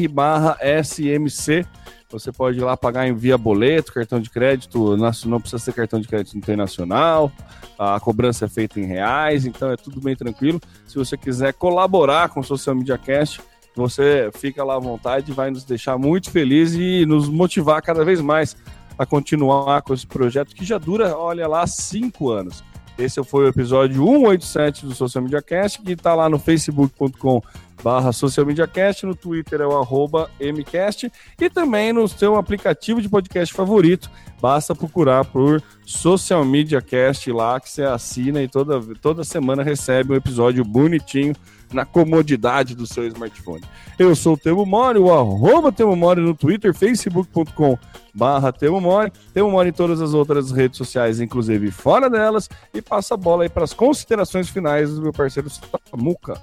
barra 0.10 0.58
SMC. 0.82 1.66
Você 2.10 2.32
pode 2.32 2.60
ir 2.60 2.64
lá 2.64 2.78
pagar 2.78 3.06
em 3.10 3.14
via 3.14 3.38
boleto, 3.38 3.92
cartão 3.92 4.22
de 4.22 4.30
crédito, 4.30 4.96
não 4.96 5.42
precisa 5.42 5.62
ser 5.62 5.74
cartão 5.74 6.00
de 6.00 6.08
crédito 6.08 6.38
internacional, 6.38 7.30
a 7.78 8.00
cobrança 8.00 8.46
é 8.46 8.48
feita 8.48 8.80
em 8.80 8.86
reais, 8.86 9.46
então 9.46 9.70
é 9.70 9.76
tudo 9.76 10.00
bem 10.00 10.16
tranquilo. 10.16 10.62
Se 10.88 10.96
você 10.96 11.18
quiser 11.18 11.52
colaborar 11.56 12.30
com 12.30 12.40
o 12.40 12.44
Social 12.44 12.74
Media 12.74 12.98
Cast, 12.98 13.42
você 13.78 14.30
fica 14.34 14.64
lá 14.64 14.76
à 14.76 14.80
vontade, 14.80 15.32
vai 15.32 15.52
nos 15.52 15.64
deixar 15.64 15.98
muito 15.98 16.32
felizes 16.32 16.80
e 16.80 17.06
nos 17.06 17.30
motivar 17.30 17.82
cada 17.82 18.04
vez 18.04 18.20
mais 18.20 18.58
a 18.98 19.06
continuar 19.06 19.82
com 19.84 19.94
esse 19.94 20.08
projeto 20.08 20.56
que 20.56 20.66
já 20.66 20.78
dura, 20.78 21.16
olha 21.16 21.48
lá, 21.48 21.66
cinco 21.68 22.32
anos. 22.32 22.64
Esse 22.98 23.24
foi 23.24 23.46
o 23.46 23.48
episódio 23.48 24.04
187 24.04 24.86
do 24.88 24.96
Social 24.96 25.24
Media 25.24 25.42
Cast, 25.42 25.84
que 25.84 25.92
está 25.92 26.16
lá 26.16 26.28
no 26.28 26.40
facebook.com 26.40 27.44
barra 27.84 28.12
Social 28.12 28.44
Media 28.44 28.68
Cast, 28.68 29.06
no 29.06 29.14
Twitter 29.16 29.62
é 29.62 29.68
o 29.68 29.78
arroba 29.78 30.32
MCast 30.40 31.12
e 31.40 31.50
também 31.50 31.94
no 31.94 32.08
seu 32.08 32.36
aplicativo 32.36 33.00
de 33.00 33.08
podcast 33.08 33.54
favorito. 33.54 34.10
Basta 34.42 34.74
procurar 34.74 35.26
por 35.26 35.62
Social 35.86 36.44
Media 36.44 36.82
Cast 36.82 37.32
lá 37.32 37.60
que 37.60 37.70
você 37.70 37.84
assina 37.84 38.42
e 38.42 38.48
toda, 38.48 38.82
toda 38.96 39.24
semana 39.24 39.62
recebe 39.62 40.14
um 40.14 40.16
episódio 40.16 40.64
bonitinho 40.66 41.36
na 41.74 41.86
comodidade 41.86 42.76
do 42.76 42.86
seu 42.86 43.06
smartphone. 43.08 43.64
Eu 43.98 44.16
sou 44.16 44.34
o 44.34 44.38
Temo 44.38 44.66
Mori, 44.66 45.00
o 45.00 45.12
arroba 45.12 45.72
Temo 45.72 45.96
Mori 45.96 46.22
no 46.22 46.34
Twitter, 46.34 46.74
facebook.com 46.74 47.78
barra 48.14 48.52
Temo 48.52 48.82
Mori, 48.82 49.12
Temo 49.34 49.52
Mori 49.52 49.70
em 49.70 49.74
todas 49.74 50.02
as 50.02 50.14
outras 50.14 50.52
redes 50.52 50.78
sociais, 50.78 51.20
inclusive 51.20 51.70
fora 51.72 52.10
delas, 52.10 52.50
e 52.74 52.82
passa 52.82 53.14
a 53.14 53.18
bola 53.18 53.44
aí 53.44 53.50
para 53.50 53.64
as 53.64 53.74
considerações 53.74 54.50
finais 54.50 54.94
do 54.94 55.02
meu 55.02 55.14
parceiro 55.14 55.50
Samuca. 55.90 56.42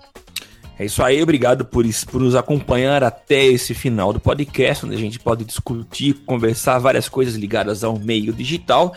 É 0.76 0.84
isso 0.84 1.02
aí, 1.04 1.22
obrigado 1.22 1.64
por, 1.64 1.84
por 2.10 2.20
nos 2.20 2.34
acompanhar 2.34 3.04
até 3.04 3.44
esse 3.44 3.74
final 3.74 4.12
do 4.12 4.18
podcast, 4.18 4.84
onde 4.84 4.96
a 4.96 4.98
gente 4.98 5.20
pode 5.20 5.44
discutir, 5.44 6.14
conversar 6.26 6.78
várias 6.80 7.08
coisas 7.08 7.36
ligadas 7.36 7.84
ao 7.84 7.96
meio 7.96 8.32
digital. 8.32 8.92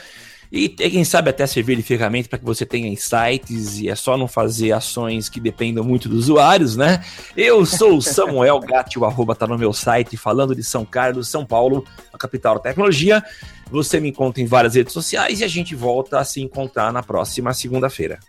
E 0.52 0.70
quem 0.70 1.04
sabe 1.04 1.30
até 1.30 1.46
servir 1.46 1.76
de 1.76 1.84
ferramenta 1.84 2.30
para 2.30 2.40
que 2.40 2.46
você 2.46 2.66
tenha 2.66 2.88
insights 2.88 3.80
e 3.80 3.90
é 3.90 3.96
só 3.96 4.18
não 4.18 4.28
fazer 4.28 4.72
ações 4.72 5.28
que 5.28 5.40
dependam 5.40 5.84
muito 5.84 6.08
dos 6.08 6.26
usuários, 6.26 6.76
né? 6.76 7.04
Eu 7.36 7.66
sou 7.66 7.98
o 7.98 8.02
Samuel 8.02 8.60
Gatti, 8.60 8.98
o 8.98 9.06
arroba 9.06 9.36
tá 9.36 9.46
no 9.46 9.58
meu 9.58 9.74
site, 9.74 10.16
falando 10.16 10.56
de 10.56 10.64
São 10.64 10.86
Carlos, 10.86 11.28
São 11.28 11.46
Paulo, 11.46 11.86
a 12.14 12.18
capital 12.18 12.56
da 12.56 12.62
tecnologia. 12.62 13.24
Você 13.70 14.00
me 14.00 14.10
encontra 14.10 14.42
em 14.42 14.46
várias 14.46 14.76
redes 14.76 14.94
sociais 14.94 15.42
e 15.42 15.44
a 15.44 15.48
gente 15.48 15.76
volta 15.76 16.20
a 16.20 16.24
se 16.24 16.42
encontrar 16.42 16.94
na 16.94 17.04
próxima 17.04 17.54
segunda-feira. 17.54 18.20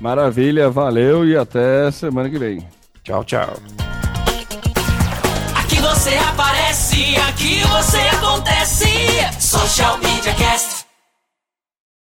Maravilha, 0.00 0.68
valeu 0.68 1.26
e 1.26 1.36
até 1.36 1.90
semana 1.90 2.28
que 2.28 2.38
vem. 2.38 2.66
Tchau, 3.02 3.24
tchau. 3.24 3.54
Aqui 5.54 5.76
você 5.76 6.14
aparece, 6.16 7.16
aqui 7.28 7.60
você 7.60 7.98
acontece. 8.16 8.86
Social 9.40 9.98
Media 9.98 10.34
Cast. 10.34 10.73